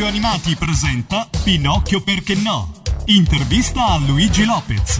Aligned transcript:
Radio 0.00 0.16
Animati 0.16 0.56
presenta 0.56 1.28
Pinocchio 1.42 2.00
perché 2.00 2.34
no? 2.34 2.72
Intervista 3.04 3.88
a 3.88 3.98
Luigi 3.98 4.46
Lopez. 4.46 4.98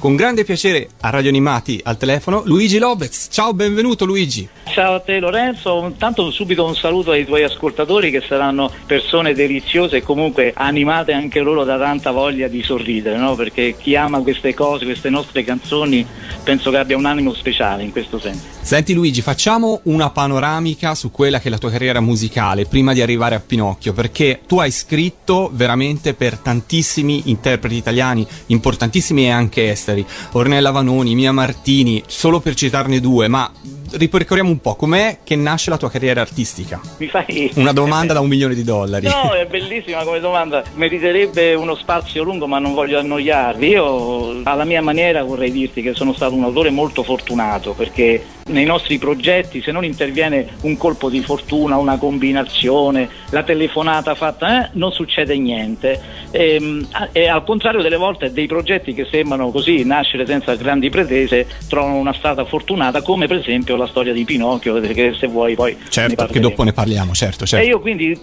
Con 0.00 0.16
grande 0.16 0.44
piacere 0.44 0.88
a 1.00 1.10
Radio 1.10 1.28
Animati 1.28 1.78
al 1.84 1.98
telefono 1.98 2.40
Luigi 2.46 2.78
Lopez. 2.78 3.28
Ciao, 3.30 3.52
benvenuto 3.52 4.06
Luigi. 4.06 4.48
Ciao 4.72 4.94
a 4.94 5.00
te 5.00 5.18
Lorenzo, 5.18 5.84
intanto 5.84 6.30
subito 6.30 6.64
un 6.64 6.74
saluto 6.74 7.10
ai 7.10 7.26
tuoi 7.26 7.42
ascoltatori 7.42 8.10
che 8.10 8.22
saranno 8.26 8.72
persone 8.86 9.34
deliziose 9.34 9.98
e 9.98 10.02
comunque 10.02 10.54
animate 10.56 11.12
anche 11.12 11.40
loro 11.40 11.64
da 11.64 11.76
tanta 11.76 12.12
voglia 12.12 12.48
di 12.48 12.62
sorridere, 12.62 13.18
no? 13.18 13.34
perché 13.34 13.76
chi 13.76 13.94
ama 13.94 14.20
queste 14.20 14.54
cose, 14.54 14.86
queste 14.86 15.10
nostre 15.10 15.44
canzoni, 15.44 16.06
penso 16.44 16.70
che 16.70 16.78
abbia 16.78 16.96
un 16.96 17.04
animo 17.04 17.34
speciale 17.34 17.82
in 17.82 17.90
questo 17.90 18.18
senso. 18.18 18.58
Senti 18.62 18.94
Luigi, 18.94 19.20
facciamo 19.22 19.80
una 19.84 20.10
panoramica 20.10 20.94
su 20.94 21.10
quella 21.10 21.40
che 21.40 21.48
è 21.48 21.50
la 21.50 21.58
tua 21.58 21.70
carriera 21.70 22.00
musicale 22.00 22.66
prima 22.66 22.92
di 22.92 23.02
arrivare 23.02 23.34
a 23.34 23.40
Pinocchio, 23.40 23.92
perché 23.92 24.42
tu 24.46 24.60
hai 24.60 24.70
scritto 24.70 25.50
veramente 25.52 26.14
per 26.14 26.36
tantissimi 26.38 27.22
interpreti 27.30 27.74
italiani, 27.74 28.24
importantissimi 28.46 29.24
e 29.24 29.30
anche 29.30 29.70
esteri, 29.70 29.89
Ornella 30.32 30.70
Vanoni, 30.70 31.14
Mia 31.14 31.32
Martini, 31.32 32.02
solo 32.06 32.40
per 32.40 32.54
citarne 32.54 33.00
due, 33.00 33.28
ma 33.28 33.50
ripercorriamo 33.92 34.50
un 34.50 34.60
po', 34.60 34.74
com'è 34.76 35.18
che 35.24 35.36
nasce 35.36 35.70
la 35.70 35.76
tua 35.76 35.90
carriera 35.90 36.20
artistica? 36.20 36.80
Mi 36.98 37.08
fai 37.08 37.50
Una 37.54 37.72
domanda 37.72 38.12
da 38.12 38.20
un 38.20 38.28
milione 38.28 38.54
di 38.54 38.62
dollari. 38.62 39.06
No, 39.06 39.32
è 39.32 39.46
bellissima 39.46 40.04
come 40.04 40.20
domanda, 40.20 40.62
meriterebbe 40.74 41.54
uno 41.54 41.74
spazio 41.74 42.22
lungo 42.22 42.46
ma 42.46 42.58
non 42.58 42.74
voglio 42.74 42.98
annoiarvi. 42.98 43.66
Io 43.66 44.42
alla 44.44 44.64
mia 44.64 44.82
maniera 44.82 45.22
vorrei 45.22 45.50
dirti 45.50 45.82
che 45.82 45.94
sono 45.94 46.12
stato 46.12 46.34
un 46.34 46.44
autore 46.44 46.70
molto 46.70 47.02
fortunato 47.02 47.72
perché 47.72 48.24
nei 48.50 48.64
nostri 48.64 48.98
progetti 48.98 49.62
se 49.62 49.72
non 49.72 49.84
interviene 49.84 50.46
un 50.62 50.76
colpo 50.76 51.08
di 51.08 51.22
fortuna, 51.22 51.76
una 51.76 51.98
combinazione, 51.98 53.08
la 53.30 53.42
telefonata 53.42 54.14
fatta, 54.14 54.66
eh, 54.66 54.70
non 54.74 54.92
succede 54.92 55.36
niente. 55.38 56.00
E, 56.30 56.84
e, 57.12 57.28
al 57.28 57.44
contrario 57.44 57.82
delle 57.82 57.96
volte 57.96 58.32
dei 58.32 58.46
progetti 58.46 58.94
che 58.94 59.06
sembrano 59.10 59.50
così 59.50 59.79
nascere 59.84 60.26
senza 60.26 60.54
grandi 60.54 60.90
pretese 60.90 61.46
trovano 61.68 61.96
una 61.96 62.12
strada 62.12 62.44
fortunata 62.44 63.02
come 63.02 63.26
per 63.26 63.38
esempio 63.38 63.76
la 63.76 63.86
storia 63.86 64.12
di 64.12 64.24
Pinocchio 64.24 64.80
che 64.80 65.14
se 65.18 65.26
vuoi 65.26 65.54
poi 65.54 65.76
certo 65.88 66.26
che 66.26 66.40
dopo 66.40 66.62
ne 66.62 66.72
parliamo 66.72 67.12
certo, 67.12 67.46
certo. 67.46 67.64
e 67.64 67.68
io 67.68 67.80
quindi 67.80 68.18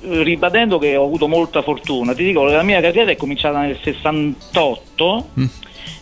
ribadendo 0.00 0.78
che 0.78 0.96
ho 0.96 1.04
avuto 1.04 1.28
molta 1.28 1.62
fortuna 1.62 2.14
ti 2.14 2.24
dico 2.24 2.46
che 2.46 2.52
la 2.52 2.62
mia 2.62 2.80
carriera 2.80 3.10
è 3.10 3.16
cominciata 3.16 3.60
nel 3.60 3.78
68 3.82 5.28
mm. 5.38 5.44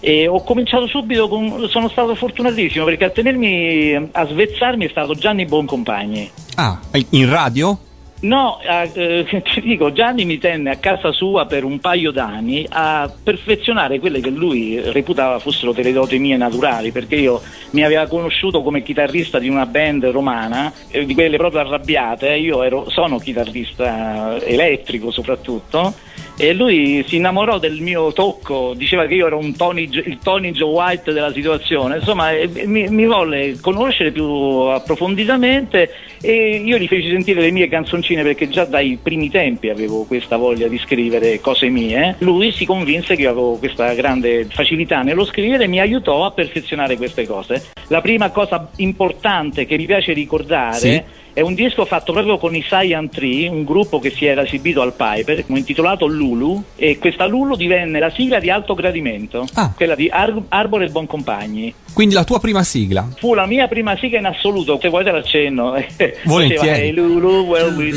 E 0.02 0.26
ho 0.26 0.42
cominciato 0.42 0.86
subito 0.86 1.28
con. 1.28 1.68
sono 1.68 1.88
stato 1.90 2.14
fortunatissimo 2.14 2.86
perché 2.86 3.04
a 3.04 3.10
tenermi 3.10 4.08
a 4.12 4.26
svezzarmi 4.26 4.86
è 4.86 4.88
stato 4.88 5.14
Gianni 5.14 5.44
Boncompagni. 5.44 6.30
Ah, 6.54 6.80
in 7.10 7.28
radio? 7.28 7.78
No, 8.20 8.60
eh, 8.60 9.24
ti 9.54 9.60
dico, 9.62 9.92
Gianni 9.92 10.24
mi 10.24 10.38
tenne 10.38 10.70
a 10.70 10.76
casa 10.76 11.10
sua 11.12 11.46
per 11.46 11.64
un 11.64 11.78
paio 11.78 12.10
d'anni 12.10 12.66
a 12.68 13.10
perfezionare 13.22 13.98
quelle 13.98 14.20
che 14.20 14.28
lui 14.28 14.78
reputava 14.78 15.38
fossero 15.38 15.72
delle 15.72 15.92
doti 15.92 16.18
mie 16.18 16.36
naturali, 16.36 16.92
perché 16.92 17.16
io 17.16 17.40
mi 17.70 17.82
aveva 17.82 18.06
conosciuto 18.06 18.62
come 18.62 18.82
chitarrista 18.82 19.38
di 19.38 19.48
una 19.48 19.64
band 19.64 20.04
romana, 20.06 20.70
eh, 20.90 21.06
di 21.06 21.14
quelle 21.14 21.38
proprio 21.38 21.60
arrabbiate, 21.60 22.34
io 22.34 22.62
ero, 22.62 22.90
sono 22.90 23.18
chitarrista 23.18 24.38
elettrico 24.44 25.10
soprattutto, 25.10 25.94
e 26.40 26.54
lui 26.54 27.04
si 27.06 27.16
innamorò 27.16 27.58
del 27.58 27.82
mio 27.82 28.14
tocco, 28.14 28.72
diceva 28.74 29.04
che 29.04 29.12
io 29.12 29.26
ero 29.26 29.38
Tony, 29.58 29.82
il 29.82 30.18
Tony 30.22 30.52
Joe 30.52 30.72
White 30.72 31.12
della 31.12 31.30
situazione, 31.34 31.98
insomma 31.98 32.30
mi, 32.64 32.88
mi, 32.88 33.04
volle 33.04 33.58
conoscere 33.60 34.10
più 34.10 34.24
approfonditamente 34.24 35.90
e 36.18 36.62
io 36.64 36.78
gli 36.78 36.88
feci 36.88 37.10
sentire 37.10 37.42
le 37.42 37.50
mie 37.50 37.68
canzoncine 37.68 38.22
perché 38.22 38.48
già 38.48 38.64
dai 38.64 38.98
primi 39.02 39.28
tempi 39.28 39.68
avevo 39.68 40.04
questa 40.04 40.38
voglia 40.38 40.66
di 40.66 40.78
scrivere 40.78 41.40
cose 41.40 41.68
mie. 41.68 42.16
Lui 42.20 42.52
si 42.52 42.64
convinse 42.64 43.16
che 43.16 43.22
io 43.22 43.30
avevo 43.30 43.56
questa 43.56 43.92
grande 43.92 44.46
facilità 44.48 45.02
nello 45.02 45.26
scrivere 45.26 45.64
e 45.64 45.68
mi 45.68 45.78
aiutò 45.78 46.24
a 46.24 46.30
perfezionare 46.30 46.96
queste 46.96 47.26
cose. 47.26 47.66
La 47.88 48.00
prima 48.00 48.30
cosa 48.30 48.70
importante 48.76 49.66
che 49.66 49.76
mi 49.76 49.84
piace 49.84 50.14
ricordare 50.14 50.78
sì 50.78 51.18
è 51.32 51.40
un 51.40 51.54
disco 51.54 51.84
fatto 51.84 52.12
proprio 52.12 52.38
con 52.38 52.54
i 52.54 52.62
Cyan 52.62 53.08
Tree, 53.08 53.48
un 53.48 53.64
gruppo 53.64 53.98
che 53.98 54.10
si 54.10 54.24
era 54.26 54.42
esibito 54.42 54.82
al 54.82 54.94
Piper, 54.94 55.44
intitolato 55.48 56.06
Lulu, 56.06 56.62
e 56.76 56.98
questa 56.98 57.26
Lulu 57.26 57.56
divenne 57.56 57.98
la 57.98 58.10
sigla 58.10 58.38
di 58.38 58.50
Alto 58.50 58.74
Gradimento, 58.74 59.46
ah. 59.54 59.72
quella 59.74 59.94
di 59.94 60.08
Ar- 60.08 60.42
Arbor 60.48 60.82
e 60.82 60.88
Boncompagni. 60.88 61.74
Quindi 61.92 62.14
la 62.14 62.24
tua 62.24 62.40
prima 62.40 62.62
sigla? 62.62 63.08
Fu 63.16 63.34
la 63.34 63.46
mia 63.46 63.68
prima 63.68 63.96
sigla 63.96 64.18
in 64.18 64.26
assoluto, 64.26 64.78
se 64.80 64.88
vuoi 64.88 65.04
te 65.04 65.10
l'accenno. 65.10 65.74
Volentieri. 66.24 66.80
hey 66.80 66.92
Lulu, 66.92 67.44
well 67.44 67.74
we 67.74 67.92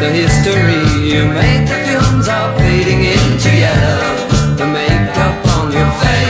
The 0.00 0.08
history 0.08 1.12
you 1.12 1.26
made 1.26 1.66
the 1.66 1.74
films 1.84 2.26
are 2.26 2.56
fading 2.56 3.04
into 3.04 3.50
yellow 3.54 4.56
The 4.56 4.64
makeup 4.64 5.46
on 5.58 5.72
your 5.72 5.90
face 6.00 6.29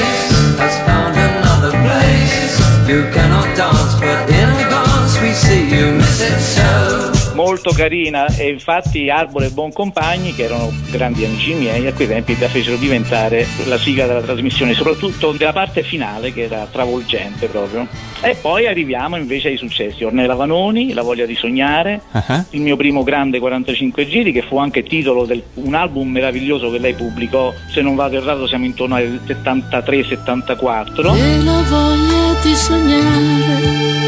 You 2.91 3.05
cannot 3.13 3.57
dance 3.57 3.95
but 4.01 4.29
in 4.29 4.49
a 4.49 4.69
glance 4.69 5.21
we 5.21 5.33
see 5.33 5.63
you 5.71 5.93
miss 5.93 6.21
it 6.21 6.41
so 6.41 7.10
molto 7.41 7.71
carina 7.71 8.27
e 8.27 8.51
infatti 8.51 9.09
Arbor 9.09 9.45
e 9.45 9.51
Boncompagni 9.51 10.35
che 10.35 10.43
erano 10.43 10.71
grandi 10.91 11.25
amici 11.25 11.55
miei 11.55 11.87
a 11.87 11.95
quei 11.95 12.07
tempi 12.07 12.39
la 12.39 12.49
fecero 12.49 12.77
diventare 12.77 13.47
la 13.65 13.79
sigla 13.79 14.07
della 14.07 14.21
trasmissione 14.21 14.75
soprattutto 14.75 15.33
della 15.33 15.55
parte 15.55 15.83
finale 15.83 16.35
che 16.35 16.43
era 16.43 16.69
travolgente 16.71 17.47
proprio. 17.47 17.87
E 18.21 18.37
poi 18.39 18.67
arriviamo 18.67 19.17
invece 19.17 19.49
ai 19.49 19.57
successi. 19.57 20.05
Ornella 20.05 20.35
Vanoni, 20.35 20.93
La 20.93 21.01
voglia 21.01 21.25
di 21.25 21.35
sognare 21.35 22.03
uh-huh. 22.13 22.45
il 22.51 22.61
mio 22.61 22.77
primo 22.77 23.03
grande 23.03 23.39
45 23.39 24.07
giri 24.07 24.33
che 24.33 24.43
fu 24.43 24.59
anche 24.59 24.83
titolo 24.83 25.25
di 25.25 25.43
un 25.55 25.73
album 25.75 26.11
meraviglioso 26.11 26.71
che 26.71 26.77
lei 26.79 26.93
pubblicò 26.93 27.55
se 27.73 27.81
non 27.81 27.95
vado 27.95 28.17
errato 28.17 28.47
siamo 28.47 28.67
intorno 28.67 28.97
al 28.97 29.19
73-74 29.27 31.17
e 31.17 31.43
la 31.43 31.63
voglia 31.63 32.39
di 32.43 32.55
sognare 32.55 34.01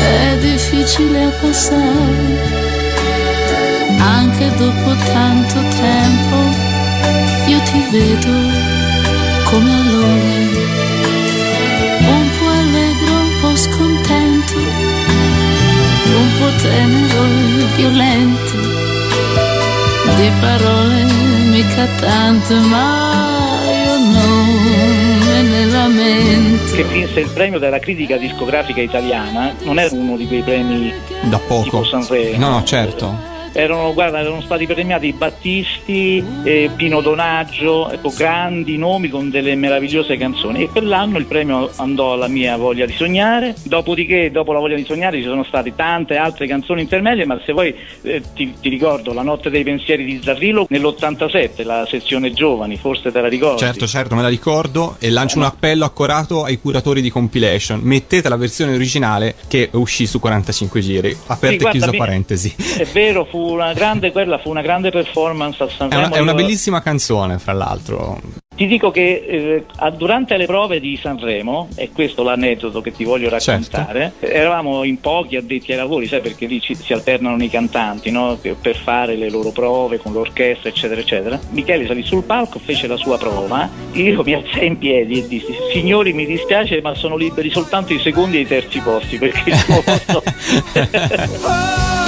è 0.00 0.38
difficile 0.38 1.32
passare, 1.40 2.26
anche 3.98 4.50
dopo 4.56 4.94
tanto 5.12 5.58
tempo. 5.76 6.36
Io 7.46 7.60
ti 7.62 7.84
vedo 7.90 8.32
come 9.44 9.72
allora, 9.72 10.34
un 12.16 12.28
po' 12.38 12.48
allegro, 12.48 13.12
un 13.12 13.40
po' 13.40 13.56
scontento, 13.56 14.58
un 16.22 16.30
po' 16.38 16.50
tenero 16.62 17.24
e 17.24 17.66
violento, 17.76 18.56
di 20.16 20.30
parole 20.40 21.04
mica 21.50 21.86
tante, 21.98 22.54
ma 22.54 23.17
Che 26.78 26.84
vinse 26.84 27.18
il 27.18 27.30
premio 27.30 27.58
della 27.58 27.80
critica 27.80 28.16
discografica 28.16 28.80
italiana, 28.80 29.52
non 29.64 29.80
era 29.80 29.92
uno 29.92 30.16
di 30.16 30.28
quei 30.28 30.42
premi 30.42 30.94
da 31.22 31.40
poco. 31.40 31.64
tipo 31.64 31.82
Sanremo. 31.82 32.38
No, 32.38 32.50
no, 32.50 32.62
certo 32.62 33.37
erano, 33.58 33.92
guarda, 33.92 34.20
erano 34.20 34.40
stati 34.40 34.66
premiati 34.66 35.12
Battisti, 35.12 36.24
eh, 36.44 36.70
Pino 36.76 37.00
Donaggio, 37.00 37.90
ecco, 37.90 38.12
grandi 38.16 38.76
nomi 38.76 39.08
con 39.08 39.30
delle 39.30 39.56
meravigliose 39.56 40.16
canzoni. 40.16 40.62
E 40.62 40.68
quell'anno 40.68 41.18
il 41.18 41.24
premio 41.24 41.68
andò 41.76 42.12
alla 42.12 42.28
mia 42.28 42.56
voglia 42.56 42.86
di 42.86 42.92
sognare, 42.92 43.56
dopodiché 43.64 44.30
dopo 44.30 44.52
la 44.52 44.60
voglia 44.60 44.76
di 44.76 44.84
sognare 44.84 45.16
ci 45.16 45.24
sono 45.24 45.42
state 45.42 45.74
tante 45.74 46.16
altre 46.16 46.46
canzoni 46.46 46.82
intermedie, 46.82 47.24
ma 47.24 47.40
se 47.44 47.52
vuoi 47.52 47.74
eh, 48.02 48.22
ti, 48.32 48.54
ti, 48.60 48.68
ricordo 48.68 49.12
La 49.12 49.22
notte 49.22 49.50
dei 49.50 49.64
pensieri 49.64 50.04
di 50.04 50.20
Zarrillo 50.22 50.66
nell'87, 50.68 51.64
la 51.64 51.84
sezione 51.90 52.32
giovani, 52.32 52.76
forse 52.76 53.10
te 53.10 53.20
la 53.20 53.28
ricordi. 53.28 53.58
Certo, 53.58 53.88
certo, 53.88 54.14
me 54.14 54.22
la 54.22 54.28
ricordo. 54.28 54.96
E 55.00 55.10
lancio 55.10 55.38
un 55.38 55.44
appello 55.44 55.84
accorato 55.84 56.44
ai 56.44 56.60
curatori 56.60 57.00
di 57.00 57.10
compilation, 57.10 57.80
mettete 57.82 58.28
la 58.28 58.36
versione 58.36 58.74
originale 58.74 59.34
che 59.48 59.68
uscì 59.72 60.06
su 60.06 60.20
45 60.20 60.80
giri, 60.80 61.16
aperte 61.26 61.58
sì, 61.58 61.66
e 61.66 61.70
chiusa 61.70 61.90
parentesi. 61.90 62.54
È 62.78 62.84
vero, 62.92 63.24
fu 63.24 63.47
una 63.52 63.72
grande, 63.72 64.12
quella 64.12 64.38
fu 64.38 64.50
una 64.50 64.62
grande 64.62 64.90
performance 64.90 65.62
a 65.62 65.68
Sanremo. 65.68 66.02
È 66.02 66.06
una, 66.06 66.16
è 66.16 66.20
una 66.20 66.34
bellissima 66.34 66.80
canzone, 66.80 67.38
fra 67.38 67.52
l'altro. 67.52 68.20
Ti 68.58 68.66
dico 68.66 68.90
che 68.90 69.24
eh, 69.24 69.90
durante 69.92 70.36
le 70.36 70.44
prove 70.44 70.80
di 70.80 70.98
Sanremo, 71.00 71.68
e 71.76 71.90
questo 71.92 72.22
è 72.22 72.24
l'aneddoto 72.24 72.80
che 72.80 72.90
ti 72.90 73.04
voglio 73.04 73.28
raccontare, 73.28 74.14
certo. 74.18 74.34
eravamo 74.34 74.82
in 74.82 74.98
pochi 74.98 75.36
addetti 75.36 75.70
ai 75.70 75.78
lavori, 75.78 76.08
sai 76.08 76.20
perché 76.20 76.46
lì 76.46 76.60
ci, 76.60 76.74
si 76.74 76.92
alternano 76.92 77.40
i 77.40 77.48
cantanti 77.48 78.10
no? 78.10 78.36
per 78.60 78.76
fare 78.76 79.14
le 79.14 79.30
loro 79.30 79.50
prove 79.50 79.98
con 79.98 80.12
l'orchestra, 80.12 80.70
eccetera, 80.70 81.00
eccetera. 81.00 81.38
Michele 81.50 81.86
salì 81.86 82.02
sul 82.02 82.24
palco, 82.24 82.58
fece 82.58 82.88
la 82.88 82.96
sua 82.96 83.16
prova, 83.16 83.70
io 83.92 84.24
mi 84.24 84.32
alzai 84.32 84.66
in 84.66 84.78
piedi 84.78 85.20
e 85.20 85.28
dissi, 85.28 85.54
signori 85.72 86.12
mi 86.12 86.26
dispiace 86.26 86.80
ma 86.80 86.96
sono 86.96 87.16
liberi 87.16 87.50
soltanto 87.50 87.92
i 87.92 88.00
secondi 88.00 88.38
e 88.38 88.40
i 88.40 88.46
terzi 88.48 88.80
posti 88.80 89.18
perché 89.18 89.50
il 89.50 89.64
primo 89.64 89.82
posto... 89.82 90.22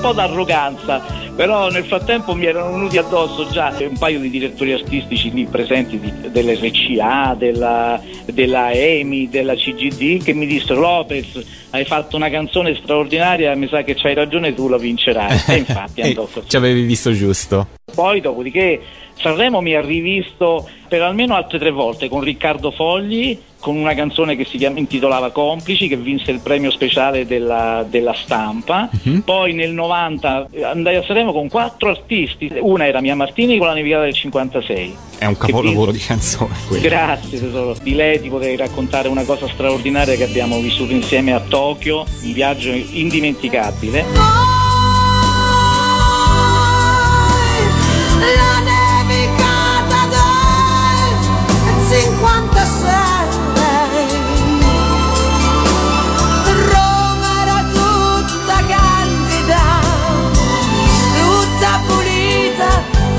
po' 0.00 0.12
d'arroganza, 0.12 1.02
però 1.34 1.70
nel 1.70 1.84
frattempo 1.84 2.34
mi 2.34 2.46
erano 2.46 2.72
venuti 2.72 2.98
addosso 2.98 3.48
già 3.50 3.74
un 3.78 3.96
paio 3.98 4.20
di 4.20 4.30
direttori 4.30 4.72
artistici 4.72 5.30
lì 5.30 5.46
presenti 5.46 5.98
di, 5.98 6.12
dell'RCA, 6.30 7.34
della, 7.38 8.00
della 8.26 8.72
EMI, 8.72 9.28
della 9.28 9.54
CGD 9.54 10.22
che 10.22 10.34
mi 10.34 10.46
dissero 10.46 10.80
Lopez 10.80 11.60
hai 11.70 11.84
fatto 11.84 12.16
una 12.16 12.28
canzone 12.28 12.74
straordinaria, 12.74 13.54
mi 13.56 13.66
sa 13.68 13.82
che 13.82 13.94
c'hai 13.94 14.14
ragione 14.14 14.54
tu 14.54 14.68
la 14.68 14.76
vincerai. 14.76 15.38
E 15.46 15.56
infatti 15.56 16.00
andò 16.02 16.28
così. 16.30 16.48
Ci 16.48 16.56
avevi 16.56 16.82
visto 16.82 17.12
giusto. 17.12 17.68
Poi 17.94 18.20
dopodiché 18.20 18.80
Sanremo 19.18 19.60
mi 19.60 19.74
ha 19.74 19.80
rivisto 19.80 20.68
per 20.88 21.02
almeno 21.02 21.34
altre 21.34 21.58
tre 21.58 21.70
volte 21.70 22.08
con 22.08 22.20
Riccardo 22.20 22.70
Fogli 22.70 23.38
con 23.62 23.76
una 23.76 23.94
canzone 23.94 24.34
che 24.34 24.44
si 24.44 24.58
chiama, 24.58 24.80
intitolava 24.80 25.30
Complici 25.30 25.86
che 25.86 25.96
vinse 25.96 26.32
il 26.32 26.40
premio 26.40 26.72
speciale 26.72 27.24
della, 27.26 27.86
della 27.88 28.12
stampa. 28.12 28.90
Uh-huh. 29.04 29.22
poi 29.22 29.54
nel 29.54 29.70
90 29.72 30.48
andai 30.64 30.96
a 30.96 31.02
Sanremo 31.04 31.32
con 31.32 31.48
quattro 31.48 31.90
artisti. 31.90 32.52
Una 32.60 32.86
era 32.86 33.00
Mia 33.00 33.14
Martini 33.14 33.56
con 33.58 33.68
la 33.68 33.74
Nevicata 33.74 34.02
del 34.02 34.14
56 34.14 34.96
è 35.22 35.26
un 35.26 35.36
capolavoro 35.36 35.92
di 35.92 36.00
canzone 36.00 36.52
quello. 36.66 36.82
grazie 36.82 37.38
tesoro. 37.38 37.76
Di 37.80 37.94
lei 37.94 38.20
ti 38.20 38.28
potrei 38.28 38.56
raccontare 38.56 39.06
una 39.06 39.22
cosa 39.22 39.46
straordinaria 39.46 40.16
che 40.16 40.24
abbiamo 40.24 40.58
vissuto 40.58 40.92
insieme 40.92 41.32
a 41.32 41.38
Tokyo 41.38 42.04
un 42.22 42.32
viaggio 42.32 42.70
indimenticabile 42.70 44.42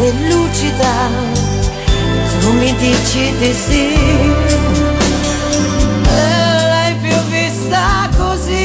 e 0.05 0.11
lucida, 0.29 0.93
tu 2.41 2.51
mi 2.53 2.75
dici 2.75 3.33
di 3.37 3.53
sì. 3.53 3.85
L'hai 6.03 6.93
più 7.01 7.17
vista 7.29 8.09
così, 8.17 8.61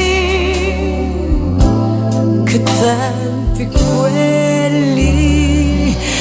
che 2.43 2.61
tempi 2.63 3.67
quelli 3.67 5.08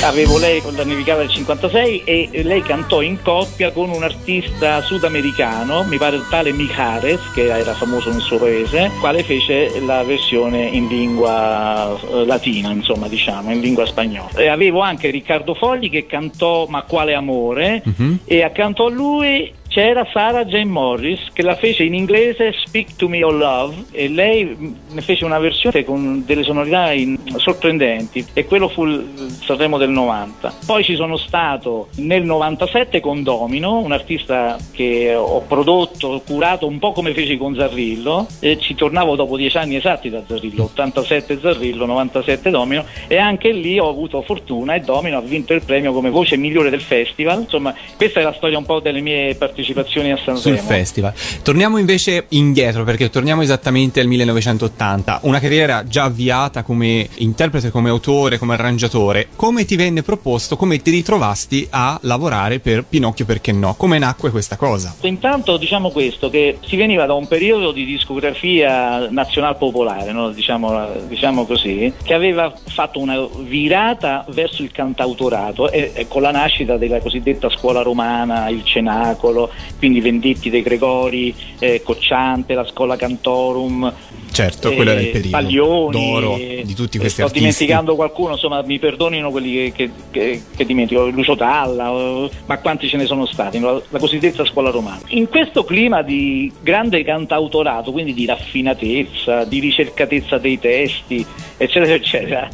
avevo 0.03 0.39
lei 0.39 0.61
con 0.63 0.75
la 0.75 0.85
nevicata 0.85 1.21
del 1.21 1.29
56 1.29 2.03
e 2.05 2.43
lei 2.45 2.63
cantò 2.63 3.03
in 3.03 3.21
coppia 3.23 3.73
con 3.73 3.91
un 3.91 4.03
artista 4.03 4.81
sudamericano, 4.83 5.85
mi 5.85 5.97
pare 5.97 6.21
tale 6.31 6.53
Mijares, 6.53 7.21
che 7.33 7.47
era 7.47 7.75
famoso 7.75 8.11
nel 8.11 8.21
suo 8.21 8.39
paese, 8.39 8.91
quale 9.01 9.23
fece 9.25 9.81
la 9.81 10.03
versione 10.05 10.67
in 10.67 10.87
lingua 10.87 11.99
eh, 12.01 12.25
latina, 12.25 12.71
insomma, 12.71 13.09
diciamo, 13.09 13.53
in 13.53 13.61
lingua 13.61 13.87
spagnola. 13.87 14.31
E 14.37 14.49
avevo 14.49 14.81
anche 14.81 15.11
Riccardo 15.11 15.55
Fogli 15.55 15.91
che 15.91 16.07
cantò 16.07 16.67
Ma 16.67 16.83
quale 16.83 17.15
amore 17.15 17.83
uh-huh. 17.85 18.19
e 18.25 18.43
accanto 18.43 18.87
a 18.87 18.91
lui 18.91 19.53
c'era 19.69 20.07
Sarah 20.11 20.45
Jane 20.47 20.65
Morris 20.65 21.29
che 21.33 21.43
la 21.43 21.55
fece 21.55 21.85
in 21.85 21.95
inglese 21.95 22.53
Speak 22.65 22.97
to 22.97 23.07
Me 23.07 23.23
of 23.23 23.35
Love 23.35 23.75
e 23.93 24.09
lei 24.09 24.77
ne 24.91 25.01
fece 25.03 25.25
una 25.27 25.39
versione 25.39 25.85
con 25.85 26.25
delle 26.25 26.43
sonorità 26.43 26.93
in, 26.93 27.19
sorprendenti 27.37 28.25
e 28.33 28.47
quello 28.47 28.69
fu 28.69 28.87
il 28.87 29.07
Sanremo 29.45 29.77
del 29.77 29.91
90. 29.91 30.55
Poi 30.67 30.83
ci 30.83 30.97
sono 30.97 31.17
stato 31.17 31.89
nel 31.97 32.25
97 32.25 33.01
con 33.01 33.23
Domino, 33.23 33.79
un 33.79 33.93
artista 33.93 34.57
che 34.73 35.15
ho 35.15 35.41
prodotto, 35.43 36.23
curato 36.27 36.67
un 36.67 36.79
po' 36.79 36.93
come 36.93 37.13
feci 37.13 37.37
con 37.37 37.55
Zarrillo 37.55 38.27
e 38.41 38.59
ci 38.59 38.75
tornavo 38.75 39.17
dopo 39.17 39.37
dieci 39.37 39.59
anni 39.59 39.77
esatti 39.77 40.09
da 40.09 40.23
Zarrillo, 40.27 40.65
87 40.65 41.39
Zarrillo, 41.41 41.85
97 41.85 42.51
Domino 42.51 42.87
e 43.07 43.19
anche 43.19 43.53
lì 43.53 43.79
ho 43.79 43.89
avuto 43.89 44.23
fortuna 44.23 44.75
e 44.75 44.81
Domino 44.81 45.19
ha 45.19 45.23
vinto 45.23 45.53
il 45.53 45.63
premio 45.63 45.93
come 45.93 46.09
voce 46.09 46.39
migliore 46.39 46.71
del 46.71 46.81
festival. 46.81 47.43
Insomma, 47.43 47.75
questa 47.97 48.21
è 48.21 48.23
la 48.23 48.33
storia 48.33 48.57
un 48.57 48.65
po' 48.65 48.81
delle 48.81 49.01
mie 49.01 49.35
partecipazioni 49.35 49.57
partecipazioni 49.59 50.13
a 50.13 50.17
Sanremo. 50.17 50.39
Sul 50.39 50.59
festival. 50.59 51.13
Torniamo 51.43 51.79
invece 51.79 52.27
indietro 52.31 52.85
perché 52.85 53.11
torniamo 53.11 53.43
esattamente 53.43 54.01
al 54.01 54.07
1980, 54.07 55.21
una 55.23 55.41
carriera 55.41 55.85
già 55.85 56.05
avviata 56.05 56.63
come 56.63 57.09
interprete, 57.17 57.71
come 57.71 57.89
autore, 57.89 58.39
come 58.39 58.55
arrangiatore. 58.55 59.29
Come 59.35 59.65
ti 59.65 59.77
venne 59.77 60.03
proposto, 60.03 60.57
come 60.57 60.81
ti 60.81 60.91
ritrovasti 60.91 61.67
a 61.71 61.99
lavorare 62.03 62.61
per 62.61 62.85
Pinocchio 62.85 63.25
perché 63.25 63.53
no? 63.53 63.75
Come 63.77 63.99
nacque 63.99 64.31
questa 64.31 64.57
cosa? 64.57 64.95
Intanto 65.01 65.57
diciamo 65.57 65.91
questo, 65.91 66.31
che 66.31 66.59
si 66.65 66.77
veniva 66.77 67.07
da 67.07 67.15
un 67.15 67.27
periodo 67.27 67.73
di 67.73 67.85
discografia 67.85 69.09
nazional 69.11 69.57
popolare, 69.57 70.13
no? 70.13 70.31
diciamo, 70.31 70.89
diciamo, 71.09 71.45
così, 71.45 71.93
che 72.03 72.15
aveva 72.15 72.53
fatto 72.67 73.01
una 73.01 73.19
virata 73.39 74.25
verso 74.29 74.63
il 74.63 74.71
cantautorato 74.71 75.71
e, 75.71 75.93
e 75.95 76.07
con 76.07 76.23
la 76.23 76.31
nascita 76.31 76.77
della 76.77 77.01
cosiddetta 77.01 77.49
scuola 77.49 77.83
romana, 77.83 78.49
il 78.49 78.65
cenacolo, 78.65 79.48
quindi 79.79 80.01
Venditti 80.01 80.51
De 80.51 80.63
Gregori, 80.63 81.35
eh, 81.59 81.83
Cocciante, 81.83 82.55
la 82.55 82.67
Scuola 82.67 82.97
Cantorum. 82.97 83.93
Certo, 84.31 84.73
quello 84.73 84.91
era 84.91 85.01
il 85.01 85.09
periodo 85.09 85.31
Paglioni, 85.31 85.91
d'oro 85.93 86.37
di 86.37 86.75
tutti 86.75 86.99
questi 86.99 87.23
sto 87.23 87.25
artisti. 87.25 87.39
dimenticando 87.39 87.97
qualcuno, 87.97 88.33
insomma, 88.33 88.63
mi 88.63 88.79
perdonino 88.79 89.31
quelli 89.31 89.73
che, 89.73 89.73
che, 89.73 89.91
che, 90.11 90.43
che 90.57 90.65
dimentico, 90.65 91.09
Lucio 91.09 91.35
Talla, 91.35 92.29
ma 92.47 92.59
quanti 92.59 92.89
ce 92.89 92.99
ne 92.99 93.07
sono 93.07 93.27
stati, 93.27 93.59
la, 93.59 93.81
la 93.89 93.99
cosiddetta 93.99 94.45
scuola 94.45 94.71
romana. 94.71 95.01
In 95.09 95.29
questo 95.29 95.65
clima 95.65 96.03
di 96.03 96.53
grande 96.61 97.03
cantautorato, 97.03 97.91
quindi 97.91 98.15
di 98.15 98.27
raffinatezza, 98.27 99.45
di 99.45 99.59
ricercatezza 99.59 100.39
dei 100.39 100.59
testi, 100.61 101.25
eccetera, 101.57 101.95
eccetera, 101.95 102.49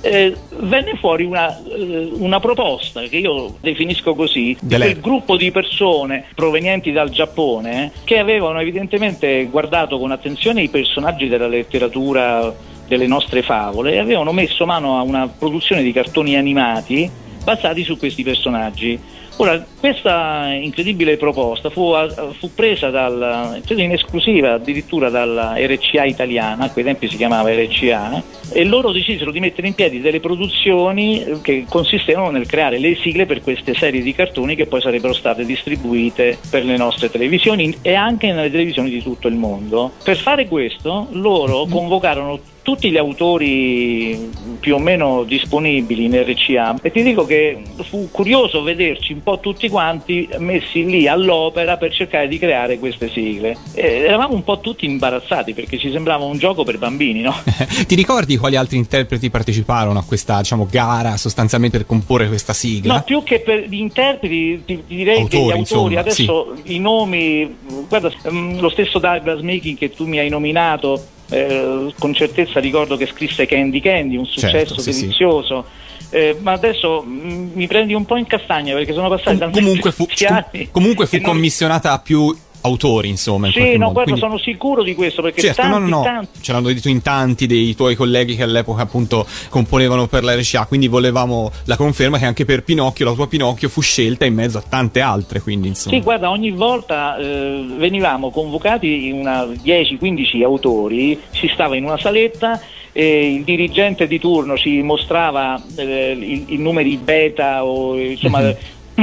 eh, 0.00 0.34
venne 0.58 0.96
fuori 0.96 1.24
una, 1.24 1.56
eh, 1.64 2.10
una, 2.14 2.40
proposta 2.40 3.02
che 3.02 3.16
io 3.16 3.56
definisco 3.60 4.14
così, 4.14 4.56
di 4.60 4.76
quel 4.76 5.00
gruppo 5.00 5.36
di 5.36 5.50
persone 5.50 6.26
provenienti 6.34 6.92
dal 6.92 7.10
Giappone 7.10 7.92
che 8.04 8.18
avevano 8.18 8.60
evidentemente 8.60 9.46
guardato 9.46 9.98
con 9.98 10.10
attenzione 10.10 10.62
i 10.62 10.68
personaggi 10.68 11.28
della 11.28 11.48
letteratura 11.48 12.54
delle 12.86 13.06
nostre 13.06 13.42
favole 13.42 13.92
e 13.92 13.98
avevano 13.98 14.32
messo 14.32 14.66
mano 14.66 14.98
a 14.98 15.02
una 15.02 15.26
produzione 15.28 15.82
di 15.82 15.92
cartoni 15.92 16.36
animati 16.36 17.10
basati 17.42 17.82
su 17.84 17.96
questi 17.96 18.22
personaggi. 18.22 19.00
Ora, 19.42 19.60
questa 19.80 20.52
incredibile 20.52 21.16
proposta 21.16 21.68
fu, 21.68 21.92
fu 22.38 22.54
presa 22.54 22.90
dal, 22.90 23.60
in 23.70 23.90
esclusiva 23.90 24.52
addirittura 24.52 25.10
dalla 25.10 25.54
RCA 25.56 26.04
italiana, 26.04 26.66
a 26.66 26.70
quei 26.70 26.84
tempi 26.84 27.08
si 27.08 27.16
chiamava 27.16 27.52
RCA, 27.52 28.22
e 28.52 28.64
loro 28.64 28.92
decisero 28.92 29.32
di 29.32 29.40
mettere 29.40 29.66
in 29.66 29.74
piedi 29.74 30.00
delle 30.00 30.20
produzioni 30.20 31.40
che 31.42 31.64
consistevano 31.68 32.30
nel 32.30 32.46
creare 32.46 32.78
le 32.78 32.94
sigle 32.94 33.26
per 33.26 33.42
queste 33.42 33.74
serie 33.74 34.00
di 34.00 34.14
cartoni 34.14 34.54
che 34.54 34.66
poi 34.66 34.80
sarebbero 34.80 35.12
state 35.12 35.44
distribuite 35.44 36.38
per 36.48 36.64
le 36.64 36.76
nostre 36.76 37.10
televisioni 37.10 37.76
e 37.82 37.94
anche 37.94 38.32
nelle 38.32 38.48
televisioni 38.48 38.90
di 38.90 39.02
tutto 39.02 39.26
il 39.26 39.34
mondo. 39.34 39.90
Per 40.04 40.18
fare 40.18 40.46
questo 40.46 41.08
loro 41.10 41.66
convocarono 41.68 42.38
tutti 42.62 42.90
gli 42.90 42.96
autori 42.96 44.30
più 44.60 44.76
o 44.76 44.78
meno 44.78 45.24
disponibili 45.24 46.04
in 46.04 46.22
RCA 46.22 46.76
e 46.80 46.90
ti 46.92 47.02
dico 47.02 47.26
che 47.26 47.60
fu 47.82 48.08
curioso 48.10 48.62
vederci 48.62 49.12
un 49.12 49.22
po' 49.22 49.40
tutti 49.40 49.68
quanti 49.68 50.28
messi 50.38 50.84
lì 50.84 51.08
all'opera 51.08 51.76
per 51.76 51.92
cercare 51.92 52.28
di 52.28 52.38
creare 52.38 52.78
queste 52.78 53.10
sigle. 53.10 53.56
E 53.74 54.04
eravamo 54.04 54.34
un 54.34 54.44
po' 54.44 54.60
tutti 54.60 54.84
imbarazzati 54.84 55.52
perché 55.54 55.78
ci 55.78 55.90
sembrava 55.90 56.24
un 56.24 56.38
gioco 56.38 56.62
per 56.62 56.78
bambini, 56.78 57.20
no? 57.20 57.34
ti 57.86 57.94
ricordi 57.94 58.36
quali 58.36 58.56
altri 58.56 58.76
interpreti 58.76 59.28
parteciparono 59.30 59.98
a 59.98 60.04
questa 60.04 60.38
diciamo, 60.38 60.66
gara 60.70 61.16
sostanzialmente 61.16 61.78
per 61.78 61.86
comporre 61.86 62.28
questa 62.28 62.52
sigla? 62.52 62.94
No, 62.94 63.02
più 63.02 63.22
che 63.24 63.40
per 63.40 63.66
gli 63.68 63.78
interpreti 63.78 64.62
ti, 64.64 64.82
ti 64.86 64.94
direi 64.94 65.20
autori, 65.20 65.28
che 65.28 65.36
gli 65.36 65.40
autori, 65.40 65.58
insomma, 65.58 66.00
adesso 66.00 66.54
sì. 66.62 66.74
i 66.76 66.78
nomi, 66.78 67.56
guarda, 67.88 68.12
um, 68.24 68.60
lo 68.60 68.68
stesso 68.68 68.98
Douglas 68.98 69.40
Making 69.40 69.76
che 69.76 69.90
tu 69.90 70.06
mi 70.06 70.18
hai 70.18 70.28
nominato 70.28 71.20
eh, 71.32 71.94
con 71.98 72.12
certezza 72.14 72.60
ricordo 72.60 72.96
che 72.96 73.06
scrisse 73.06 73.46
Candy 73.46 73.80
Candy, 73.80 74.16
un 74.16 74.26
successo 74.26 74.50
certo, 74.50 74.80
sì, 74.80 74.92
delizioso. 74.92 75.64
Sì. 75.98 76.16
Eh, 76.16 76.36
ma 76.40 76.52
adesso 76.52 77.02
mh, 77.02 77.10
mm, 77.10 77.50
mi 77.54 77.66
prendi 77.66 77.94
un 77.94 78.04
po' 78.04 78.16
in 78.16 78.26
castagna 78.26 78.74
perché 78.74 78.92
sono 78.92 79.08
passati 79.08 79.38
Com- 79.38 79.50
comunque 79.50 79.92
fu, 79.92 80.06
anni 80.28 80.68
comunque 80.70 81.06
fu 81.06 81.16
non... 81.22 81.24
commissionata 81.24 81.92
a 81.92 81.98
più 82.00 82.36
autori, 82.62 83.08
insomma. 83.08 83.46
In 83.46 83.52
sì, 83.52 83.76
no, 83.76 83.86
modo. 83.86 84.02
Quindi... 84.02 84.20
sono 84.20 84.38
sicuro 84.38 84.82
di 84.82 84.94
questo 84.94 85.22
perché 85.22 85.40
certo, 85.40 85.62
tanti, 85.62 85.78
no, 85.78 85.86
no, 85.86 85.96
no. 85.96 86.02
tanti... 86.02 86.40
ce 86.40 86.52
l'hanno 86.52 86.68
detto 86.68 86.88
in 86.88 87.02
tanti 87.02 87.46
dei 87.46 87.74
tuoi 87.74 87.94
colleghi 87.94 88.34
che 88.34 88.42
all'epoca 88.42 88.82
appunto 88.82 89.26
componevano 89.48 90.06
per 90.06 90.24
la 90.24 90.34
RCA, 90.34 90.66
quindi 90.66 90.88
volevamo 90.88 91.50
la 91.64 91.76
conferma 91.76 92.18
che 92.18 92.24
anche 92.24 92.44
per 92.44 92.62
Pinocchio 92.62 93.04
la 93.04 93.12
tua 93.12 93.28
Pinocchio 93.28 93.68
fu 93.68 93.80
scelta 93.80 94.24
in 94.24 94.34
mezzo 94.34 94.58
a 94.58 94.62
tante 94.66 95.00
altre, 95.00 95.40
quindi 95.40 95.68
insomma. 95.68 95.96
Sì, 95.96 96.02
guarda, 96.02 96.30
ogni 96.30 96.50
volta 96.50 97.16
eh, 97.18 97.64
venivamo 97.76 98.30
convocati 98.30 99.10
una 99.12 99.44
10-15 99.44 100.42
autori, 100.42 101.20
si 101.30 101.48
stava 101.52 101.76
in 101.76 101.84
una 101.84 101.98
saletta 101.98 102.60
e 102.92 103.34
il 103.34 103.44
dirigente 103.44 104.06
di 104.06 104.18
turno 104.18 104.56
ci 104.56 104.82
mostrava 104.82 105.60
eh, 105.76 106.12
i, 106.12 106.44
i, 106.48 106.56
numeri 106.58 106.98
beta 106.98 107.64
o 107.64 107.98
insomma 107.98 108.54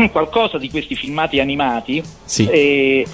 qualcosa 0.07 0.57
di 0.57 0.69
questi 0.69 0.95
filmati 0.95 1.39
animati 1.39 2.01
Sì. 2.23 2.47
eh, 2.49 3.05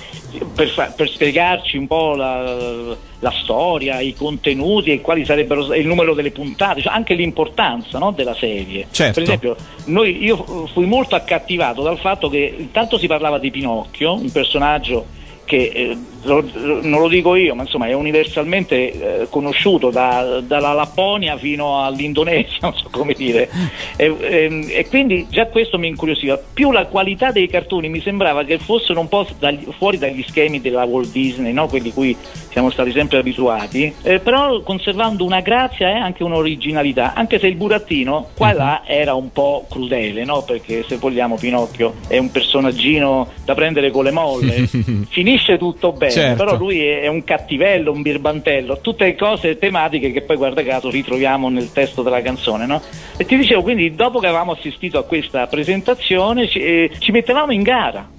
per, 0.53 0.69
fa- 0.69 0.93
per 0.95 1.09
spiegarci 1.09 1.77
un 1.77 1.87
po' 1.87 2.15
la, 2.15 2.95
la 3.19 3.31
storia, 3.41 3.99
i 4.01 4.13
contenuti 4.13 4.91
e 4.91 5.01
quali 5.01 5.25
sarebbero 5.25 5.73
il 5.73 5.87
numero 5.87 6.13
delle 6.13 6.31
puntate, 6.31 6.81
cioè 6.81 6.93
anche 6.93 7.15
l'importanza 7.15 7.97
no, 7.97 8.11
della 8.11 8.35
serie. 8.35 8.87
Certo. 8.91 9.13
Per 9.13 9.23
esempio, 9.23 9.55
noi- 9.85 10.23
io 10.23 10.67
fui 10.71 10.85
molto 10.85 11.15
accattivato 11.15 11.81
dal 11.81 11.99
fatto 11.99 12.29
che 12.29 12.53
intanto 12.57 12.97
si 12.97 13.07
parlava 13.07 13.39
di 13.39 13.49
Pinocchio, 13.49 14.13
un 14.13 14.31
personaggio 14.31 15.05
che 15.45 15.71
eh, 15.73 15.97
lo- 16.25 16.81
non 16.81 16.99
lo 16.99 17.07
dico 17.07 17.35
io, 17.35 17.55
ma 17.55 17.63
insomma 17.63 17.87
è 17.87 17.93
universalmente 17.93 19.21
eh, 19.21 19.27
conosciuto 19.29 19.89
da- 19.89 20.41
dalla 20.41 20.73
Lapponia 20.73 21.37
fino 21.37 21.83
all'Indonesia, 21.83 22.57
non 22.61 22.73
so 22.75 22.87
come 22.91 23.13
dire. 23.13 23.49
E, 23.95 24.15
ehm, 24.19 24.67
e 24.69 24.87
quindi 24.87 25.27
già 25.29 25.47
questo 25.47 25.77
mi 25.77 25.87
incuriosiva. 25.87 26.39
Più 26.53 26.71
la 26.71 26.85
qualità 26.87 27.31
dei 27.31 27.47
cartoni 27.47 27.89
mi 27.89 28.01
sembrava 28.01 28.43
che 28.43 28.57
fossero 28.59 28.99
un 28.99 29.07
po' 29.07 29.27
dagli- 29.39 29.67
fuori 29.77 29.97
dagli 29.97 30.23
schemi 30.27 30.61
della 30.61 30.83
Walt 30.83 31.11
Disney, 31.11 31.53
no? 31.53 31.67
quelli 31.67 31.91
cui 31.91 32.15
siamo 32.49 32.69
stati 32.69 32.91
sempre 32.91 33.17
abituati, 33.17 33.93
eh, 34.01 34.19
però 34.19 34.61
conservando 34.61 35.25
una 35.25 35.41
grazia 35.41 35.89
e 35.89 35.93
anche 35.93 36.23
un'originalità, 36.23 37.13
anche 37.13 37.37
se 37.37 37.47
il 37.47 37.55
burattino 37.55 38.29
qua 38.33 38.51
e 38.51 38.53
là 38.53 38.81
era 38.85 39.13
un 39.13 39.31
po' 39.33 39.65
crudele, 39.69 40.23
no? 40.23 40.41
perché 40.43 40.85
se 40.87 40.95
vogliamo 40.95 41.35
Pinocchio 41.35 41.95
è 42.07 42.17
un 42.17 42.31
personaggino 42.31 43.27
da 43.43 43.53
prendere 43.55 43.91
con 43.91 44.05
le 44.05 44.11
molle, 44.11 44.67
finisce 45.09 45.57
tutto 45.57 45.91
bene, 45.91 46.11
Certo. 46.19 46.43
però 46.43 46.57
lui 46.57 46.85
è, 46.85 47.07
un 47.07 47.23
cattivello, 47.23 47.91
un 47.91 48.01
birbantello, 48.01 48.79
tutte 48.79 49.15
cose 49.15 49.57
tematiche 49.57 50.11
che 50.11 50.21
poi 50.21 50.37
guarda 50.37 50.63
caso 50.63 50.89
ritroviamo 50.89 51.49
nel 51.49 51.71
testo 51.71 52.01
della 52.01 52.21
canzone. 52.21 52.65
No? 52.65 52.81
E 53.17 53.25
ti 53.25 53.37
dicevo, 53.37 53.61
quindi 53.61 53.93
dopo 53.95 54.19
che 54.19 54.27
avevamo 54.27 54.53
assistito 54.53 54.97
a 54.97 55.03
questa 55.03 55.47
presentazione 55.47 56.47
ci, 56.47 56.59
eh, 56.59 56.91
ci 56.99 57.11
mettevamo 57.11 57.51
in 57.51 57.61
gara. 57.61 58.09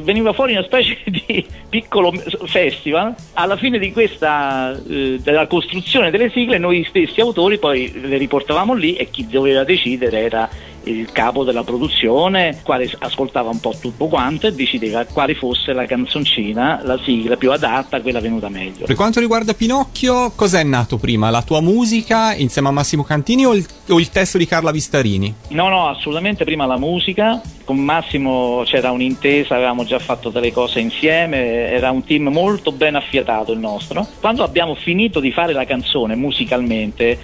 Veniva 0.00 0.32
fuori 0.32 0.52
una 0.52 0.62
specie 0.62 0.96
di 1.04 1.44
piccolo 1.68 2.10
festival. 2.46 3.14
Alla 3.34 3.56
fine 3.56 3.78
di 3.78 3.92
questa 3.92 4.72
eh, 4.88 5.18
della 5.22 5.46
costruzione 5.46 6.10
delle 6.10 6.30
sigle, 6.30 6.56
noi 6.56 6.84
stessi 6.88 7.20
autori 7.20 7.58
poi 7.58 7.92
le 8.00 8.16
riportavamo 8.16 8.72
lì 8.72 8.96
e 8.96 9.10
chi 9.10 9.26
doveva 9.26 9.64
decidere 9.64 10.20
era 10.20 10.48
il 10.88 11.12
capo 11.12 11.44
della 11.44 11.62
produzione, 11.62 12.60
quale 12.62 12.90
ascoltava 12.98 13.50
un 13.50 13.60
po' 13.60 13.74
tutto 13.80 14.06
quanto 14.06 14.46
e 14.46 14.52
decideva 14.52 15.04
quale 15.04 15.34
fosse 15.34 15.72
la 15.72 15.86
canzoncina, 15.86 16.80
la 16.84 16.98
sigla 17.04 17.36
più 17.36 17.52
adatta, 17.52 18.00
quella 18.00 18.20
venuta 18.20 18.48
meglio. 18.48 18.86
Per 18.86 18.96
quanto 18.96 19.20
riguarda 19.20 19.54
Pinocchio, 19.54 20.32
cos'è 20.34 20.62
nato 20.62 20.96
prima? 20.98 21.30
La 21.30 21.42
tua 21.42 21.60
musica 21.60 22.34
insieme 22.34 22.68
a 22.68 22.72
Massimo 22.72 23.02
Cantini 23.02 23.46
o 23.46 23.54
il, 23.54 23.66
o 23.88 23.98
il 23.98 24.10
testo 24.10 24.38
di 24.38 24.46
Carla 24.46 24.70
Vistarini? 24.70 25.34
No, 25.48 25.68
no, 25.68 25.88
assolutamente 25.88 26.44
prima 26.44 26.66
la 26.66 26.78
musica, 26.78 27.40
con 27.64 27.78
Massimo 27.78 28.62
c'era 28.64 28.90
un'intesa, 28.90 29.54
avevamo 29.54 29.84
già 29.84 29.98
fatto 29.98 30.30
delle 30.30 30.52
cose 30.52 30.80
insieme, 30.80 31.68
era 31.70 31.90
un 31.90 32.04
team 32.04 32.28
molto 32.28 32.72
ben 32.72 32.94
affiatato 32.94 33.52
il 33.52 33.58
nostro. 33.58 34.06
Quando 34.20 34.42
abbiamo 34.42 34.74
finito 34.74 35.20
di 35.20 35.32
fare 35.32 35.52
la 35.52 35.64
canzone 35.64 36.14
musicalmente, 36.14 37.18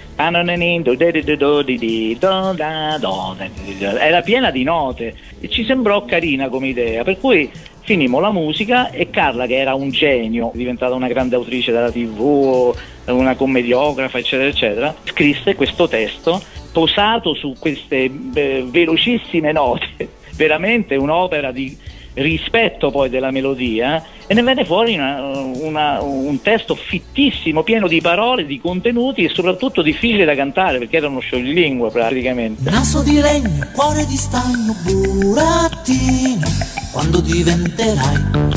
era 3.79 4.21
piena 4.21 4.51
di 4.51 4.63
note 4.63 5.15
e 5.39 5.49
ci 5.49 5.65
sembrò 5.65 6.05
carina 6.05 6.49
come 6.49 6.67
idea, 6.67 7.03
per 7.03 7.19
cui 7.19 7.49
finimmo 7.81 8.19
la 8.19 8.31
musica 8.31 8.89
e 8.89 9.09
Carla 9.09 9.45
che 9.45 9.57
era 9.57 9.75
un 9.75 9.89
genio, 9.89 10.51
diventata 10.53 10.95
una 10.95 11.07
grande 11.07 11.35
autrice 11.35 11.71
della 11.71 11.91
tv, 11.91 12.75
una 13.05 13.35
commediografa 13.35 14.17
eccetera 14.17 14.49
eccetera, 14.49 14.95
scrisse 15.03 15.55
questo 15.55 15.87
testo 15.87 16.41
posato 16.71 17.33
su 17.33 17.55
queste 17.57 18.11
eh, 18.33 18.65
velocissime 18.67 19.51
note, 19.51 20.09
veramente 20.35 20.95
un'opera 20.95 21.51
di 21.51 21.77
rispetto 22.15 22.91
poi 22.91 23.09
della 23.09 23.31
melodia 23.31 24.03
e 24.27 24.33
ne 24.33 24.41
venne 24.41 24.65
fuori 24.65 24.95
una- 24.95 25.21
una- 25.21 26.01
un 26.01 26.41
testo 26.41 26.75
fittissimo, 26.75 27.63
pieno 27.63 27.87
di 27.87 28.01
parole, 28.01 28.45
di 28.45 28.59
contenuti 28.59 29.23
e 29.23 29.29
soprattutto 29.29 29.81
difficile 29.81 30.25
da 30.25 30.33
cantare 30.35 30.79
perché 30.79 30.97
era 30.97 31.07
uno 31.07 31.19
scioglilingua 31.19 31.91
praticamente. 31.91 32.69
Naso 32.69 33.01
di 33.01 33.19
legno, 33.19 33.67
cuore 33.73 34.05
di 34.05 34.17
stagno, 34.17 34.75
burattino, 34.83 36.47
quando 36.91 37.19
diventerai 37.19 38.15
un 38.33 38.49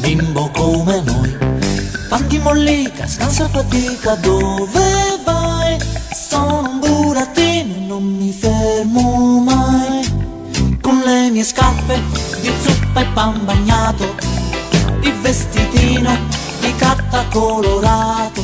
bimbo 0.00 0.48
come 0.54 1.02
noi. 1.04 1.36
Pan 2.08 2.26
di 2.26 2.38
mollica, 2.38 3.06
scansa 3.06 3.48
fatica, 3.48 4.14
dove 4.16 4.80
vai? 5.24 5.76
Sono 6.12 6.60
un 6.60 6.80
burattino 6.80 7.74
non 7.86 8.04
mi 8.04 8.30
fermo 8.32 9.40
mai. 9.44 10.08
Con 10.80 11.02
le 11.04 11.30
mie 11.30 11.44
scarpe 11.44 12.00
di 12.40 12.52
zuppa 12.60 13.00
e 13.00 13.06
pan 13.12 13.44
bagnato, 13.44 14.14
il 15.00 15.14
vestitino 15.20 16.16
di 16.60 16.74
carta 16.76 17.24
colorato. 17.30 18.42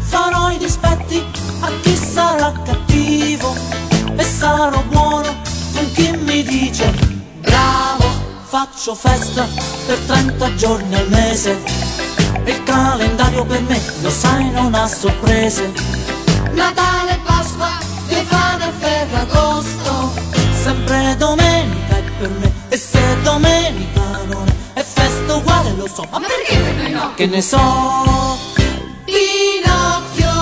Farò 0.00 0.50
i 0.50 0.58
dispetti 0.58 1.22
a 1.60 1.70
chi 1.82 1.96
sarà 1.96 2.52
cattivo 2.64 3.54
e 4.16 4.22
sarò 4.22 4.82
buono 4.88 5.34
con 5.74 5.92
chi 5.92 6.16
mi 6.16 6.42
dice 6.42 6.92
bravo. 7.40 8.04
Faccio 8.44 8.94
festa 8.94 9.46
per 9.86 9.98
30 10.06 10.54
giorni 10.54 10.94
al 10.94 11.08
mese 11.08 11.84
il 12.46 12.62
calendario 12.62 13.44
per 13.44 13.62
me, 13.62 13.80
lo 14.02 14.10
sai, 14.10 14.50
non 14.50 14.74
ha 14.74 14.86
sorprese. 14.86 15.72
Natale, 16.52 17.18
Pasqua, 17.24 17.70
Stefano 18.06 18.64
e 18.64 18.72
Ferragosto, 18.78 19.53
sempre 20.64 21.14
domenica 21.18 21.98
è 21.98 22.02
per 22.18 22.30
me 22.40 22.50
e 22.70 22.76
se 22.78 23.20
domenica 23.22 24.00
non 24.24 24.46
è, 24.72 24.80
è 24.80 24.82
festa 24.82 25.34
uguale 25.34 25.74
lo 25.76 25.86
so, 25.86 26.06
ma 26.10 26.18
perché 26.18 26.56
per 26.56 26.74
me 26.76 26.88
no? 26.88 27.12
Che 27.14 27.26
ne 27.26 27.42
so? 27.42 27.58
Pinocchio, 29.04 30.32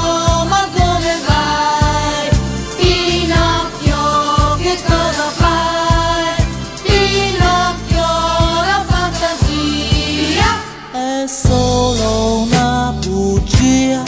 ma 0.46 0.68
dove 0.76 1.14
vai? 1.26 2.28
Pinocchio, 2.76 4.56
che 4.62 4.80
cosa 4.86 5.26
fai? 5.40 6.44
Pinocchio, 6.82 8.06
la 8.70 8.84
fantasia 8.86 10.50
è 10.92 11.26
solo 11.26 12.42
una 12.42 12.94
bugia. 13.04 14.04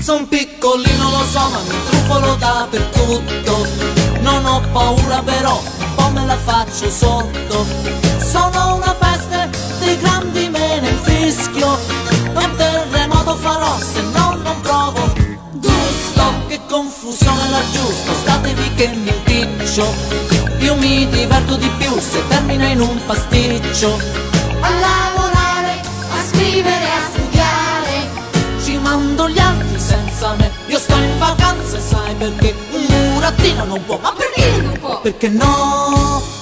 Son 0.00 0.26
piccolino, 0.26 1.10
lo 1.10 1.24
so, 1.30 1.40
ma 1.50 1.60
mi 1.68 1.76
trufolo 1.90 2.34
dappertutto. 2.36 3.53
Non 4.74 4.96
paura 4.96 5.22
però, 5.22 5.62
un 5.78 5.94
po' 5.94 6.10
me 6.10 6.26
la 6.26 6.36
faccio 6.36 6.90
sotto. 6.90 7.64
Sono 8.18 8.74
una 8.74 8.92
peste, 8.98 9.48
dei 9.78 9.96
grandi 10.00 10.48
me 10.48 10.80
ne 10.80 10.88
infischio. 10.88 11.78
Un 12.34 12.50
terremoto 12.56 13.36
farò, 13.36 13.78
se 13.78 14.02
no 14.12 14.36
non 14.42 14.60
provo 14.62 15.12
gusto. 15.52 16.22
Che 16.48 16.60
confusione 16.68 17.50
l'aggiusto, 17.50 18.14
statevi 18.22 18.74
che 18.74 18.88
mi 18.88 19.10
impiccio. 19.10 19.86
Io 20.58 20.74
mi 20.74 21.08
diverto 21.08 21.54
di 21.54 21.70
più 21.78 21.96
se 22.00 22.26
termina 22.26 22.66
in 22.66 22.80
un 22.80 22.98
pasticcio. 23.06 23.96
A 24.60 24.70
vacanze, 31.34 31.80
sai 31.80 32.14
perché 32.14 32.54
Un 32.72 33.14
burattino 33.14 33.64
non 33.64 33.84
può 33.84 33.98
Ma 34.00 34.12
perché 34.12 34.62
non 34.62 34.78
può? 34.78 35.00
Perché 35.00 35.28
no? 35.28 36.33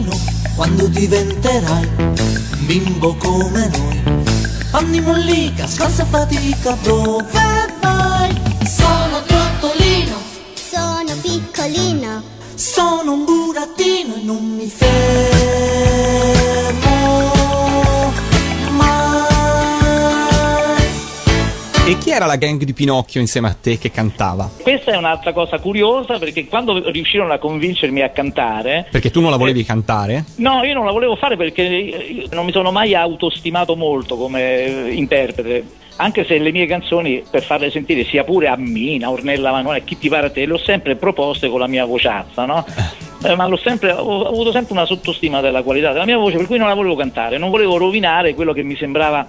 Burattino 0.00 0.18
Quando 0.54 0.86
diventerai 0.88 1.88
bimbo 2.66 3.14
come 3.16 3.68
noi. 3.68 4.24
Panni 4.70 5.00
mollica, 5.00 5.66
scansa 5.66 6.04
fatica, 6.04 6.76
dove 6.82 7.65
era 22.26 22.34
la 22.34 22.36
gang 22.36 22.62
di 22.62 22.74
Pinocchio 22.74 23.20
insieme 23.20 23.48
a 23.48 23.56
te 23.58 23.78
che 23.78 23.90
cantava? 23.90 24.50
Questa 24.60 24.92
è 24.92 24.96
un'altra 24.96 25.32
cosa 25.32 25.58
curiosa 25.58 26.18
perché 26.18 26.46
quando 26.46 26.90
riuscirono 26.90 27.32
a 27.32 27.38
convincermi 27.38 28.02
a 28.02 28.10
cantare... 28.10 28.86
Perché 28.90 29.10
tu 29.10 29.20
non 29.20 29.30
la 29.30 29.36
volevi 29.36 29.64
cantare? 29.64 30.24
No, 30.36 30.62
io 30.64 30.74
non 30.74 30.84
la 30.84 30.90
volevo 30.90 31.16
fare 31.16 31.36
perché 31.36 32.26
non 32.32 32.44
mi 32.44 32.52
sono 32.52 32.72
mai 32.72 32.94
autostimato 32.94 33.76
molto 33.76 34.16
come 34.16 34.90
interprete 34.90 35.84
anche 35.98 36.26
se 36.26 36.36
le 36.36 36.52
mie 36.52 36.66
canzoni 36.66 37.22
per 37.30 37.42
farle 37.42 37.70
sentire 37.70 38.04
sia 38.04 38.22
pure 38.22 38.48
a 38.48 38.56
Mina, 38.56 39.08
Ornella 39.08 39.50
Manone, 39.50 39.82
chi 39.82 39.96
ti 39.96 40.10
pare 40.10 40.26
a 40.26 40.30
te, 40.30 40.44
le 40.44 40.52
ho 40.52 40.58
sempre 40.58 40.94
proposte 40.94 41.48
con 41.48 41.58
la 41.58 41.66
mia 41.66 41.86
vociazza, 41.86 42.44
no? 42.44 42.66
Eh, 43.24 43.34
ma 43.34 43.46
l'ho 43.46 43.56
sempre, 43.56 43.92
ho 43.92 44.26
avuto 44.26 44.52
sempre 44.52 44.74
una 44.74 44.84
sottostima 44.84 45.40
della 45.40 45.62
qualità 45.62 45.92
della 45.92 46.04
mia 46.04 46.18
voce, 46.18 46.36
per 46.36 46.46
cui 46.46 46.58
non 46.58 46.68
la 46.68 46.74
volevo 46.74 46.96
cantare, 46.96 47.38
non 47.38 47.48
volevo 47.48 47.78
rovinare 47.78 48.34
quello 48.34 48.52
che 48.52 48.62
mi 48.62 48.76
sembrava 48.76 49.26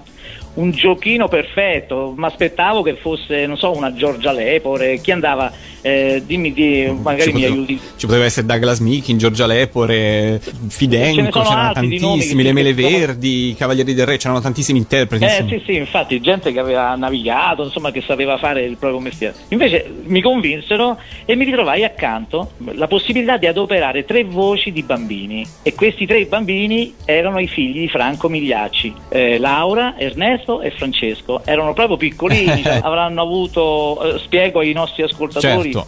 un 0.57 0.71
giochino 0.71 1.27
perfetto, 1.27 2.13
mi 2.15 2.25
aspettavo 2.25 2.81
che 2.81 2.95
fosse, 2.95 3.45
non 3.45 3.57
so, 3.57 3.75
una 3.75 3.93
Giorgia 3.93 4.31
Lepore, 4.31 4.99
chi 4.99 5.11
andava, 5.11 5.51
eh, 5.81 6.23
dimmi, 6.25 6.51
di, 6.51 6.91
magari 7.01 7.23
ci 7.23 7.27
mi 7.27 7.33
poteva, 7.41 7.53
aiuti. 7.53 7.79
Ci 7.95 8.05
poteva 8.05 8.25
essere 8.25 8.45
Douglas 8.45 8.79
Meekin, 8.79 9.17
Giorgia 9.17 9.45
Lepore, 9.45 10.41
Fidenco, 10.67 11.41
c'erano 11.41 11.73
tantissimi, 11.73 12.43
le 12.43 12.53
Mele 12.53 12.73
Verdi, 12.73 13.49
i 13.49 13.55
Cavalieri 13.55 13.93
del 13.93 14.05
Re, 14.07 14.17
c'erano 14.17 14.41
tantissimi 14.41 14.79
interpreti. 14.79 15.25
Eh 15.25 15.45
sì, 15.47 15.61
sì, 15.63 15.75
infatti, 15.75 16.19
gente 16.21 16.51
che 16.51 16.59
aveva 16.59 16.95
navigato, 16.95 17.63
insomma, 17.63 17.91
che 17.91 18.01
sapeva 18.01 18.37
fare 18.37 18.63
il 18.63 18.77
proprio 18.77 18.99
mestiere. 18.99 19.35
Invece 19.49 19.89
mi 20.05 20.21
convinsero 20.21 20.97
e 21.25 21.35
mi 21.35 21.45
ritrovai 21.45 21.83
accanto 21.83 22.53
la 22.73 22.87
possibilità 22.87 23.37
di 23.37 23.45
adoperare 23.45 24.05
tre 24.05 24.23
voci 24.23 24.71
di 24.71 24.81
bambini 24.81 25.45
e 25.61 25.75
questi 25.75 26.07
tre 26.07 26.25
bambini 26.25 26.95
erano 27.05 27.39
i 27.39 27.47
figli 27.47 27.81
di 27.81 27.87
Franco 27.87 28.27
Migliacci, 28.27 28.93
eh, 29.09 29.37
Laura, 29.37 29.95
Ernesto 29.99 30.46
e 30.61 30.71
Francesco 30.71 31.41
erano 31.45 31.73
proprio 31.73 31.97
piccolini, 31.97 32.61
cioè, 32.63 32.79
avranno 32.83 33.21
avuto, 33.21 34.15
eh, 34.15 34.19
spiego 34.19 34.59
ai 34.59 34.73
nostri 34.73 35.03
ascoltatori. 35.03 35.71
Certo. 35.73 35.87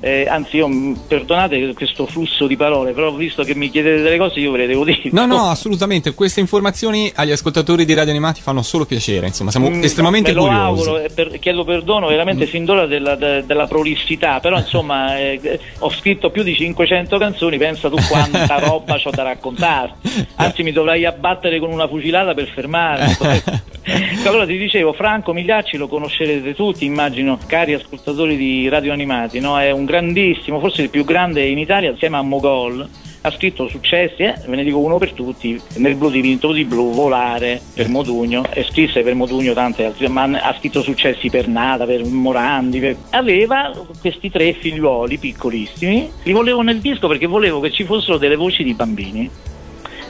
Eh, 0.00 0.28
anzi, 0.28 0.58
io 0.58 0.68
perdonate 1.08 1.72
questo 1.74 2.06
flusso 2.06 2.46
di 2.46 2.56
parole, 2.56 2.92
però 2.92 3.10
visto 3.10 3.42
che 3.42 3.56
mi 3.56 3.68
chiedete 3.68 4.00
delle 4.00 4.16
cose, 4.16 4.38
io 4.38 4.52
ve 4.52 4.58
le 4.58 4.66
devo 4.68 4.84
dire. 4.84 5.00
No, 5.10 5.26
no, 5.26 5.48
assolutamente. 5.48 6.14
Queste 6.14 6.38
informazioni 6.38 7.10
agli 7.16 7.32
ascoltatori 7.32 7.84
di 7.84 7.94
Radio 7.94 8.12
Animati 8.12 8.40
fanno 8.40 8.62
solo 8.62 8.84
piacere. 8.86 9.26
Insomma, 9.26 9.50
siamo 9.50 9.68
Mm, 9.70 9.82
estremamente 9.82 10.28
me 10.30 10.36
lo 10.36 10.42
curiosi. 10.42 10.64
auguro 10.88 11.02
per- 11.12 11.38
chiedo 11.40 11.64
perdono 11.64 12.06
veramente 12.06 12.44
Mm. 12.44 12.48
fin 12.48 12.64
d'ora 12.64 12.86
della, 12.86 13.16
de- 13.16 13.44
della 13.44 13.66
prolissità, 13.66 14.38
però 14.38 14.56
insomma 14.62 15.18
eh, 15.18 15.40
eh, 15.42 15.58
ho 15.80 15.90
scritto 15.90 16.30
più 16.30 16.44
di 16.44 16.54
500 16.54 17.18
canzoni, 17.18 17.58
pensa 17.58 17.88
tu 17.90 17.96
quanta 18.08 18.56
roba 18.60 19.00
ho 19.02 19.10
da 19.10 19.22
raccontarti. 19.24 20.26
Anzi 20.36 20.62
mi 20.62 20.70
dovrai 20.70 21.06
abbattere 21.06 21.58
con 21.58 21.72
una 21.72 21.88
fucilata 21.88 22.34
per 22.34 22.46
fermarmi. 22.54 23.16
allora 24.26 24.44
ti 24.44 24.58
dicevo, 24.58 24.92
Franco 24.92 25.32
Migliacci 25.32 25.76
lo 25.76 25.88
conoscerete 25.88 26.54
tutti, 26.54 26.84
immagino, 26.84 27.38
cari 27.46 27.74
ascoltatori 27.74 28.36
di 28.36 28.68
Radio 28.68 28.92
Animati, 28.92 29.40
no? 29.40 29.58
è 29.58 29.70
un 29.70 29.84
grandissimo, 29.84 30.60
forse 30.60 30.82
il 30.82 30.90
più 30.90 31.04
grande 31.04 31.46
in 31.46 31.58
Italia 31.58 31.90
insieme 31.90 32.16
a 32.16 32.22
Mogol. 32.22 32.86
Ha 33.20 33.32
scritto 33.32 33.66
successi, 33.66 34.22
eh, 34.22 34.34
ve 34.46 34.56
ne 34.56 34.62
dico 34.62 34.78
uno 34.78 34.96
per 34.96 35.12
tutti, 35.12 35.60
nel 35.76 35.96
blu 35.96 36.08
divinto 36.08 36.52
di 36.52 36.64
blu, 36.64 36.92
volare 36.92 37.60
per 37.74 37.88
Modugno, 37.88 38.44
e 38.52 38.62
scrisse 38.62 39.02
per 39.02 39.14
Modugno 39.14 39.52
tante 39.54 39.84
altre, 39.84 40.08
ma 40.08 40.22
ha 40.22 40.54
scritto 40.56 40.82
successi 40.82 41.28
per 41.28 41.48
Nada, 41.48 41.84
per 41.84 42.04
Morandi, 42.04 42.78
per- 42.78 42.96
aveva 43.10 43.72
questi 44.00 44.30
tre 44.30 44.52
figliuoli 44.52 45.18
piccolissimi, 45.18 46.08
li 46.22 46.32
volevo 46.32 46.62
nel 46.62 46.78
disco 46.78 47.08
perché 47.08 47.26
volevo 47.26 47.58
che 47.58 47.72
ci 47.72 47.84
fossero 47.84 48.18
delle 48.18 48.36
voci 48.36 48.62
di 48.62 48.74
bambini. 48.74 49.28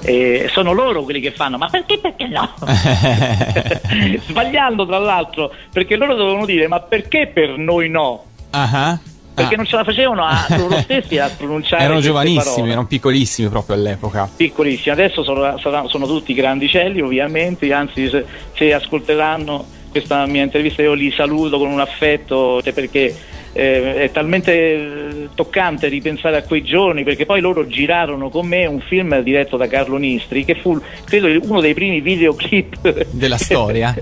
E 0.00 0.48
sono 0.52 0.72
loro 0.72 1.02
quelli 1.02 1.20
che 1.20 1.32
fanno, 1.32 1.58
ma 1.58 1.68
perché 1.68 1.98
perché 1.98 2.26
no? 2.28 2.54
Sbagliando 4.26 4.86
tra 4.86 4.98
l'altro, 4.98 5.52
perché 5.72 5.96
loro 5.96 6.14
dovevano 6.14 6.44
dire 6.46 6.68
ma 6.68 6.80
perché 6.80 7.30
per 7.32 7.56
noi 7.58 7.88
no? 7.88 8.24
Ah, 8.50 8.98
Perché 9.34 9.54
ah. 9.54 9.56
non 9.56 9.66
ce 9.66 9.76
la 9.76 9.84
facevano 9.84 10.24
a 10.24 10.46
loro 10.56 10.78
stessi 10.80 11.18
a 11.18 11.28
pronunciare 11.36 11.84
Erano 11.84 12.00
giovanissimi, 12.00 12.44
parole. 12.54 12.70
erano 12.72 12.86
piccolissimi 12.86 13.48
proprio 13.48 13.76
all'epoca. 13.76 14.28
piccolissimi, 14.34 14.94
adesso 14.94 15.22
sono, 15.22 15.58
saranno- 15.58 15.88
sono 15.88 16.06
tutti 16.06 16.32
grandicelli 16.34 17.00
ovviamente, 17.00 17.72
anzi 17.72 18.08
se, 18.08 18.24
se 18.56 18.72
ascolteranno 18.72 19.76
questa 19.90 20.26
mia 20.26 20.42
intervista 20.42 20.82
io 20.82 20.92
li 20.94 21.10
saluto 21.12 21.58
con 21.58 21.68
un 21.68 21.80
affetto 21.80 22.60
cioè, 22.62 22.72
perché 22.72 23.14
eh, 23.52 23.94
è 24.02 24.10
talmente 24.10 24.52
eh, 24.52 25.28
toccante 25.34 25.88
ripensare 25.88 26.36
a 26.36 26.42
quei 26.42 26.62
giorni 26.62 27.02
perché 27.02 27.26
poi 27.26 27.40
loro 27.40 27.66
girarono 27.66 28.28
con 28.28 28.46
me 28.46 28.66
un 28.66 28.80
film 28.80 29.18
diretto 29.20 29.56
da 29.56 29.66
Carlo 29.66 29.96
Nistri 29.96 30.44
che 30.44 30.54
fu 30.54 30.80
credo 31.04 31.26
uno 31.48 31.60
dei 31.60 31.74
primi 31.74 32.00
videoclip 32.00 33.06
Della 33.10 33.36
storia? 33.38 33.94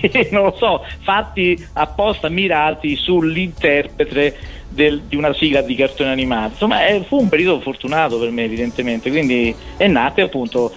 sì, 0.00 0.10
non 0.30 0.44
lo 0.44 0.54
so, 0.58 0.84
fatti 1.02 1.56
apposta 1.74 2.28
mirati 2.28 2.96
sull'interprete 2.96 4.60
del- 4.68 5.02
di 5.06 5.16
una 5.16 5.32
sigla 5.34 5.60
di 5.60 5.74
cartone 5.74 6.10
animato. 6.10 6.52
Insomma, 6.52 6.86
eh, 6.86 7.02
fu 7.06 7.20
un 7.20 7.28
periodo 7.28 7.60
fortunato 7.60 8.18
per 8.18 8.30
me, 8.30 8.44
evidentemente. 8.44 9.10
Quindi 9.10 9.54
è 9.76 9.86
nato 9.86 10.22
appunto 10.22 10.72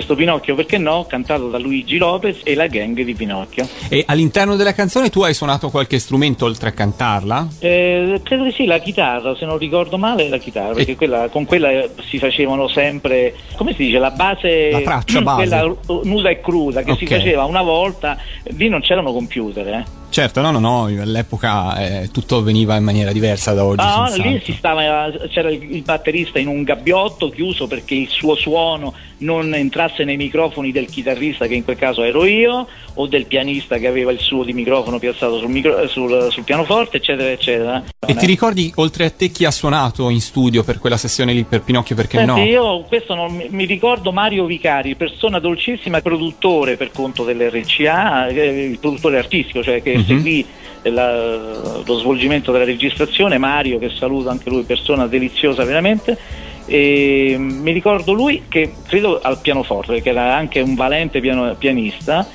questo 0.00 0.14
Pinocchio, 0.14 0.54
perché 0.54 0.78
no, 0.78 1.04
cantato 1.06 1.48
da 1.50 1.58
Luigi 1.58 1.98
Lopez 1.98 2.38
e 2.42 2.54
la 2.54 2.66
gang 2.68 2.98
di 3.02 3.14
Pinocchio. 3.14 3.68
E 3.90 4.02
all'interno 4.06 4.56
della 4.56 4.72
canzone 4.72 5.10
tu 5.10 5.20
hai 5.22 5.34
suonato 5.34 5.68
qualche 5.68 5.98
strumento 5.98 6.46
oltre 6.46 6.70
a 6.70 6.72
cantarla? 6.72 7.46
Eh, 7.58 8.20
credo 8.24 8.44
di 8.44 8.52
sì, 8.52 8.64
la 8.64 8.78
chitarra, 8.78 9.36
se 9.36 9.44
non 9.44 9.58
ricordo 9.58 9.98
male, 9.98 10.28
la 10.30 10.38
chitarra, 10.38 10.72
perché 10.72 10.92
E- 10.92 10.96
quella- 10.96 11.28
con 11.28 11.44
quella 11.44 11.68
si 12.08 12.18
facevano 12.18 12.66
sempre, 12.68 13.34
come 13.56 13.74
si 13.74 13.84
dice, 13.84 13.98
la 13.98 14.10
base, 14.10 14.70
La 14.70 14.80
traccia 14.80 15.20
base. 15.22 15.46
quella 15.48 15.74
nuda 16.04 16.30
e 16.30 16.40
cruda 16.40 16.82
che 16.82 16.94
si 16.96 17.04
Ok. 17.04 17.10
faceva 17.10 17.44
una 17.44 17.62
volta, 17.62 18.16
lì 18.56 18.68
non 18.70 18.80
c'erano 18.80 19.12
computer, 19.12 19.66
eh. 19.68 19.84
Certo, 20.10 20.40
no, 20.40 20.50
no, 20.50 20.58
no, 20.58 20.84
all'epoca 20.84 21.76
eh, 21.78 22.08
tutto 22.10 22.38
avveniva 22.38 22.76
in 22.76 22.82
maniera 22.82 23.12
diversa 23.12 23.52
da 23.52 23.64
oggi. 23.64 23.80
Ah, 23.80 24.12
lì 24.16 24.40
si 24.44 24.52
stava, 24.52 25.08
c'era 25.28 25.50
il, 25.50 25.74
il 25.74 25.82
batterista 25.82 26.40
in 26.40 26.48
un 26.48 26.64
gabbiotto 26.64 27.30
chiuso 27.30 27.68
perché 27.68 27.94
il 27.94 28.08
suo 28.08 28.34
suono 28.34 28.92
non 29.18 29.54
entrasse 29.54 30.04
nei 30.04 30.16
microfoni 30.16 30.72
del 30.72 30.86
chitarrista, 30.86 31.46
che 31.46 31.54
in 31.54 31.64
quel 31.64 31.76
caso 31.76 32.02
ero 32.02 32.24
io, 32.24 32.66
o 32.94 33.06
del 33.06 33.26
pianista 33.26 33.78
che 33.78 33.86
aveva 33.86 34.10
il 34.10 34.18
suo 34.18 34.44
di 34.44 34.52
microfono 34.52 34.98
piazzato 34.98 35.38
sul, 35.38 35.50
micro- 35.50 35.86
sul- 35.88 36.28
sul 36.30 36.42
pianoforte, 36.42 36.96
eccetera, 36.96 37.30
eccetera. 37.30 37.84
E 38.04 38.14
ti 38.14 38.26
ricordi, 38.26 38.72
oltre 38.76 39.04
a 39.04 39.10
te, 39.10 39.28
chi 39.30 39.44
ha 39.44 39.50
suonato 39.50 40.08
in 40.08 40.20
studio 40.20 40.64
per 40.64 40.78
quella 40.78 40.96
sessione 40.96 41.32
lì 41.32 41.44
per 41.44 41.62
Pinocchio? 41.62 41.94
Perché 41.94 42.16
Senti, 42.16 42.32
no? 42.32 42.44
io 42.44 42.82
questo 42.82 43.14
non 43.14 43.34
mi, 43.34 43.46
mi 43.50 43.64
ricordo 43.66 44.10
Mario 44.10 44.46
Vicari, 44.46 44.96
persona 44.96 45.38
dolcissima, 45.38 46.00
produttore 46.00 46.76
per 46.76 46.90
conto 46.90 47.24
dell'RCA, 47.24 48.26
eh, 48.26 48.64
il 48.70 48.78
produttore 48.78 49.18
artistico, 49.18 49.62
cioè 49.62 49.82
che 49.82 49.99
Mhm. 50.00 50.06
seguì 50.06 50.46
la- 50.82 51.82
lo 51.84 51.98
svolgimento 51.98 52.52
della 52.52 52.64
registrazione, 52.64 53.38
Mario 53.38 53.78
che 53.78 53.90
saluto 53.90 54.28
anche 54.30 54.48
lui, 54.50 54.62
persona 54.62 55.06
deliziosa 55.06 55.64
veramente. 55.64 56.16
E 56.66 57.36
mi 57.38 57.72
ricordo 57.72 58.12
lui 58.12 58.44
che 58.48 58.72
credo 58.86 59.20
al 59.20 59.40
pianoforte, 59.40 59.94
perché 59.94 60.10
era 60.10 60.34
anche 60.36 60.60
un 60.60 60.74
valente 60.74 61.20
piano- 61.20 61.54
pianista. 61.56 62.26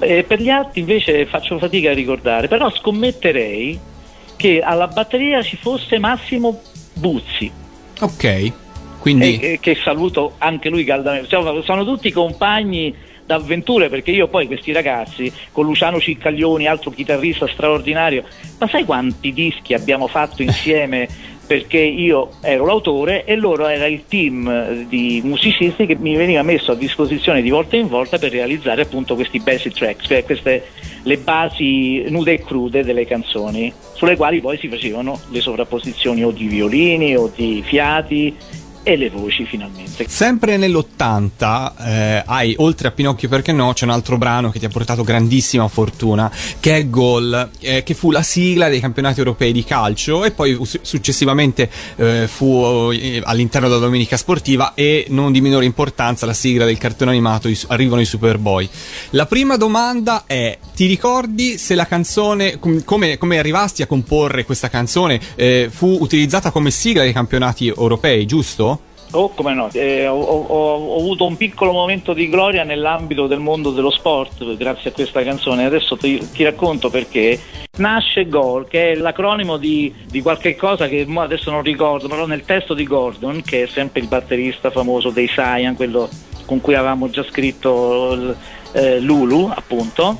E 0.00 0.22
per 0.24 0.40
gli 0.40 0.48
altri 0.48 0.80
invece 0.80 1.26
faccio 1.26 1.58
fatica 1.58 1.90
a 1.90 1.94
ricordare, 1.94 2.46
però 2.48 2.70
scommetterei 2.70 3.78
che 4.36 4.60
alla 4.60 4.86
batteria 4.86 5.42
ci 5.42 5.56
fosse 5.56 5.98
Massimo 5.98 6.60
Buzzi 6.94 7.50
Ok, 8.00 8.52
quindi... 9.00 9.38
e- 9.40 9.52
e 9.54 9.58
che 9.60 9.76
saluto 9.82 10.34
anche 10.38 10.68
lui 10.68 10.84
caldamente. 10.84 11.28
Cioè, 11.28 11.62
sono 11.64 11.84
tutti 11.84 12.12
compagni 12.12 12.94
d'avventure 13.28 13.90
perché 13.90 14.10
io 14.10 14.26
poi 14.26 14.46
questi 14.46 14.72
ragazzi 14.72 15.30
con 15.52 15.66
Luciano 15.66 16.00
Ciccaglioni, 16.00 16.66
altro 16.66 16.90
chitarrista 16.90 17.46
straordinario, 17.46 18.24
ma 18.58 18.66
sai 18.66 18.84
quanti 18.84 19.34
dischi 19.34 19.74
abbiamo 19.74 20.06
fatto 20.06 20.42
insieme? 20.42 21.06
Perché 21.48 21.78
io 21.78 22.32
ero 22.42 22.66
l'autore 22.66 23.24
e 23.24 23.34
loro 23.34 23.68
era 23.68 23.86
il 23.86 24.04
team 24.06 24.82
di 24.82 25.22
musicisti 25.24 25.86
che 25.86 25.96
mi 25.96 26.14
veniva 26.14 26.42
messo 26.42 26.72
a 26.72 26.74
disposizione 26.74 27.40
di 27.40 27.48
volta 27.48 27.76
in 27.76 27.88
volta 27.88 28.18
per 28.18 28.32
realizzare 28.32 28.82
appunto 28.82 29.14
questi 29.14 29.40
basic 29.40 29.72
tracks, 29.72 30.06
cioè 30.06 30.24
queste 30.24 30.66
le 31.04 31.16
basi 31.16 32.04
nude 32.10 32.34
e 32.34 32.44
crude 32.44 32.84
delle 32.84 33.06
canzoni, 33.06 33.72
sulle 33.94 34.14
quali 34.14 34.42
poi 34.42 34.58
si 34.58 34.68
facevano 34.68 35.18
le 35.30 35.40
sovrapposizioni 35.40 36.22
o 36.22 36.32
di 36.32 36.48
violini 36.48 37.16
o 37.16 37.32
di 37.34 37.62
fiati 37.64 38.36
e 38.82 38.96
le 38.96 39.10
voci 39.10 39.44
finalmente. 39.44 40.06
Sempre 40.08 40.56
nell'80 40.56 41.72
eh, 41.86 42.22
hai, 42.24 42.54
oltre 42.58 42.88
a 42.88 42.90
Pinocchio 42.90 43.28
perché 43.28 43.52
no, 43.52 43.72
c'è 43.72 43.84
un 43.84 43.90
altro 43.90 44.16
brano 44.16 44.50
che 44.50 44.58
ti 44.58 44.64
ha 44.64 44.68
portato 44.70 45.02
grandissima 45.02 45.68
fortuna, 45.68 46.30
che 46.60 46.76
è 46.76 46.88
Gol, 46.88 47.50
eh, 47.60 47.82
che 47.82 47.94
fu 47.94 48.10
la 48.10 48.22
sigla 48.22 48.68
dei 48.68 48.80
campionati 48.80 49.18
europei 49.18 49.52
di 49.52 49.64
calcio 49.64 50.24
e 50.24 50.30
poi 50.30 50.58
su- 50.62 50.78
successivamente 50.82 51.70
eh, 51.96 52.26
fu 52.28 52.90
eh, 52.92 53.20
all'interno 53.24 53.68
della 53.68 53.80
Domenica 53.80 54.16
Sportiva 54.16 54.72
e 54.74 55.06
non 55.08 55.32
di 55.32 55.40
minore 55.40 55.64
importanza 55.64 56.24
la 56.26 56.32
sigla 56.32 56.64
del 56.64 56.78
cartone 56.78 57.10
animato 57.10 57.48
i- 57.48 57.58
Arrivano 57.68 58.00
i 58.00 58.06
Superboy. 58.06 58.68
La 59.10 59.26
prima 59.26 59.56
domanda 59.56 60.24
è, 60.26 60.58
ti 60.74 60.86
ricordi 60.86 61.58
se 61.58 61.74
la 61.74 61.86
canzone, 61.86 62.58
com- 62.58 62.82
come, 62.84 63.18
come 63.18 63.38
arrivasti 63.38 63.82
a 63.82 63.86
comporre 63.86 64.44
questa 64.44 64.68
canzone, 64.70 65.20
eh, 65.34 65.68
fu 65.70 65.98
utilizzata 66.00 66.50
come 66.50 66.70
sigla 66.70 67.02
dei 67.02 67.12
campionati 67.12 67.68
europei, 67.68 68.24
giusto? 68.24 68.77
Oh, 69.12 69.30
come 69.30 69.54
no, 69.54 69.70
eh, 69.72 70.06
ho, 70.06 70.18
ho- 70.20 70.44
ho 70.46 70.98
avuto 70.98 71.24
un 71.24 71.36
piccolo 71.36 71.72
momento 71.72 72.12
di 72.12 72.28
gloria 72.28 72.62
nell'ambito 72.62 73.26
del 73.26 73.38
mondo 73.38 73.70
dello 73.70 73.90
sport 73.90 74.56
grazie 74.56 74.90
a 74.90 74.92
questa 74.92 75.22
canzone. 75.22 75.64
Adesso 75.64 75.96
ti, 75.96 76.18
ti 76.30 76.44
racconto 76.44 76.90
perché. 76.90 77.40
Nasce 77.78 78.26
Goal, 78.28 78.66
che 78.66 78.92
è 78.92 78.94
l'acronimo 78.96 79.56
di, 79.56 79.94
di 80.06 80.20
qualche 80.20 80.56
cosa 80.56 80.88
che 80.88 81.06
adesso 81.16 81.50
non 81.50 81.62
ricordo, 81.62 82.08
però 82.08 82.26
nel 82.26 82.44
testo 82.44 82.74
di 82.74 82.84
Gordon, 82.84 83.40
che 83.42 83.62
è 83.62 83.66
sempre 83.66 84.00
il 84.00 84.08
batterista 84.08 84.70
famoso 84.70 85.10
dei 85.10 85.28
Cyan, 85.28 85.76
quello 85.76 86.08
con 86.44 86.60
cui 86.60 86.74
avevamo 86.74 87.08
già 87.08 87.22
scritto 87.22 88.34
eh, 88.72 88.98
Lulu, 89.00 89.50
appunto. 89.54 90.18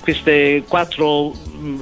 Queste 0.00 0.62
quattro 0.68 1.32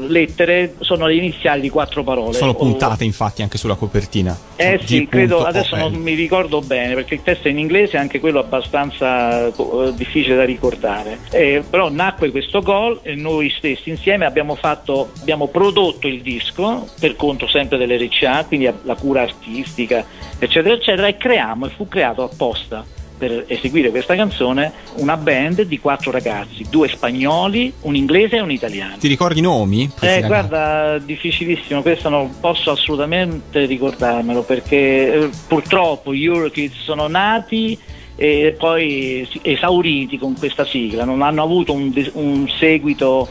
lettere 0.07 0.75
sono 0.81 1.07
le 1.07 1.15
iniziali 1.15 1.61
di 1.61 1.71
quattro 1.71 2.03
parole. 2.03 2.35
Sono 2.35 2.53
O- 2.53 2.55
puntate 2.55 3.05
infatti 3.05 3.43
anche 3.43 3.59
sulla 3.59 3.75
copertina. 3.75 4.37
eh 4.57 4.79
G. 4.79 4.85
sì, 4.85 5.07
credo, 5.09 5.39
O. 5.39 5.43
adesso 5.45 5.77
non 5.77 5.95
mi 5.95 6.15
ricordo 6.15 6.61
bene 6.61 6.95
perché 6.95 7.15
il 7.15 7.23
testo 7.23 7.49
è 7.49 7.51
in 7.51 7.59
inglese 7.59 7.97
e 7.97 7.99
anche 8.01 8.21
quello 8.21 8.39
abbastanza 8.39 9.47
eh, 9.47 9.53
difficile 9.95 10.37
da 10.37 10.45
ricordare. 10.45 11.19
Eh, 11.31 11.63
però 11.69 11.91
nacque 11.91 12.31
questo 12.31 12.61
gol 12.61 13.01
e 13.03 13.15
noi 13.15 13.51
stessi 13.57 13.91
insieme 13.91 14.25
abbiamo, 14.25 14.55
fatto, 14.55 15.11
abbiamo 15.21 15.49
prodotto 15.49 16.07
il 16.07 16.21
disco 16.23 16.89
per 16.99 17.17
conto 17.17 17.47
sempre 17.47 17.79
dell'RCA, 17.79 18.45
quindi 18.45 18.71
la 18.83 18.95
cura 18.95 19.23
artistica, 19.23 20.05
eccetera, 20.39 20.75
eccetera, 20.75 21.07
e 21.07 21.17
creiamo, 21.17 21.67
e 21.67 21.71
fu 21.71 21.89
creato 21.89 22.23
apposta 22.23 22.85
per 23.19 23.45
eseguire 23.49 23.91
questa 23.91 24.15
canzone 24.15 24.73
una 24.97 25.17
band 25.17 25.63
di 25.63 25.79
quattro 25.79 26.11
ragazzi, 26.11 26.65
due 26.71 26.89
spagnoli, 26.89 27.73
un 27.83 27.97
inglese 27.97 28.37
e 28.37 28.41
un 28.41 28.51
italiano. 28.51 28.97
Ti 28.99 29.09
ricordi 29.09 29.41
i 29.41 29.43
nomi? 29.43 29.91
Eh, 30.01 30.23
guarda, 30.25 30.99
difficilissimo, 30.99 31.83
questo 31.83 32.09
non 32.09 32.39
posso 32.41 32.71
assolutamente 32.71 33.67
ricordarmelo 33.67 34.43
perché 34.43 34.77
eh, 35.15 35.31
purtroppo 35.47 36.15
gli 36.15 36.25
Eurokids 36.25 36.83
sono 36.83 37.09
nati 37.09 37.79
e 38.17 38.57
poi 38.59 39.29
esauriti 39.43 40.19
con 40.19 40.37
questa 40.37 40.65
sigla, 40.65 41.05
non 41.05 41.23
hanno 41.23 41.43
avuto 41.43 41.73
un, 41.73 41.93
un 42.15 42.49
seguito 42.59 43.29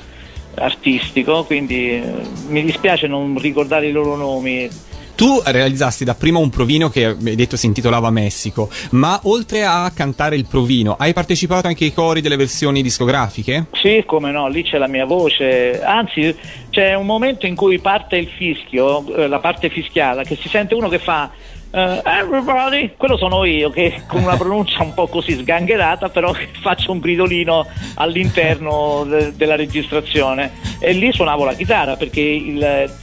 artistico, 0.55 1.43
quindi 1.43 1.91
eh, 1.91 2.13
mi 2.47 2.63
dispiace 2.63 3.07
non 3.07 3.37
ricordare 3.37 3.87
i 3.87 3.91
loro 3.91 4.15
nomi. 4.15 4.69
Tu 5.17 5.41
realizzasti 5.43 6.05
dapprima 6.05 6.37
un 6.37 6.51
provino 6.51 6.89
che 6.89 7.05
hai 7.05 7.35
detto 7.35 7.57
si 7.57 7.65
intitolava 7.65 8.11
Messico, 8.11 8.69
ma 8.91 9.19
oltre 9.23 9.65
a 9.65 9.91
cantare 9.91 10.35
il 10.35 10.45
provino, 10.47 10.95
hai 10.95 11.11
partecipato 11.11 11.65
anche 11.65 11.85
ai 11.85 11.91
cori 11.91 12.21
delle 12.21 12.35
versioni 12.35 12.83
discografiche? 12.83 13.65
Sì, 13.71 14.03
come 14.05 14.29
no, 14.29 14.47
lì 14.47 14.61
c'è 14.61 14.77
la 14.77 14.87
mia 14.87 15.05
voce, 15.05 15.81
anzi 15.81 16.37
c'è 16.69 16.93
un 16.93 17.07
momento 17.07 17.47
in 17.47 17.55
cui 17.55 17.79
parte 17.79 18.17
il 18.17 18.27
fischio, 18.27 19.11
eh, 19.15 19.27
la 19.27 19.39
parte 19.39 19.71
fischiata, 19.71 20.21
che 20.21 20.37
si 20.39 20.49
sente 20.49 20.75
uno 20.75 20.87
che 20.87 20.99
fa 20.99 21.31
eh, 21.71 22.01
everybody, 22.05 22.91
quello 22.95 23.17
sono 23.17 23.43
io 23.43 23.71
che 23.71 24.03
con 24.05 24.21
una 24.21 24.37
pronuncia 24.37 24.83
un 24.83 24.93
po' 24.93 25.07
così 25.07 25.33
sgangherata 25.33 26.09
però 26.09 26.31
faccio 26.61 26.91
un 26.91 26.99
gridolino 26.99 27.65
all'interno 27.95 29.03
de- 29.03 29.35
della 29.35 29.55
registrazione 29.55 30.51
e 30.77 30.93
lì 30.93 31.11
suonavo 31.11 31.43
la 31.43 31.53
chitarra 31.53 31.95
perché 31.95 32.21
il 32.21 32.93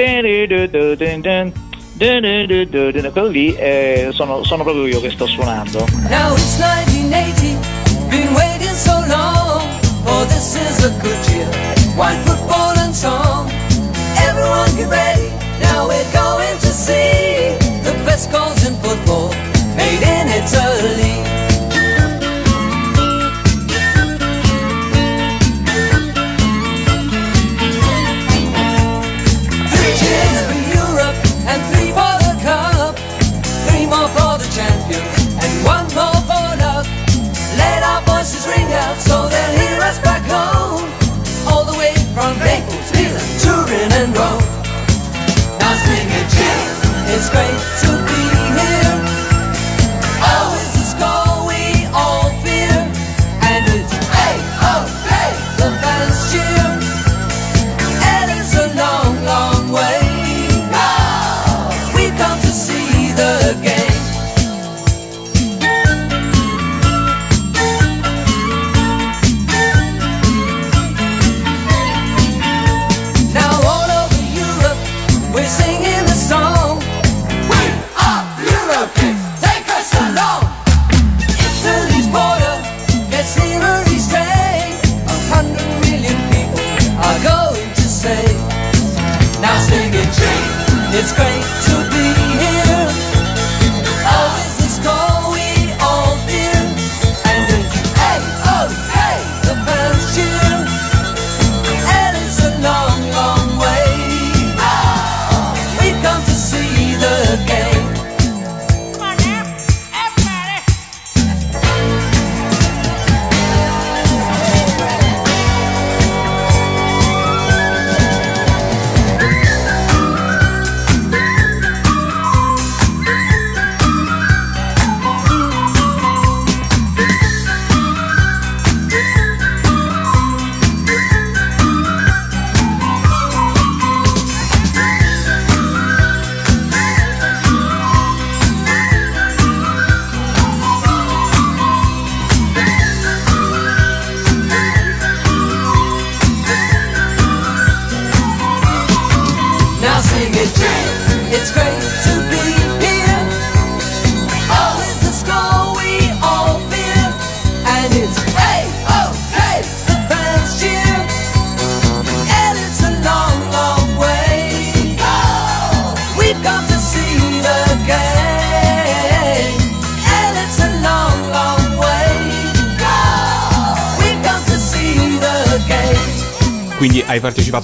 quello 3.12 3.28
lì 3.28 3.54
eh, 3.54 4.10
sono, 4.12 4.42
sono 4.42 4.64
proprio 4.64 4.86
io 4.86 5.00
che 5.00 5.10
sto 5.10 5.26
suonando. 5.26 5.86
Now 6.08 6.34
it's 6.34 6.58
1980, 6.58 8.08
been 8.10 8.34
waiting 8.34 8.74
so 8.74 8.92
long. 9.06 9.62
Oh, 10.06 10.24
this 10.26 10.56
is 10.56 10.84
a 10.84 10.90
good 11.00 11.28
year. 11.30 11.46
White 11.96 12.18
football 12.24 12.76
and 12.78 12.94
song. 12.94 13.48
Everyone 14.26 14.74
get 14.76 14.88
ready. 14.88 15.30
Now 15.60 15.86
we're 15.86 16.12
going 16.12 16.58
to 16.58 16.72
see 16.72 17.56
the 17.84 17.94
best 18.04 18.30
goals 18.32 18.66
in 18.66 18.74
football 18.82 19.28
made 19.76 20.02
in 20.02 20.28
Italy. 20.28 21.43
It's 46.26 47.28
great 47.28 47.60
to 47.82 48.04
be 48.06 48.23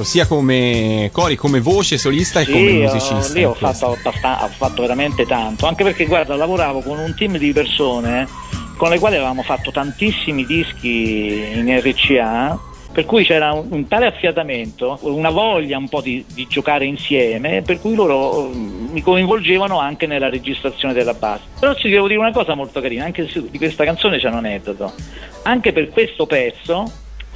partecipato 0.01 0.05
sia 0.05 0.27
come 0.27 1.11
cori, 1.13 1.37
come 1.37 1.61
voce 1.61 1.99
solista 1.99 2.41
e 2.41 2.47
come 2.47 2.69
Sì, 2.69 2.73
musicista. 2.79 3.33
lì 3.35 3.45
ho 3.45 3.55
fatto, 3.55 3.87
ho 3.87 4.49
fatto 4.49 4.83
veramente 4.83 5.27
tanto, 5.27 5.67
anche 5.67 5.85
perché 5.85 6.07
guarda, 6.07 6.35
lavoravo 6.37 6.81
con 6.81 6.99
un 6.99 7.15
team 7.17 7.37
di 7.37 7.53
persone 7.53 8.27
con 8.77 8.89
le 8.89 8.99
quali 8.99 9.17
avevamo 9.17 9.43
fatto 9.43 9.71
tantissimi 9.71 10.47
dischi 10.47 11.53
in 11.55 11.81
RCA, 11.83 12.59
Per 12.93 13.05
cui 13.07 13.25
c'era 13.25 13.53
un, 13.53 13.67
un 13.71 13.87
tale 13.87 14.07
affiatamento, 14.07 14.99
una 15.03 15.31
voglia 15.31 15.77
un 15.79 15.89
po' 15.89 16.01
di, 16.01 16.25
di 16.33 16.47
giocare 16.49 16.87
insieme, 16.87 17.63
per 17.63 17.79
cui 17.79 17.95
loro 17.95 18.51
eh, 18.51 18.55
mi 18.57 19.01
coinvolgevano 19.01 19.79
anche 19.79 20.07
nella 20.09 20.29
registrazione 20.29 20.93
della 20.93 21.15
base. 21.15 21.43
Però 21.61 21.73
ci 21.75 21.89
devo 21.89 22.09
dire 22.09 22.19
una 22.19 22.33
cosa 22.33 22.55
molto 22.55 22.81
carina, 22.81 23.05
anche 23.05 23.29
su, 23.29 23.47
di 23.49 23.59
questa 23.59 23.85
canzone 23.85 24.19
c'è 24.19 24.27
un 24.29 24.35
aneddoto. 24.37 24.93
Anche 25.43 25.73
per 25.73 25.91
questo 25.91 26.27
pezzo 26.27 26.91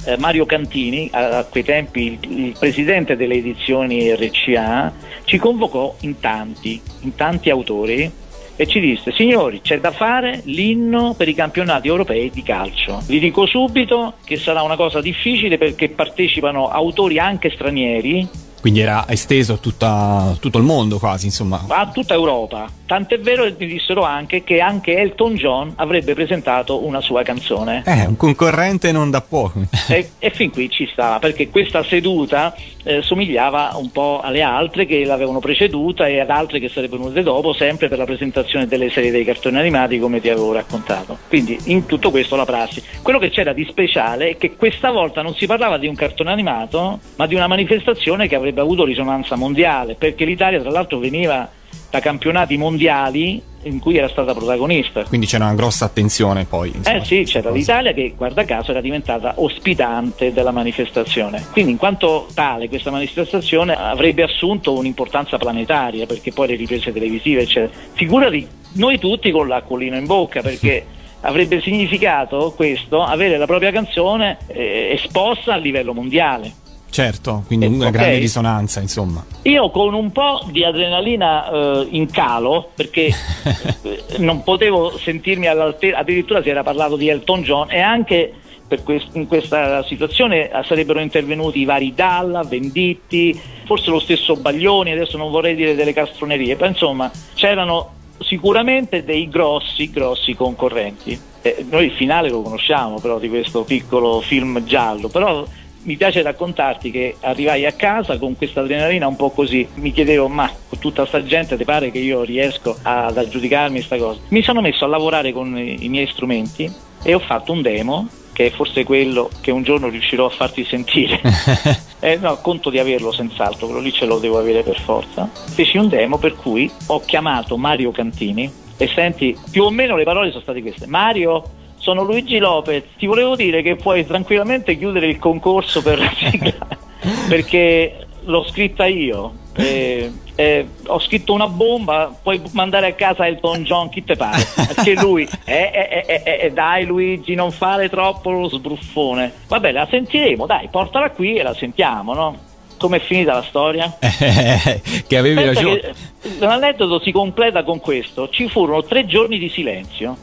eh, 0.05 0.17
Mario 0.17 0.45
Cantini, 0.45 1.09
a, 1.11 1.39
a 1.39 1.43
quei 1.45 1.63
tempi 1.63 2.19
il, 2.21 2.39
il 2.39 2.55
presidente 2.57 3.15
delle 3.15 3.35
edizioni 3.35 4.13
RCA, 4.13 4.93
ci 5.25 5.37
convocò 5.37 5.95
in 6.01 6.19
tanti, 6.19 6.81
in 7.01 7.15
tanti 7.15 7.49
autori 7.49 8.23
e 8.57 8.67
ci 8.67 8.79
disse 8.79 9.11
signori 9.11 9.59
c'è 9.61 9.79
da 9.81 9.91
fare 9.91 10.41
l'inno 10.45 11.13
per 11.17 11.27
i 11.27 11.33
campionati 11.33 11.87
europei 11.87 12.29
di 12.29 12.41
calcio. 12.41 13.01
Vi 13.05 13.19
dico 13.19 13.45
subito 13.45 14.15
che 14.23 14.37
sarà 14.37 14.61
una 14.61 14.75
cosa 14.77 15.01
difficile 15.01 15.57
perché 15.57 15.89
partecipano 15.89 16.69
autori 16.69 17.19
anche 17.19 17.49
stranieri 17.49 18.27
Quindi 18.65 18.81
era 18.81 19.05
esteso 19.07 19.53
a 19.53 19.57
tutta- 19.57 20.35
tutto 20.39 20.57
il 20.57 20.63
mondo 20.63 20.97
quasi, 20.97 21.27
insomma. 21.27 21.65
a 21.67 21.87
tutta 21.93 22.15
Europa. 22.15 22.67
Tant'è 22.87 23.19
vero 23.19 23.43
che 23.43 23.55
mi 23.59 23.67
dissero 23.67 24.01
anche 24.01 24.43
che 24.43 24.59
anche 24.59 24.97
Elton 24.97 25.35
John 25.35 25.73
avrebbe 25.75 26.15
presentato 26.15 26.83
una 26.83 26.99
sua 26.99 27.21
canzone. 27.21 27.83
Eh, 27.85 28.05
un 28.07 28.17
concorrente 28.17 28.91
non 28.91 29.11
da 29.11 29.21
poco. 29.21 29.61
E, 29.87 30.09
e 30.17 30.31
fin 30.31 30.49
qui 30.49 30.69
ci 30.69 30.87
stava 30.91 31.19
perché 31.19 31.49
questa 31.49 31.83
seduta 31.83 32.55
eh, 32.83 33.01
somigliava 33.01 33.73
un 33.75 33.91
po' 33.91 34.19
alle 34.21 34.41
altre 34.41 34.85
che 34.85 35.03
l'avevano 35.05 35.39
preceduta 35.39 36.07
e 36.07 36.19
ad 36.19 36.29
altre 36.29 36.59
che 36.59 36.69
sarebbero 36.69 37.03
venute 37.03 37.23
dopo, 37.23 37.53
sempre 37.53 37.87
per 37.87 37.97
la 37.99 38.05
presentazione 38.05 38.67
delle 38.67 38.89
serie 38.89 39.11
dei 39.11 39.23
cartoni 39.23 39.57
animati 39.57 39.99
come 39.99 40.21
ti 40.21 40.29
avevo 40.29 40.53
raccontato. 40.53 41.17
Quindi 41.27 41.57
in 41.65 41.85
tutto 41.85 42.11
questo 42.11 42.35
la 42.35 42.45
prassi. 42.45 42.81
Quello 43.01 43.19
che 43.19 43.29
c'era 43.29 43.53
di 43.53 43.65
speciale 43.69 44.29
è 44.29 44.37
che 44.37 44.55
questa 44.55 44.91
volta 44.91 45.21
non 45.21 45.35
si 45.35 45.45
parlava 45.45 45.77
di 45.77 45.87
un 45.87 45.95
cartone 45.95 46.31
animato, 46.31 46.99
ma 47.15 47.25
di 47.27 47.35
una 47.35 47.47
manifestazione 47.47 48.27
che 48.27 48.35
avrebbe 48.35 48.54
avuto 48.61 48.85
risonanza 48.85 49.35
mondiale, 49.35 49.95
perché 49.95 50.25
l'Italia 50.25 50.59
tra 50.61 50.71
l'altro 50.71 50.99
veniva 50.99 51.49
da 51.89 51.99
campionati 51.99 52.57
mondiali 52.57 53.41
in 53.63 53.79
cui 53.79 53.97
era 53.97 54.07
stata 54.09 54.33
protagonista. 54.33 55.03
Quindi 55.03 55.25
c'era 55.25 55.45
una 55.45 55.55
grossa 55.55 55.85
attenzione 55.85 56.45
poi. 56.45 56.71
insomma, 56.75 56.97
Eh 56.97 57.05
sì, 57.05 57.23
c'era 57.23 57.49
questa 57.49 57.73
l'Italia 57.73 57.93
che 57.93 58.13
guarda 58.15 58.43
caso 58.45 58.71
era 58.71 58.81
diventata 58.81 59.33
ospitante 59.37 60.31
della 60.33 60.51
manifestazione. 60.51 61.45
Quindi 61.51 61.71
in 61.71 61.77
quanto 61.77 62.27
tale 62.33 62.67
questa 62.67 62.91
manifestazione 62.91 63.75
avrebbe 63.75 64.23
assunto 64.23 64.73
un'importanza 64.77 65.37
planetaria 65.37 66.05
perché 66.05 66.31
poi 66.31 66.49
le 66.49 66.55
riprese 66.55 66.91
televisive 66.91 67.41
eccetera. 67.41 67.73
Figurati 67.93 68.47
noi 68.73 68.99
tutti 68.99 69.31
con 69.31 69.47
l'acquolino 69.47 69.95
in 69.95 70.05
bocca 70.05 70.41
perché 70.41 70.85
avrebbe 71.21 71.61
significato 71.61 72.53
questo 72.55 73.01
avere 73.01 73.37
la 73.37 73.45
propria 73.45 73.71
canzone 73.71 74.37
eh, 74.47 74.91
esposta 75.01 75.53
a 75.53 75.57
livello 75.57 75.93
mondiale. 75.93 76.63
Certo, 76.89 77.43
quindi 77.47 77.65
Eh, 77.65 77.69
una 77.69 77.87
ok. 77.87 77.91
grande 77.91 78.17
risonanza, 78.19 78.79
insomma. 78.79 79.23
Io 79.43 79.69
con 79.69 79.93
un 79.93 80.11
po' 80.11 80.41
di 80.49 80.63
adrenalina 80.63 81.49
eh, 81.49 81.87
in 81.91 82.09
calo, 82.09 82.69
perché 82.73 83.07
eh, 83.83 84.03
non 84.17 84.43
potevo 84.43 84.97
sentirmi 84.97 85.47
all'altezza, 85.47 85.97
addirittura 85.97 86.41
si 86.41 86.49
era 86.49 86.63
parlato 86.63 86.95
di 86.95 87.09
Elton 87.09 87.41
John 87.41 87.71
e 87.71 87.79
anche 87.81 88.33
per 88.67 88.81
quest- 88.83 89.13
in 89.15 89.27
questa 89.27 89.83
situazione 89.83 90.49
eh, 90.49 90.63
sarebbero 90.63 90.99
intervenuti 90.99 91.59
i 91.59 91.65
vari 91.65 91.93
Dalla, 91.93 92.43
Venditti, 92.43 93.39
forse 93.65 93.89
lo 93.91 93.99
stesso 93.99 94.35
Baglioni, 94.35 94.91
adesso 94.91 95.17
non 95.17 95.29
vorrei 95.31 95.53
dire 95.55 95.75
delle 95.75 95.93
castronerie, 95.93 96.55
però 96.55 96.69
insomma 96.69 97.11
c'erano 97.33 97.91
sicuramente 98.19 99.03
dei 99.03 99.27
grossi, 99.29 99.91
grossi 99.91 100.33
concorrenti. 100.33 101.19
Eh, 101.41 101.65
noi 101.69 101.85
il 101.85 101.91
finale 101.91 102.29
lo 102.29 102.41
conosciamo 102.41 102.99
però 102.99 103.19
di 103.19 103.29
questo 103.29 103.63
piccolo 103.63 104.21
film 104.21 104.63
giallo, 104.63 105.09
però 105.09 105.45
mi 105.85 105.95
piace 105.95 106.21
raccontarti 106.21 106.91
che 106.91 107.15
arrivai 107.21 107.65
a 107.65 107.71
casa 107.71 108.17
con 108.17 108.35
questa 108.35 108.61
adrenalina 108.61 109.07
un 109.07 109.15
po' 109.15 109.29
così, 109.29 109.67
mi 109.75 109.91
chiedevo 109.91 110.27
ma 110.27 110.51
con 110.67 110.79
tutta 110.79 111.05
sta 111.05 111.23
gente 111.23 111.57
ti 111.57 111.63
pare 111.63 111.91
che 111.91 111.99
io 111.99 112.23
riesco 112.23 112.77
ad 112.81 113.17
aggiudicarmi 113.17 113.81
sta 113.81 113.97
cosa? 113.97 114.19
Mi 114.29 114.41
sono 114.41 114.61
messo 114.61 114.85
a 114.85 114.87
lavorare 114.87 115.31
con 115.31 115.57
i, 115.57 115.85
i 115.85 115.89
miei 115.89 116.07
strumenti 116.07 116.71
e 117.03 117.13
ho 117.13 117.19
fatto 117.19 117.51
un 117.51 117.61
demo 117.61 118.07
che 118.33 118.47
è 118.47 118.49
forse 118.49 118.83
quello 118.83 119.29
che 119.39 119.51
un 119.51 119.63
giorno 119.63 119.87
riuscirò 119.87 120.25
a 120.25 120.29
farti 120.29 120.63
sentire. 120.65 121.21
Eh, 122.05 122.17
no, 122.17 122.37
conto 122.39 122.69
di 122.69 122.77
averlo 122.77 123.11
senz'altro, 123.11 123.65
quello 123.65 123.81
lì 123.81 123.91
ce 123.91 124.05
lo 124.05 124.19
devo 124.19 124.37
avere 124.37 124.61
per 124.61 124.79
forza. 124.79 125.27
Feci 125.33 125.77
un 125.77 125.87
demo 125.87 126.19
per 126.19 126.35
cui 126.35 126.69
ho 126.87 126.99
chiamato 126.99 127.57
Mario 127.57 127.89
Cantini 127.89 128.51
e 128.77 128.87
senti, 128.93 129.35
più 129.49 129.63
o 129.63 129.71
meno 129.71 129.95
le 129.95 130.03
parole 130.03 130.29
sono 130.29 130.43
state 130.43 130.61
queste. 130.61 130.85
Mario, 130.85 131.43
sono 131.85 132.01
Luigi 132.01 132.39
Lopez, 132.39 132.83
ti 132.97 133.05
volevo 133.05 133.35
dire 133.35 133.61
che 133.61 133.75
puoi 133.75 134.03
tranquillamente 134.07 134.75
chiudere 134.75 135.05
il 135.05 135.19
concorso 135.19 135.83
per 135.83 135.99
la 135.99 136.11
sigla 136.15 136.67
perché 137.29 138.07
l'ho 138.23 138.43
scritta 138.45 138.87
io. 138.87 139.31
eh, 139.55 140.11
eh, 140.33 140.67
ho 140.87 140.99
scritto 140.99 141.31
una 141.31 141.47
bomba, 141.47 142.11
puoi 142.21 142.41
mandare 142.53 142.87
a 142.87 142.93
casa 142.93 143.27
Elton 143.27 143.63
John, 143.63 143.89
chi 143.89 144.03
te 144.03 144.15
pare? 144.15 144.43
Perché 144.55 144.95
lui, 144.95 145.29
eh, 145.45 145.71
eh, 145.71 146.03
eh, 146.07 146.21
eh, 146.25 146.39
eh, 146.41 146.51
dai 146.51 146.85
Luigi, 146.85 147.35
non 147.35 147.51
fare 147.51 147.87
troppo 147.87 148.31
lo 148.31 148.49
sbruffone. 148.49 149.31
Vabbè, 149.47 149.71
la 149.71 149.87
sentiremo, 149.87 150.47
dai, 150.47 150.67
portala 150.71 151.11
qui 151.11 151.35
e 151.35 151.43
la 151.43 151.53
sentiamo, 151.53 152.15
no? 152.15 152.37
Com'è 152.79 152.99
finita 152.99 153.35
la 153.35 153.43
storia? 153.43 153.95
che 154.01 155.17
avevi 155.17 155.35
Pensa 155.35 155.53
ragione. 155.53 155.79
che 155.79 155.93
l'aneddoto 156.39 156.99
si 156.99 157.11
completa 157.11 157.63
con 157.63 157.79
questo. 157.79 158.27
Ci 158.27 158.49
furono 158.49 158.83
tre 158.83 159.05
giorni 159.05 159.37
di 159.37 159.49
silenzio, 159.49 160.17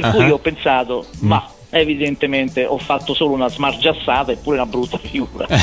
per 0.00 0.04
Ah. 0.10 0.10
cui 0.12 0.30
ho 0.30 0.38
pensato, 0.38 1.06
Mm. 1.24 1.26
ma 1.28 1.48
evidentemente 1.70 2.64
ho 2.66 2.78
fatto 2.78 3.14
solo 3.14 3.32
una 3.34 3.48
smargiassata 3.48 4.32
e 4.32 4.36
pure 4.36 4.56
una 4.56 4.66
brutta 4.66 4.98
figura. 4.98 5.46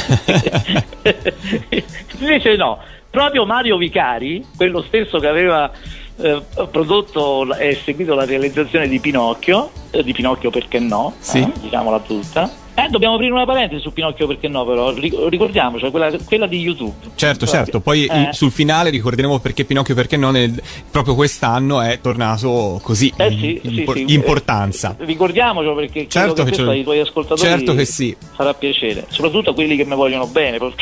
Invece 2.20 2.56
no, 2.56 2.80
proprio 3.10 3.46
Mario 3.46 3.78
Vicari, 3.78 4.46
quello 4.56 4.82
stesso 4.84 5.20
che 5.20 5.28
aveva 5.28 5.72
eh, 6.18 6.42
prodotto 6.70 7.56
e 7.56 7.80
seguito 7.84 8.14
la 8.14 8.26
realizzazione 8.26 8.88
di 8.88 9.00
Pinocchio, 9.00 9.72
eh, 9.92 10.04
di 10.04 10.14
Pinocchio 10.14 10.50
perché 10.52 10.80
no, 10.80 11.14
Sì. 11.20 11.40
eh, 11.40 11.52
diciamola 11.60 12.00
tutta. 12.00 12.50
Eh, 12.76 12.88
dobbiamo 12.90 13.16
aprire 13.16 13.32
una 13.32 13.46
parentesi 13.46 13.82
su 13.82 13.94
Pinocchio 13.94 14.26
perché 14.26 14.48
no, 14.48 14.66
però 14.66 14.92
ric- 14.94 15.16
ricordiamoci, 15.30 15.90
quella, 15.92 16.12
quella 16.26 16.48
di 16.48 16.60
YouTube. 16.60 16.94
Certo, 17.16 17.46
Proprio. 17.46 17.48
certo. 17.48 17.80
Poi 17.82 18.06
Eh. 18.06 18.18
in- 18.18 18.30
sul 18.34 18.52
finale 18.52 18.90
ricorderemo 18.90 19.38
perché 19.40 19.64
Pinocchio 19.64 19.94
perché 19.94 20.18
no 20.18 20.32
nel- 20.32 20.60
proprio 20.90 21.14
quest'anno 21.14 21.82
è 21.82 22.00
tornato 22.02 22.80
così 22.82 23.14
Eh 23.16 23.28
in- 23.28 23.40
sì, 23.40 23.62
sì, 23.64 23.80
impor- 23.80 23.98
sì. 23.98 24.06
di 24.06 24.14
importanza. 24.16 24.96
Eh, 25.00 25.06
ricordiamocelo 25.06 25.76
perché 25.76 26.08
Certo 26.08 26.34
credo 26.44 26.50
che 26.58 26.64
che, 26.64 26.70
ai 26.72 26.84
tuoi 26.84 27.00
ascoltatori 27.00 27.48
certo 27.48 27.76
che 27.76 27.86
sì. 27.86 28.16
farà 28.36 28.54
piacere, 28.56 29.06
soprattutto 29.10 29.52
a 29.52 29.54
quelli 29.54 29.76
che 29.76 29.86
mi 29.86 29.96
vogliono 29.96 30.26
bene, 30.26 30.58
poi 30.58 30.74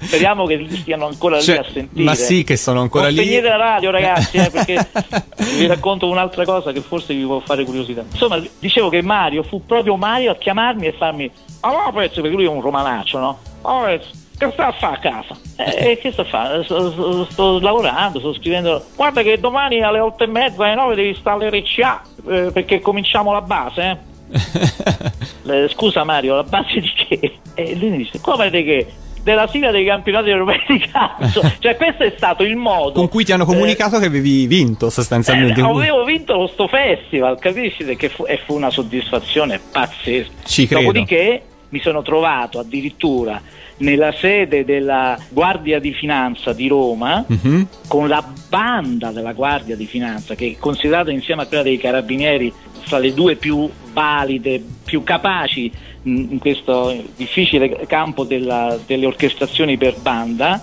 speriamo 0.00 0.46
che 0.46 0.66
stiano 0.70 1.06
ancora 1.06 1.40
Cioè, 1.40 1.54
lì 1.56 1.60
a 1.60 1.64
sentire. 1.72 2.04
ma 2.04 2.14
sì 2.14 2.44
che 2.44 2.56
sono 2.56 2.80
ancora 2.80 3.06
non 3.06 3.14
lì. 3.14 3.22
spegnete 3.24 3.48
la 3.48 3.56
radio 3.56 3.90
ragazzi, 3.90 4.36
eh, 4.36 4.50
perché 4.50 4.88
vi 5.58 5.66
racconto 5.66 6.08
un'altra 6.08 6.44
cosa 6.44 6.72
che 6.72 6.80
forse 6.80 7.14
vi 7.14 7.24
può 7.24 7.40
fare 7.40 7.64
curiosità. 7.64 8.04
Insomma, 8.10 8.40
dicevo 8.58 8.88
che 8.88 9.02
Mario 9.02 9.42
fu 9.42 9.64
proprio 9.66 9.96
Mario 9.96 10.30
a 10.30 10.36
chiamarmi 10.36 10.83
e 10.86 10.92
farmi 10.92 11.30
allora 11.60 11.90
pezzo, 11.92 12.20
perché 12.20 12.36
lui 12.36 12.44
è 12.44 12.48
un 12.48 12.60
romanaccio, 12.60 13.18
no? 13.18 13.38
Allora, 13.62 13.96
che 14.36 14.50
sta 14.52 14.66
a 14.66 14.72
fare 14.72 14.96
a 14.96 14.98
casa? 14.98 15.36
Eh, 15.56 15.90
E 15.92 15.98
che 15.98 16.12
sta 16.12 16.22
a 16.22 16.24
fare? 16.26 16.64
Sto, 16.64 16.90
sto- 16.90 17.24
sto 17.30 17.60
lavorando, 17.60 18.18
sto 18.18 18.34
scrivendo. 18.34 18.84
Guarda 18.96 19.22
che 19.22 19.38
domani 19.38 19.80
alle 19.82 20.00
otto 20.00 20.24
e 20.24 20.26
mezza, 20.26 20.64
alle 20.64 20.74
nove 20.74 20.94
devi 20.94 21.14
stare 21.14 21.46
all'RCA 21.46 22.02
eh, 22.28 22.50
perché 22.52 22.80
cominciamo 22.80 23.32
la 23.32 23.42
base, 23.42 23.82
eh? 23.82 24.12
Eh, 25.46 25.68
Scusa 25.68 26.04
Mario, 26.04 26.36
la 26.36 26.42
base 26.42 26.80
di 26.80 26.90
che? 26.96 27.38
E 27.52 27.76
lui 27.76 27.90
mi 27.90 27.96
dice, 27.98 28.18
come 28.20 28.48
di 28.48 28.64
che? 28.64 28.92
Della 29.24 29.46
sigla 29.48 29.70
dei 29.70 29.84
campionati 29.86 30.28
europei 30.30 30.60
di 30.68 30.78
calcio. 30.92 31.40
cioè, 31.58 31.76
questo 31.76 32.02
è 32.04 32.12
stato 32.16 32.42
il 32.44 32.56
modo. 32.56 32.92
Con 32.92 33.08
cui 33.08 33.24
ti 33.24 33.32
hanno 33.32 33.42
eh, 33.44 33.46
comunicato 33.46 33.98
che 33.98 34.06
avevi 34.06 34.46
vinto 34.46 34.90
sostanzialmente. 34.90 35.60
eh, 35.60 35.64
avevo 35.64 36.04
vinto 36.04 36.36
lo 36.36 36.46
sto 36.46 36.68
festival, 36.68 37.38
capisci? 37.38 37.84
Che 37.96 38.08
fu, 38.10 38.24
e 38.26 38.38
fu 38.44 38.54
una 38.54 38.70
soddisfazione 38.70 39.58
pazzesca. 39.72 40.30
Ci 40.44 40.66
credo. 40.66 40.82
Dopodiché 40.82 41.42
mi 41.70 41.80
sono 41.80 42.02
trovato 42.02 42.58
addirittura 42.60 43.40
nella 43.78 44.12
sede 44.12 44.64
della 44.64 45.18
Guardia 45.30 45.80
di 45.80 45.92
Finanza 45.92 46.52
di 46.52 46.68
Roma 46.68 47.24
Mhm. 47.26 47.66
con 47.88 48.06
la 48.06 48.24
banda 48.48 49.10
della 49.10 49.32
Guardia 49.32 49.74
di 49.74 49.86
Finanza, 49.86 50.34
che 50.36 50.50
è 50.52 50.56
considerata 50.60 51.10
insieme 51.10 51.42
a 51.42 51.46
quella 51.46 51.64
dei 51.64 51.78
Carabinieri 51.78 52.52
fra 52.82 52.98
le 52.98 53.12
due 53.14 53.34
più 53.36 53.68
valide, 53.92 54.62
più 54.84 55.02
capaci 55.02 55.72
in 56.04 56.38
questo 56.38 56.94
difficile 57.16 57.86
campo 57.86 58.24
della- 58.24 58.78
delle 58.86 59.06
orchestrazioni 59.06 59.76
per 59.76 59.98
banda. 60.00 60.62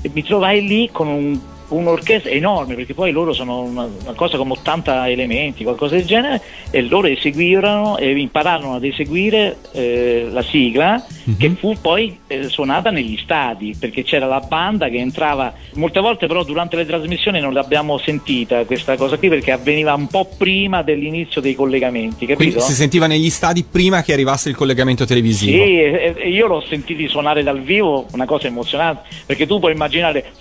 E 0.00 0.10
mi 0.12 0.22
trovai 0.22 0.66
lì 0.66 0.90
con 0.92 1.08
un 1.08 1.40
un'orchestra 1.68 2.30
enorme 2.30 2.74
perché 2.74 2.94
poi 2.94 3.10
loro 3.10 3.32
sono 3.32 3.60
una, 3.60 3.84
una 3.84 4.12
cosa 4.14 4.36
come 4.36 4.52
80 4.52 5.08
elementi, 5.08 5.62
qualcosa 5.62 5.96
del 5.96 6.04
genere 6.04 6.42
e 6.70 6.82
loro 6.82 7.06
eseguirono 7.06 7.96
e 7.98 8.10
impararono 8.18 8.74
ad 8.74 8.84
eseguire 8.84 9.58
eh, 9.72 10.28
la 10.30 10.42
sigla 10.42 11.04
che 11.38 11.50
fu 11.58 11.74
poi 11.80 12.18
eh, 12.26 12.48
suonata 12.48 12.90
negli 12.90 13.16
stadi 13.16 13.74
perché 13.78 14.02
c'era 14.02 14.26
la 14.26 14.40
banda 14.40 14.88
che 14.88 14.98
entrava 14.98 15.52
molte 15.74 16.00
volte 16.00 16.26
però 16.26 16.44
durante 16.44 16.76
le 16.76 16.84
trasmissioni 16.84 17.40
non 17.40 17.52
l'abbiamo 17.52 17.98
sentita 17.98 18.64
questa 18.64 18.96
cosa 18.96 19.16
qui 19.16 19.28
perché 19.28 19.52
avveniva 19.52 19.94
un 19.94 20.06
po' 20.06 20.28
prima 20.36 20.82
dell'inizio 20.82 21.40
dei 21.40 21.54
collegamenti 21.54 22.26
capito? 22.26 22.36
Quindi 22.36 22.60
si 22.60 22.72
sentiva 22.72 23.06
negli 23.06 23.30
stadi 23.30 23.64
prima 23.64 24.02
che 24.02 24.12
arrivasse 24.12 24.48
il 24.48 24.56
collegamento 24.56 25.04
televisivo. 25.04 25.64
Sì, 25.64 25.80
e- 25.80 26.14
e 26.16 26.28
io 26.28 26.46
l'ho 26.46 26.62
sentito 26.68 27.08
suonare 27.08 27.42
dal 27.42 27.60
vivo, 27.60 28.06
una 28.12 28.24
cosa 28.24 28.46
emozionante, 28.46 29.08
perché 29.26 29.46
tu 29.46 29.58
puoi 29.58 29.72
immaginare 29.72 30.32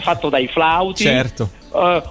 fatto 0.00 0.28
dai 0.28 0.46
flauti, 0.48 1.04
Certo. 1.04 1.50
eh, 1.74 2.02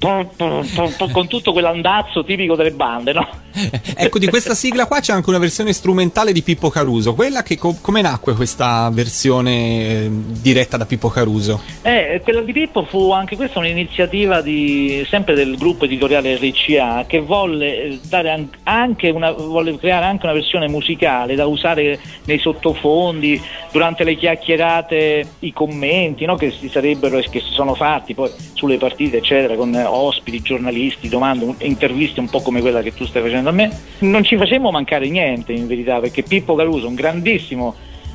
con 0.00 1.28
tutto 1.28 1.52
quell'andazzo 1.52 2.24
tipico 2.24 2.56
delle 2.56 2.72
bande, 2.72 3.12
no? 3.12 3.28
Ecco, 4.02 4.18
di 4.18 4.28
questa 4.28 4.54
sigla 4.54 4.86
qua 4.86 5.00
c'è 5.00 5.12
anche 5.12 5.28
una 5.28 5.38
versione 5.38 5.72
strumentale 5.72 6.32
di 6.32 6.42
Pippo 6.42 6.70
Caruso. 6.70 7.14
Quella 7.14 7.42
che 7.42 7.58
co- 7.58 7.76
come 7.80 8.00
nacque 8.00 8.34
questa 8.34 8.88
versione 8.90 10.04
eh, 10.04 10.10
diretta 10.10 10.76
da 10.76 10.86
Pippo 10.86 11.08
Caruso? 11.08 11.60
Eh, 11.82 12.20
quella 12.22 12.40
di 12.40 12.52
Pippo 12.52 12.84
fu 12.84 13.12
anche 13.12 13.36
questa 13.36 13.58
un'iniziativa 13.58 14.40
di, 14.40 15.04
sempre 15.08 15.34
del 15.34 15.56
gruppo 15.56 15.84
editoriale 15.84 16.36
RCA 16.36 17.04
che 17.06 17.20
volle, 17.20 18.00
eh, 18.10 18.48
anche 18.62 19.10
una, 19.10 19.32
volle 19.32 19.76
creare 19.76 20.06
anche 20.06 20.24
una 20.24 20.34
versione 20.34 20.68
musicale 20.68 21.34
da 21.34 21.46
usare 21.46 21.98
nei 22.24 22.38
sottofondi, 22.38 23.40
durante 23.70 24.04
le 24.04 24.16
chiacchierate, 24.16 25.26
i 25.40 25.52
commenti 25.52 26.24
no, 26.24 26.36
che 26.36 26.50
si 26.50 26.68
sarebbero 26.68 27.18
che 27.30 27.40
si 27.40 27.52
sono 27.52 27.74
fatti 27.74 28.14
poi 28.14 28.30
sulle 28.54 28.78
partite, 28.78 29.18
eccetera, 29.18 29.56
con 29.56 29.74
ospiti, 29.92 30.40
giornalisti, 30.40 31.08
domande, 31.08 31.54
interviste 31.60 32.20
un 32.20 32.28
po' 32.28 32.40
come 32.40 32.60
quella 32.60 32.82
che 32.82 32.94
tu 32.94 33.04
stai 33.04 33.22
facendo 33.22 33.48
a 33.48 33.52
me. 33.52 33.70
Non 34.00 34.24
ci 34.24 34.36
facemmo 34.36 34.70
mancare 34.70 35.08
niente 35.08 35.52
in 35.52 35.66
verità, 35.66 36.00
perché 36.00 36.22
Pippo 36.22 36.54
Caruso, 36.54 36.86
un 36.86 36.94
grandissimo 36.94 37.74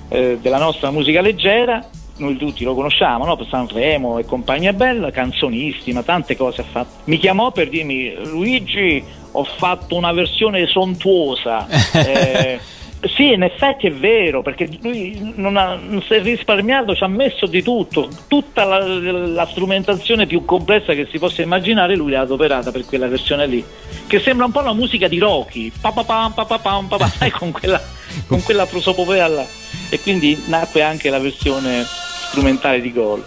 eh, 0.10 0.38
della 0.42 0.60
nostra 0.60 0.92
musica 0.92 1.22
leggera, 1.22 1.88
noi 2.18 2.38
tutti 2.38 2.64
lo 2.64 2.74
conosciamo, 2.74 3.26
no? 3.26 3.36
per 3.36 3.48
Sanremo 3.48 4.20
e 4.20 4.26
compagnia 4.26 4.74
bella, 4.74 5.12
canzonissima, 5.12 6.04
tante 6.04 6.38
cose 6.38 6.62
ha 6.62 6.66
fatto. 6.66 7.02
Mi 7.06 7.18
chiamò 7.18 7.52
per 7.52 7.70
dirmi 7.70 8.14
Luigi, 8.24 9.04
ho 9.32 9.44
fatto 9.44 9.96
una 9.96 10.12
versione 10.14 10.68
sontuosa. 10.68 11.68
Eh, 11.96 12.60
sì, 13.02 13.34
in 13.34 13.44
effetti 13.44 13.88
è 13.88 13.92
vero, 13.92 14.42
perché 14.42 14.68
lui 14.82 15.34
non, 15.36 15.58
ha, 15.58 15.76
non 15.76 16.02
si 16.02 16.14
è 16.14 16.22
risparmiato, 16.22 16.96
ci 16.96 17.04
ha 17.04 17.08
messo 17.08 17.46
di 17.46 17.62
tutto, 17.62 18.10
tutta 18.28 18.64
la, 18.64 18.80
la 18.80 19.48
strumentazione 19.48 20.26
più 20.26 20.44
complessa 20.44 20.94
che 20.94 21.08
si 21.12 21.20
possa 21.20 21.42
immaginare, 21.42 21.96
lui 21.96 22.12
l'ha 22.12 22.22
adoperata 22.22 22.72
per 22.72 22.86
quella 22.86 23.08
versione 23.08 23.46
lì, 23.46 23.64
che 24.08 24.20
sembra 24.20 24.46
un 24.46 24.52
po' 24.52 24.62
la 24.62 24.74
musica 24.74 25.08
di 25.08 25.20
Rocky, 25.20 25.72
pa 25.80 25.92
pa 25.92 26.04
pa 26.04 26.46
pa 26.46 26.58
pam, 26.58 26.88
pa 26.88 26.98
pa, 26.98 27.08
sai, 27.08 27.30
con 27.32 27.52
quella, 27.52 27.82
con 28.28 28.42
quella 28.44 28.66
prosopopea 28.66 29.28
là. 29.28 29.46
E 29.90 30.00
quindi 30.00 30.42
nacque 30.48 30.82
anche 30.82 31.10
la 31.10 31.20
versione 31.20 31.84
strumentale 31.84 32.82
di 32.82 32.92
Gol. 32.92 33.24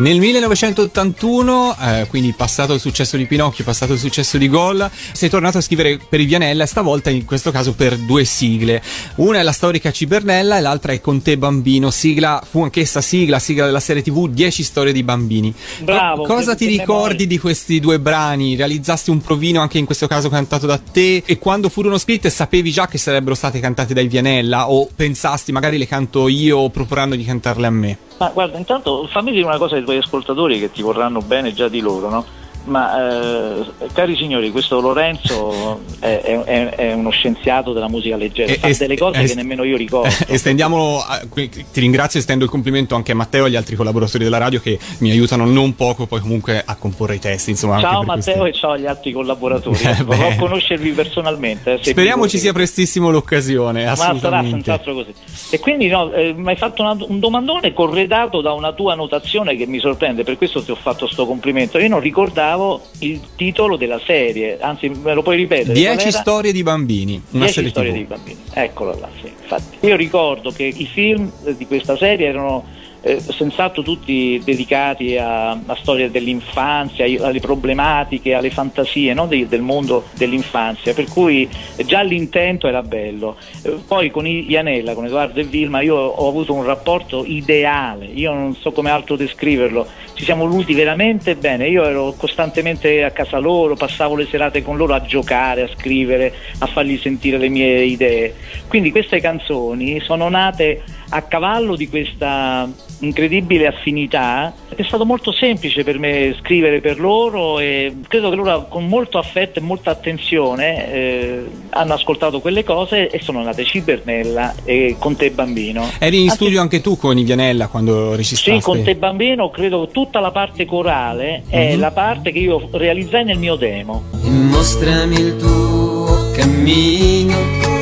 Nel 0.00 0.20
1981, 0.20 1.76
eh, 1.80 2.06
quindi 2.08 2.32
passato 2.32 2.72
il 2.72 2.78
successo 2.78 3.16
di 3.16 3.26
Pinocchio, 3.26 3.64
passato 3.64 3.94
il 3.94 3.98
successo 3.98 4.38
di 4.38 4.48
Gol, 4.48 4.88
sei 5.12 5.28
tornato 5.28 5.58
a 5.58 5.60
scrivere 5.60 5.98
per 6.08 6.20
i 6.20 6.24
Vianella, 6.24 6.66
stavolta 6.66 7.10
in 7.10 7.24
questo 7.24 7.50
caso 7.50 7.74
per 7.74 7.96
due 7.96 8.22
sigle. 8.24 8.80
Una 9.16 9.40
è 9.40 9.42
la 9.42 9.50
storica 9.50 9.90
Cibernella 9.90 10.56
e 10.56 10.60
l'altra 10.60 10.92
è 10.92 11.00
Con 11.00 11.20
te 11.20 11.36
bambino, 11.36 11.90
sigla, 11.90 12.40
fu 12.48 12.62
anch'essa 12.62 13.00
sigla, 13.00 13.40
sigla 13.40 13.66
della 13.66 13.80
serie 13.80 14.02
TV 14.02 14.28
10 14.28 14.62
storie 14.62 14.92
di 14.92 15.02
bambini. 15.02 15.52
Bravo, 15.80 16.22
Co- 16.22 16.34
cosa 16.34 16.52
che- 16.52 16.58
ti 16.66 16.72
che 16.72 16.78
ricordi 16.78 17.26
di 17.26 17.38
questi 17.38 17.80
due 17.80 17.98
brani? 17.98 18.54
Realizzasti 18.54 19.10
un 19.10 19.20
provino 19.20 19.60
anche 19.60 19.78
in 19.78 19.84
questo 19.84 20.06
caso 20.06 20.28
cantato 20.28 20.66
da 20.66 20.78
te 20.78 21.24
e 21.26 21.38
quando 21.38 21.68
furono 21.68 21.98
scritte 21.98 22.30
sapevi 22.30 22.70
già 22.70 22.86
che 22.86 22.98
sarebbero 22.98 23.34
state 23.34 23.58
cantate 23.58 23.94
dai 23.94 24.06
Vianella 24.06 24.70
o 24.70 24.88
pensasti 24.94 25.50
magari 25.50 25.76
le 25.76 25.88
canto 25.88 26.28
io 26.28 26.58
o 26.58 26.70
proporranno 26.70 27.16
di 27.16 27.24
cantarle 27.24 27.66
a 27.66 27.70
me? 27.70 27.98
Ma 28.18 28.30
guarda, 28.30 28.58
intanto 28.58 29.08
fammi 29.12 29.30
dire 29.30 29.44
una 29.44 29.58
cosa 29.58 29.76
ai 29.76 29.84
tuoi 29.88 29.96
ascoltatori 29.96 30.58
che 30.58 30.70
ti 30.70 30.82
vorranno 30.82 31.20
bene 31.20 31.54
già 31.54 31.68
di 31.68 31.80
loro, 31.80 32.10
no? 32.10 32.24
Ma 32.68 33.60
eh, 33.60 33.64
cari 33.92 34.14
signori, 34.16 34.50
questo 34.50 34.80
Lorenzo 34.80 35.80
è, 36.00 36.20
è- 36.44 36.68
è- 36.68 36.92
uno 36.92 37.10
scienziato 37.10 37.72
della 37.72 37.88
musica 37.88 38.16
leggera, 38.16 38.52
E- 38.52 38.56
fa 38.56 38.68
e- 38.68 38.76
delle 38.76 38.96
cose 38.96 39.20
e- 39.22 39.26
che 39.26 39.34
nemmeno 39.34 39.64
io 39.64 39.76
ricordo. 39.76 40.08
Estendiamo, 40.28 40.98
a- 41.00 41.22
qui- 41.28 41.48
ti 41.48 41.80
ringrazio 41.80 42.18
estendo 42.20 42.44
il 42.44 42.50
complimento 42.50 42.94
anche 42.94 43.12
a 43.12 43.14
Matteo 43.14 43.44
e 43.44 43.48
agli 43.48 43.56
altri 43.56 43.74
collaboratori 43.76 44.24
della 44.24 44.38
radio 44.38 44.60
che 44.60 44.78
mi 44.98 45.10
aiutano 45.10 45.46
non 45.46 45.74
poco 45.74 46.06
poi 46.06 46.20
comunque 46.20 46.62
a 46.64 46.76
comporre 46.76 47.14
i 47.14 47.18
testi. 47.18 47.50
Insomma, 47.50 47.80
Ciao 47.80 48.02
Matteo 48.02 48.36
questi- 48.38 48.48
e 48.58 48.60
ciao 48.60 48.72
agli 48.72 48.86
altri 48.86 49.12
collaboratori. 49.12 49.76
Eh, 49.88 50.02
Vorrò 50.04 50.28
beh. 50.28 50.36
conoscervi 50.36 50.90
personalmente. 50.90 51.74
eh, 51.74 51.78
Speriamo 51.82 52.28
ci 52.28 52.38
sia 52.38 52.52
prestissimo 52.52 53.10
l'occasione, 53.10 53.84
Ma 53.86 53.94
sarà 53.96 54.08
assolutamente. 54.10 54.50
senz'altro 54.50 54.94
così. 54.94 55.14
E 55.50 55.58
quindi 55.58 55.86
no, 55.88 56.12
eh, 56.12 56.32
mi 56.34 56.48
hai 56.48 56.56
fatto 56.56 56.82
una- 56.82 56.96
un 57.06 57.18
domandone 57.18 57.72
corredato 57.72 58.40
da 58.42 58.52
una 58.52 58.72
tua 58.72 58.94
notazione 58.94 59.56
che 59.56 59.66
mi 59.66 59.78
sorprende, 59.78 60.24
per 60.24 60.36
questo 60.36 60.62
ti 60.62 60.70
ho 60.70 60.74
fatto 60.76 61.06
sto 61.06 61.24
complimento. 61.26 61.78
Io 61.78 61.88
non 61.88 62.00
ricordavo 62.00 62.57
il 63.00 63.20
titolo 63.36 63.76
della 63.76 64.00
serie, 64.04 64.58
anzi 64.60 64.88
me 64.88 65.14
lo 65.14 65.22
puoi 65.22 65.36
ripetere? 65.36 65.72
Qual 65.80 65.96
10 65.96 66.08
era? 66.08 66.18
storie 66.18 66.52
di 66.52 66.62
bambini, 66.62 67.22
una 67.30 67.44
10 67.44 67.52
serie 67.52 67.70
storie 67.70 67.90
TV. 67.90 67.96
di 67.96 68.04
bambini, 68.04 68.38
eccolo 68.52 68.98
là, 68.98 69.08
sì, 69.20 69.26
infatti. 69.26 69.86
Io 69.86 69.96
ricordo 69.96 70.50
che 70.50 70.64
i 70.64 70.86
film 70.86 71.30
eh, 71.44 71.56
di 71.56 71.66
questa 71.66 71.96
serie 71.96 72.28
erano 72.28 72.64
eh, 73.00 73.20
senz'altro 73.20 73.82
tutti 73.82 74.40
dedicati 74.44 75.16
a, 75.16 75.50
a 75.50 75.76
storie 75.80 76.10
dell'infanzia, 76.10 77.04
alle 77.24 77.40
problematiche, 77.40 78.34
alle 78.34 78.50
fantasie 78.50 79.14
no, 79.14 79.26
dei- 79.26 79.46
del 79.46 79.62
mondo 79.62 80.04
dell'infanzia, 80.16 80.94
per 80.94 81.06
cui 81.08 81.48
già 81.84 82.02
l'intento 82.02 82.66
era 82.66 82.82
bello. 82.82 83.36
Eh, 83.62 83.76
poi 83.86 84.10
con 84.10 84.26
Ianella, 84.26 84.94
con 84.94 85.06
Edoardo 85.06 85.40
e 85.40 85.44
Vilma, 85.44 85.80
io 85.80 85.96
ho 85.96 86.28
avuto 86.28 86.52
un 86.52 86.64
rapporto 86.64 87.24
ideale, 87.24 88.06
io 88.06 88.32
non 88.32 88.54
so 88.54 88.72
come 88.72 88.90
altro 88.90 89.16
descriverlo, 89.16 89.86
ci 90.14 90.24
siamo 90.24 90.46
voluti 90.46 90.74
veramente 90.74 91.36
bene, 91.36 91.68
io 91.68 91.84
ero 91.84 92.12
costantemente 92.16 93.04
a 93.04 93.10
casa 93.10 93.38
loro, 93.38 93.76
passavo 93.76 94.16
le 94.16 94.26
serate 94.26 94.62
con 94.62 94.76
loro 94.76 94.94
a 94.94 95.02
giocare, 95.02 95.62
a 95.62 95.68
scrivere, 95.68 96.34
a 96.58 96.66
fargli 96.66 96.98
sentire 96.98 97.38
le 97.38 97.48
mie 97.48 97.84
idee. 97.84 98.34
Quindi 98.66 98.90
queste 98.90 99.20
canzoni 99.20 100.00
sono 100.00 100.28
nate 100.28 100.82
a 101.10 101.22
cavallo 101.22 101.74
di 101.76 101.88
questa 101.88 102.68
incredibile 103.00 103.66
affinità. 103.66 104.52
È 104.68 104.82
stato 104.82 105.04
molto 105.04 105.32
semplice 105.32 105.84
per 105.84 105.98
me 105.98 106.34
scrivere 106.40 106.80
per 106.80 106.98
loro 107.00 107.58
e 107.60 107.94
credo 108.08 108.30
che 108.30 108.36
loro 108.36 108.66
con 108.68 108.86
molto 108.88 109.18
affetto 109.18 109.58
e 109.58 109.62
molta 109.62 109.90
attenzione 109.90 110.92
eh, 110.92 111.44
hanno 111.70 111.94
ascoltato 111.94 112.40
quelle 112.40 112.64
cose 112.64 113.08
e 113.08 113.20
sono 113.22 113.42
nate 113.42 113.64
Cibernella 113.64 114.54
e 114.64 114.96
Con 114.98 115.16
te 115.16 115.30
bambino. 115.30 115.88
Eri 115.98 116.16
in 116.18 116.22
Anzi, 116.24 116.36
studio 116.36 116.60
anche 116.60 116.80
tu 116.80 116.96
con 116.96 117.16
Ivianella 117.16 117.68
quando 117.68 118.14
registraste? 118.16 118.60
sì, 118.60 118.64
con 118.64 118.82
te 118.82 118.94
bambino 118.96 119.50
credo 119.50 119.86
che 119.86 119.92
tutta 119.92 120.20
la 120.20 120.30
parte 120.30 120.64
corale 120.66 121.44
è 121.48 121.74
Mhm. 121.74 121.80
la 121.80 121.90
parte 121.92 122.32
che 122.32 122.38
io 122.40 122.68
realizzai 122.72 123.24
nel 123.24 123.38
mio 123.38 123.54
demo. 123.56 124.02
Mostrami 124.22 125.18
il 125.18 125.36
tuo 125.36 126.30
cammino. 126.36 127.77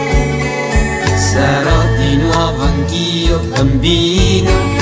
Sarò 1.36 1.84
di 1.98 2.16
nuovo 2.16 2.62
anch'io 2.62 3.38
bambino. 3.40 4.75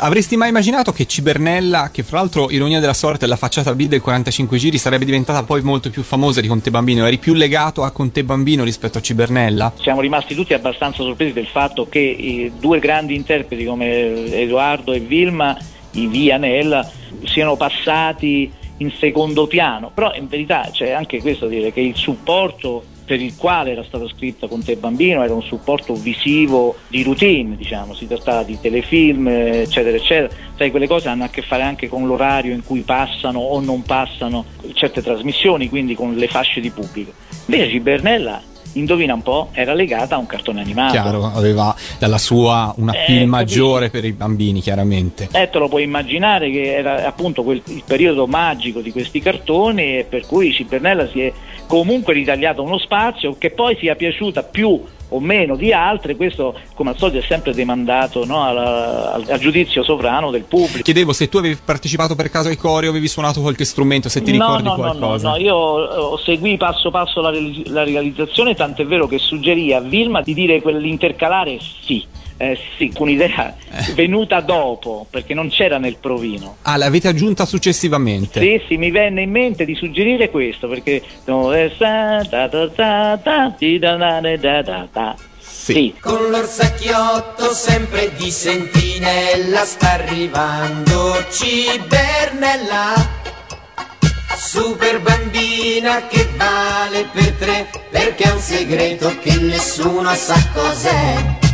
Avresti 0.00 0.36
mai 0.36 0.48
immaginato 0.48 0.92
che 0.92 1.06
Cibernella, 1.06 1.90
che 1.92 2.02
fra 2.02 2.18
l'altro, 2.18 2.50
ironia 2.50 2.80
della 2.80 2.94
sorte, 2.94 3.26
la 3.26 3.36
facciata 3.36 3.74
B 3.74 3.86
del 3.86 4.00
45 4.00 4.58
giri, 4.58 4.78
sarebbe 4.78 5.04
diventata 5.04 5.42
poi 5.42 5.62
molto 5.62 5.90
più 5.90 6.02
famosa 6.02 6.40
di 6.40 6.48
Conte 6.48 6.70
Bambino? 6.70 7.06
Eri 7.06 7.18
più 7.18 7.34
legato 7.34 7.82
a 7.82 7.90
Conte 7.90 8.24
Bambino 8.24 8.64
rispetto 8.64 8.98
a 8.98 9.00
Cibernella? 9.00 9.72
Siamo 9.80 10.00
rimasti 10.00 10.34
tutti 10.34 10.54
abbastanza 10.54 11.02
sorpresi 11.02 11.32
del 11.32 11.46
fatto 11.46 11.86
che 11.88 11.98
i 11.98 12.52
due 12.58 12.78
grandi 12.78 13.14
interpreti 13.14 13.64
come 13.64 14.32
Edoardo 14.32 14.92
e 14.92 15.00
Vilma, 15.00 15.56
i 15.92 16.06
Vianella, 16.06 16.88
siano 17.24 17.56
passati 17.56 18.50
in 18.78 18.90
secondo 18.98 19.46
piano, 19.46 19.90
però 19.92 20.14
in 20.14 20.26
verità 20.26 20.68
c'è 20.72 20.90
anche 20.90 21.20
questo 21.20 21.46
dire 21.46 21.72
che 21.72 21.80
il 21.80 21.96
supporto 21.96 22.84
per 23.10 23.20
il 23.20 23.34
quale 23.34 23.72
era 23.72 23.82
stato 23.82 24.06
scritto 24.06 24.46
con 24.46 24.62
te 24.62 24.76
bambino 24.76 25.24
era 25.24 25.34
un 25.34 25.42
supporto 25.42 25.94
visivo 25.94 26.76
di 26.86 27.02
routine, 27.02 27.56
diciamo, 27.56 27.92
si 27.92 28.06
trattava 28.06 28.44
di 28.44 28.56
telefilm, 28.60 29.26
eccetera, 29.26 29.96
eccetera. 29.96 30.32
Sai, 30.56 30.70
quelle 30.70 30.86
cose 30.86 31.08
hanno 31.08 31.24
a 31.24 31.28
che 31.28 31.42
fare 31.42 31.62
anche 31.62 31.88
con 31.88 32.06
l'orario 32.06 32.54
in 32.54 32.62
cui 32.62 32.82
passano 32.82 33.40
o 33.40 33.58
non 33.58 33.82
passano 33.82 34.44
certe 34.74 35.02
trasmissioni, 35.02 35.68
quindi 35.68 35.96
con 35.96 36.14
le 36.14 36.28
fasce 36.28 36.60
di 36.60 36.70
pubblico. 36.70 37.10
Invece 37.46 37.70
Cibernella, 37.70 38.42
indovina 38.74 39.14
un 39.14 39.22
po', 39.22 39.48
era 39.52 39.74
legata 39.74 40.14
a 40.14 40.18
un 40.18 40.26
cartone 40.26 40.60
animato. 40.60 40.92
Chiaro, 40.92 41.24
aveva 41.34 41.74
dalla 41.98 42.18
sua 42.18 42.72
una 42.76 42.92
Eh, 42.92 43.04
pill 43.06 43.14
capito. 43.16 43.30
maggiore 43.30 43.90
per 43.90 44.04
i 44.04 44.12
bambini, 44.12 44.60
chiaramente. 44.60 45.28
Eh, 45.32 45.48
te 45.50 45.58
lo 45.58 45.68
puoi 45.68 45.82
immaginare 45.82 46.50
che 46.50 46.74
era 46.74 47.06
appunto 47.06 47.42
quel, 47.42 47.62
il 47.66 47.82
periodo 47.86 48.26
magico 48.26 48.80
di 48.80 48.92
questi 48.92 49.20
cartoni 49.20 49.98
e 49.98 50.06
per 50.08 50.26
cui 50.26 50.52
Cibernella 50.52 51.08
si 51.08 51.20
è 51.20 51.32
comunque 51.66 52.14
ritagliato 52.14 52.62
uno 52.62 52.78
spazio 52.78 53.36
che 53.38 53.50
poi 53.50 53.76
sia 53.78 53.94
piaciuta 53.94 54.42
più 54.42 54.82
o 55.10 55.20
meno 55.20 55.56
di 55.56 55.72
altre, 55.72 56.16
questo 56.16 56.54
come 56.74 56.90
al 56.90 56.96
solito 56.96 57.18
è 57.18 57.22
sempre 57.22 57.52
demandato 57.54 58.24
no, 58.24 58.44
alla- 58.44 59.12
al, 59.12 59.24
al 59.28 59.38
giudizio 59.38 59.82
sovrano 59.82 60.30
del 60.30 60.42
pubblico. 60.42 60.82
Chiedevo 60.82 61.12
se 61.12 61.28
tu 61.28 61.36
avevi 61.38 61.58
partecipato 61.62 62.14
per 62.14 62.30
caso 62.30 62.48
ai 62.48 62.56
cori 62.56 62.86
o 62.86 62.90
avevi 62.90 63.08
suonato 63.08 63.40
qualche 63.40 63.64
strumento, 63.64 64.08
se 64.08 64.22
ti 64.22 64.36
no, 64.36 64.46
ricordi 64.46 64.62
no, 64.64 64.76
no, 64.76 64.82
no, 64.82 64.96
qualcosa. 64.98 65.28
no, 65.30 65.36
io 65.36 66.14
eh, 66.16 66.22
seguì 66.24 66.56
passo 66.56 66.90
passo 66.90 67.20
la, 67.20 67.32
la 67.66 67.84
realizzazione, 67.84 68.54
tant'è 68.54 68.84
vero 68.86 69.06
che 69.06 69.18
suggerì 69.18 69.72
a 69.72 69.80
Vilma 69.80 70.22
di 70.22 70.34
dire 70.34 70.60
quell'intercalare 70.62 71.58
sì, 71.84 72.04
eh, 72.40 72.58
sì, 72.78 72.88
con 72.88 73.08
un'idea 73.08 73.54
venuta 73.92 74.40
dopo, 74.40 75.06
perché 75.10 75.34
non 75.34 75.50
c'era 75.50 75.76
nel 75.76 75.96
provino. 76.00 76.56
Ah, 76.62 76.78
l'avete 76.78 77.08
aggiunta 77.08 77.44
successivamente? 77.44 78.40
Sì, 78.40 78.62
sì, 78.66 78.76
mi 78.78 78.90
venne 78.90 79.20
in 79.20 79.30
mente 79.30 79.66
di 79.66 79.74
suggerire 79.74 80.30
questo 80.30 80.66
perché 80.66 81.02
dove 81.26 81.70
sta, 81.74 82.24
ta 82.26 82.48
ta 82.48 82.68
ta 82.70 83.20
ta, 83.22 83.50
ti 83.50 83.78
da 83.78 83.96
da 83.96 84.20
da 84.20 84.36
da 84.38 84.62
da 84.62 84.88
da. 84.90 85.16
Sì. 85.38 85.94
Con 86.00 86.30
l'orsacchiotto 86.30 87.52
sempre 87.52 88.10
di 88.16 88.30
sentinella 88.30 89.64
sta 89.66 89.92
arrivando 89.92 91.22
Cibernella 91.30 92.94
Super 94.34 95.00
bambina 95.00 96.06
che 96.06 96.26
vale 96.36 97.06
per 97.12 97.32
tre 97.32 97.70
Perché 97.90 98.24
è 98.24 98.32
un 98.32 98.40
segreto 98.40 99.18
che 99.20 99.36
nessuno 99.36 100.14
sa 100.14 100.42
cos'è 100.54 101.48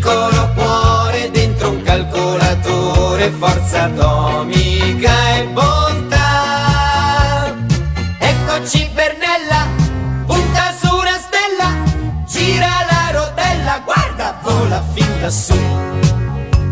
Piccolo 0.00 0.48
cuore 0.54 1.30
dentro 1.30 1.72
un 1.72 1.82
calcolatore 1.82 3.30
Forza 3.32 3.82
atomica 3.82 5.36
e 5.36 5.46
bontà. 5.48 7.54
Ecco 8.18 8.66
Cibernella 8.66 9.66
Punta 10.24 10.74
su 10.80 10.94
una 10.94 11.18
stella 11.18 11.84
Gira 12.24 12.86
la 12.88 13.10
rotella 13.12 13.82
Guarda 13.84 14.38
vola 14.42 14.82
fin 14.94 15.20
lassù. 15.20 15.58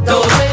Dove 0.04 0.47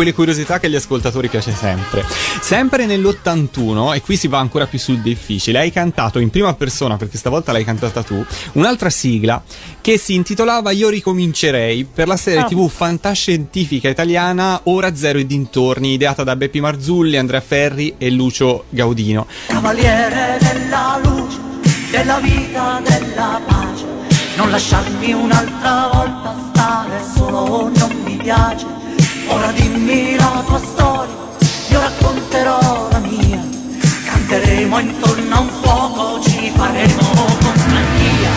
quelle 0.00 0.14
curiosità 0.14 0.58
che 0.58 0.64
agli 0.64 0.76
ascoltatori 0.76 1.28
piace 1.28 1.52
sempre. 1.52 2.06
Sempre 2.40 2.86
nell'81, 2.86 3.94
e 3.94 4.00
qui 4.00 4.16
si 4.16 4.28
va 4.28 4.38
ancora 4.38 4.66
più 4.66 4.78
sul 4.78 5.00
difficile, 5.00 5.58
hai 5.58 5.70
cantato 5.70 6.18
in 6.20 6.30
prima 6.30 6.54
persona, 6.54 6.96
perché 6.96 7.18
stavolta 7.18 7.52
l'hai 7.52 7.64
cantata 7.64 8.02
tu, 8.02 8.24
un'altra 8.52 8.88
sigla 8.88 9.42
che 9.82 9.98
si 9.98 10.14
intitolava 10.14 10.70
Io 10.70 10.88
ricomincerei 10.88 11.84
per 11.84 12.08
la 12.08 12.16
serie 12.16 12.40
Ah. 12.40 12.44
tv 12.44 12.66
fantascientifica 12.70 13.90
italiana 13.90 14.60
Ora 14.64 14.94
Zero 14.94 15.18
e 15.18 15.26
dintorni, 15.26 15.92
ideata 15.92 16.24
da 16.24 16.34
Beppi 16.34 16.60
Marzulli, 16.62 17.18
Andrea 17.18 17.42
Ferri 17.42 17.96
e 17.98 18.08
Lucio 18.10 18.64
Gaudino. 18.70 19.26
Cavaliere 19.48 20.38
della 20.40 20.98
luce, 21.02 21.38
della 21.90 22.18
vita, 22.20 22.80
della 22.82 23.38
pace. 23.46 23.84
Non 24.36 24.50
lasciarmi 24.50 25.12
un'altra 25.12 25.90
volta 25.92 26.34
stare 26.48 27.02
solo, 27.14 27.70
non 27.76 28.00
mi 28.02 28.16
piace. 28.16 28.79
Ora 29.32 29.52
dimmi 29.52 30.16
la 30.16 30.42
tua 30.44 30.58
storia, 30.58 31.14
io 31.68 31.80
racconterò 31.80 32.88
la 32.90 32.98
mia. 32.98 33.40
Canteremo 34.04 34.78
intorno 34.80 35.34
a 35.36 35.38
un 35.38 35.48
fuoco, 35.62 36.20
ci 36.20 36.50
faremo 36.54 37.08
compagnia. 37.40 38.32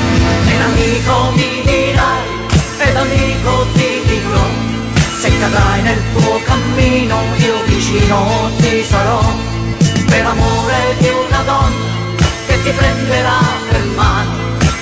E 0.45 0.57
l'amico 0.59 1.31
mi 1.33 1.61
dirai, 1.65 2.25
ed 2.77 2.95
amico 2.95 3.65
ti 3.73 3.89
dirò. 4.05 4.45
Se 5.19 5.37
cadrai 5.39 5.81
nel 5.81 6.01
tuo 6.13 6.39
cammino, 6.45 7.17
io 7.37 7.63
vicino 7.65 8.51
ti 8.57 8.83
sarò. 8.83 9.21
Per 10.05 10.25
amore 10.25 10.95
di 10.99 11.07
una 11.07 11.41
donna 11.43 11.91
che 12.45 12.61
ti 12.61 12.69
prenderà 12.69 13.39
per 13.67 13.83
mano, 13.95 14.31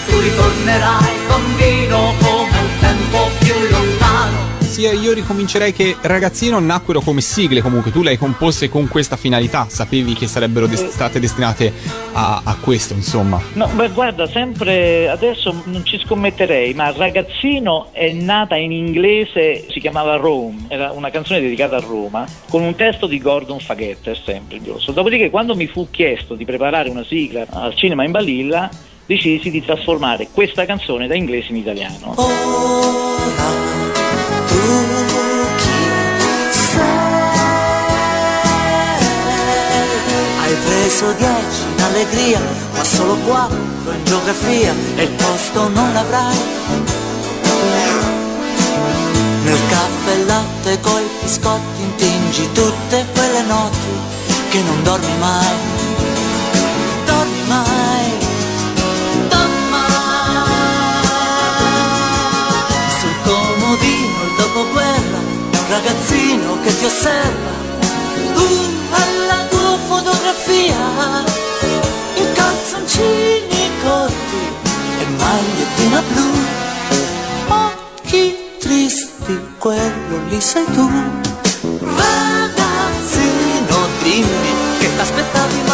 tu 0.07 0.19
ritornerai 0.19 1.13
bambino 1.27 2.13
come 2.19 2.57
un 2.59 2.79
tempo 2.81 3.29
più 3.39 3.55
lontano. 3.69 4.60
Sia 4.71 4.93
io 4.93 5.11
ricomincerei 5.11 5.73
che 5.73 5.97
Ragazzino 5.99 6.57
nacquero 6.59 7.01
come 7.01 7.19
sigle 7.19 7.61
comunque, 7.61 7.91
tu 7.91 8.03
le 8.03 8.11
hai 8.11 8.17
composte 8.17 8.69
con 8.69 8.87
questa 8.87 9.17
finalità, 9.17 9.67
sapevi 9.67 10.13
che 10.13 10.27
sarebbero 10.27 10.65
des- 10.65 10.87
state 10.87 11.19
destinate 11.19 11.73
a, 12.13 12.41
a 12.45 12.55
questo 12.55 12.93
insomma. 12.93 13.41
No, 13.51 13.67
beh, 13.67 13.89
guarda, 13.89 14.27
sempre 14.27 15.09
adesso 15.09 15.63
non 15.65 15.83
ci 15.83 15.99
scommetterei, 15.99 16.73
ma 16.73 16.89
Ragazzino 16.89 17.89
è 17.91 18.13
nata 18.13 18.55
in 18.55 18.71
inglese, 18.71 19.65
si 19.69 19.81
chiamava 19.81 20.15
Rome, 20.15 20.67
era 20.69 20.91
una 20.91 21.09
canzone 21.09 21.41
dedicata 21.41 21.75
a 21.75 21.81
Roma, 21.81 22.25
con 22.49 22.61
un 22.61 22.73
testo 22.73 23.07
di 23.07 23.19
Gordon 23.19 23.59
Faghetta, 23.59 24.11
è 24.11 24.17
sempre 24.23 24.61
grosso. 24.61 24.93
Dopodiché, 24.93 25.29
quando 25.29 25.53
mi 25.53 25.67
fu 25.67 25.89
chiesto 25.91 26.35
di 26.35 26.45
preparare 26.45 26.89
una 26.89 27.03
sigla 27.03 27.45
al 27.49 27.75
cinema 27.75 28.05
in 28.05 28.11
Balilla, 28.11 28.69
decisi 29.05 29.51
di 29.51 29.61
trasformare 29.65 30.29
questa 30.33 30.63
canzone 30.63 31.07
da 31.07 31.15
inglese 31.15 31.49
in 31.49 31.57
italiano. 31.57 32.13
Ora 32.15 33.90
in 42.01 42.39
ma 42.73 42.83
solo 42.83 43.15
quattro 43.17 43.91
in 43.91 44.03
geografia 44.03 44.73
e 44.95 45.03
il 45.03 45.09
posto 45.09 45.67
non 45.69 45.93
l'avrai. 45.93 46.37
Nel 49.43 49.59
caffè 49.67 50.11
e 50.11 50.25
latte 50.25 50.79
coi 50.81 51.03
biscotti 51.21 51.81
intingi 51.81 52.51
tutte 52.51 53.05
quelle 53.13 53.41
notti 53.43 53.89
che 54.49 54.61
non 54.61 54.83
dormi 54.83 55.17
mai. 55.17 55.80
Ragazzino 65.71 66.59
che 66.63 66.77
ti 66.77 66.85
osserva. 66.85 67.51
Uh, 68.35 68.59
alla 68.91 69.45
tua 69.49 69.77
fotografia, 69.87 70.75
in 72.15 72.33
calzoncini 72.33 73.69
corti 73.81 74.43
e 74.99 75.05
magliettina 75.17 76.01
blu. 76.11 76.29
Occhi 77.47 78.23
tristi, 78.59 79.39
quello 79.57 80.27
lì 80.27 80.41
sei 80.41 80.65
tu. 80.73 80.89
Ragazzino, 82.01 83.77
dimmi 84.03 84.53
che 84.79 84.89
t'aspettavi 84.97 85.61
mai 85.67 85.70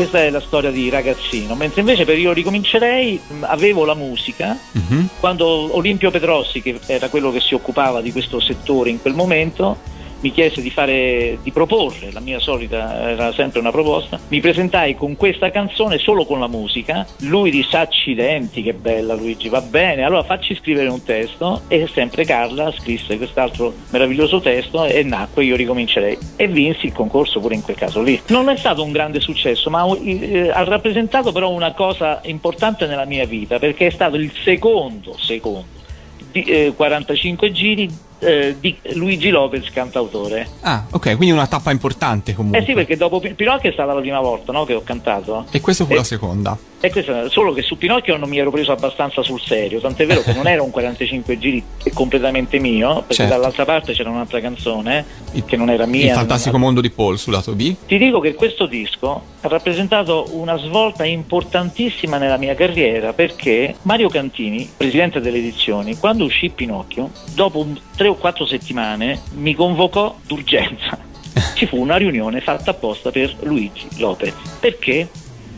questa 0.00 0.24
è 0.24 0.30
la 0.30 0.40
storia 0.40 0.70
di 0.70 0.88
Ragazzino, 0.88 1.54
mentre 1.54 1.80
invece 1.80 2.06
per 2.06 2.18
Io 2.18 2.32
ricomincerei 2.32 3.20
avevo 3.40 3.84
la 3.84 3.92
musica, 3.92 4.56
quando 5.20 5.76
Olimpio 5.76 6.10
Petrossi, 6.10 6.62
che 6.62 6.80
era 6.86 7.10
quello 7.10 7.30
che 7.30 7.40
si 7.40 7.52
occupava 7.52 8.00
di 8.00 8.10
questo 8.10 8.40
settore 8.40 8.88
in 8.88 8.98
quel 8.98 9.12
momento, 9.12 9.76
mi 10.20 10.32
chiese 10.32 10.60
di 10.60 10.70
fare 10.70 11.38
di 11.42 11.50
proporre, 11.50 12.12
la 12.12 12.20
mia 12.20 12.38
solita 12.38 13.10
era 13.10 13.32
sempre 13.32 13.60
una 13.60 13.70
proposta, 13.70 14.18
mi 14.28 14.40
presentai 14.40 14.94
con 14.94 15.16
questa 15.16 15.50
canzone 15.50 15.98
solo 15.98 16.24
con 16.24 16.40
la 16.40 16.46
musica, 16.46 17.06
lui 17.20 17.50
disse 17.50 17.76
accidenti 17.76 18.62
che 18.62 18.74
bella 18.74 19.14
Luigi, 19.14 19.48
va 19.48 19.60
bene, 19.60 20.02
allora 20.02 20.22
facci 20.22 20.54
scrivere 20.54 20.88
un 20.88 21.02
testo 21.02 21.62
e 21.68 21.88
sempre 21.92 22.24
Carla 22.24 22.72
scrisse 22.72 23.16
quest'altro 23.16 23.72
meraviglioso 23.90 24.40
testo 24.40 24.84
e 24.84 25.02
nacque 25.02 25.44
Io 25.44 25.56
ricomincerei 25.56 26.18
e 26.36 26.48
vinsi 26.48 26.86
il 26.86 26.92
concorso 26.92 27.40
pure 27.40 27.54
in 27.54 27.62
quel 27.62 27.76
caso 27.76 28.02
lì. 28.02 28.20
Non 28.28 28.48
è 28.48 28.56
stato 28.56 28.82
un 28.82 28.92
grande 28.92 29.20
successo, 29.20 29.70
ma 29.70 29.86
eh, 30.02 30.50
ha 30.52 30.64
rappresentato 30.64 31.32
però 31.32 31.50
una 31.50 31.72
cosa 31.72 32.20
importante 32.24 32.86
nella 32.86 33.04
mia 33.04 33.26
vita 33.26 33.58
perché 33.58 33.86
è 33.86 33.90
stato 33.90 34.16
il 34.16 34.32
secondo, 34.44 35.16
secondo 35.18 35.78
di, 36.32 36.42
eh, 36.42 36.72
45 36.74 37.52
giri 37.52 37.88
eh, 38.20 38.56
di 38.60 38.76
Luigi 38.94 39.30
Lopez 39.30 39.70
cantautore. 39.70 40.48
Ah, 40.60 40.84
ok, 40.90 41.16
quindi 41.16 41.30
una 41.32 41.46
tappa 41.46 41.70
importante 41.70 42.34
comunque. 42.34 42.60
Eh 42.60 42.64
sì, 42.64 42.72
perché 42.74 42.96
dopo 42.96 43.18
Pin- 43.20 43.34
Pinocchio 43.34 43.70
è 43.70 43.72
stata 43.72 43.92
la 43.92 44.00
prima 44.00 44.20
volta 44.20 44.52
no, 44.52 44.64
che 44.64 44.74
ho 44.74 44.82
cantato. 44.82 45.46
E 45.50 45.60
questa 45.60 45.84
fu 45.84 45.92
Eh, 45.92 45.96
la 45.96 46.04
seconda. 46.04 46.58
E 46.82 46.90
questo, 46.90 47.28
solo 47.28 47.52
che 47.52 47.60
su 47.60 47.76
Pinocchio 47.76 48.16
non 48.16 48.28
mi 48.30 48.38
ero 48.38 48.50
preso 48.50 48.72
abbastanza 48.72 49.22
sul 49.22 49.38
serio, 49.40 49.80
tant'è 49.80 50.06
vero 50.06 50.22
che 50.22 50.32
non 50.32 50.46
era 50.46 50.62
un 50.62 50.70
45 50.70 51.38
giri 51.38 51.62
completamente 51.92 52.58
mio, 52.58 53.00
perché 53.00 53.14
Certo. 53.14 53.32
dall'altra 53.34 53.64
parte 53.66 53.92
c'era 53.92 54.08
un'altra 54.08 54.40
canzone 54.40 55.04
che 55.44 55.56
non 55.58 55.68
era 55.68 55.84
mia. 55.84 56.06
Il 56.06 56.12
fantastico 56.12 56.56
mondo 56.56 56.80
di 56.80 56.88
Paul 56.90 57.18
sul 57.18 57.34
lato 57.34 57.52
B. 57.54 57.74
Ti 57.86 57.98
dico 57.98 58.20
che 58.20 58.34
questo 58.34 58.64
disco 58.66 59.22
ha 59.42 59.48
rappresentato 59.48 60.28
una 60.32 60.56
svolta 60.56 61.04
importantissima 61.04 62.16
nella 62.16 62.36
mia 62.38 62.54
carriera 62.54 63.12
perché 63.12 63.74
Mario 63.82 64.08
Cantini, 64.08 64.68
presidente 64.76 65.20
delle 65.20 65.38
edizioni, 65.38 65.96
quando 65.98 66.24
uscì 66.24 66.48
Pinocchio, 66.48 67.10
dopo 67.34 67.58
un- 67.58 67.78
tre 67.96 68.08
o 68.10 68.16
quattro 68.16 68.46
settimane 68.46 69.20
mi 69.34 69.54
convocò 69.54 70.16
d'urgenza. 70.26 70.98
Ci 71.54 71.66
fu 71.66 71.78
una 71.78 71.96
riunione 71.96 72.40
fatta 72.40 72.72
apposta 72.72 73.10
per 73.10 73.36
Luigi 73.40 73.86
Lopez. 73.98 74.34
Perché? 74.60 75.08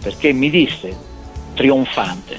Perché 0.02 0.32
mi 0.32 0.50
disse, 0.50 0.96
trionfante, 1.54 2.38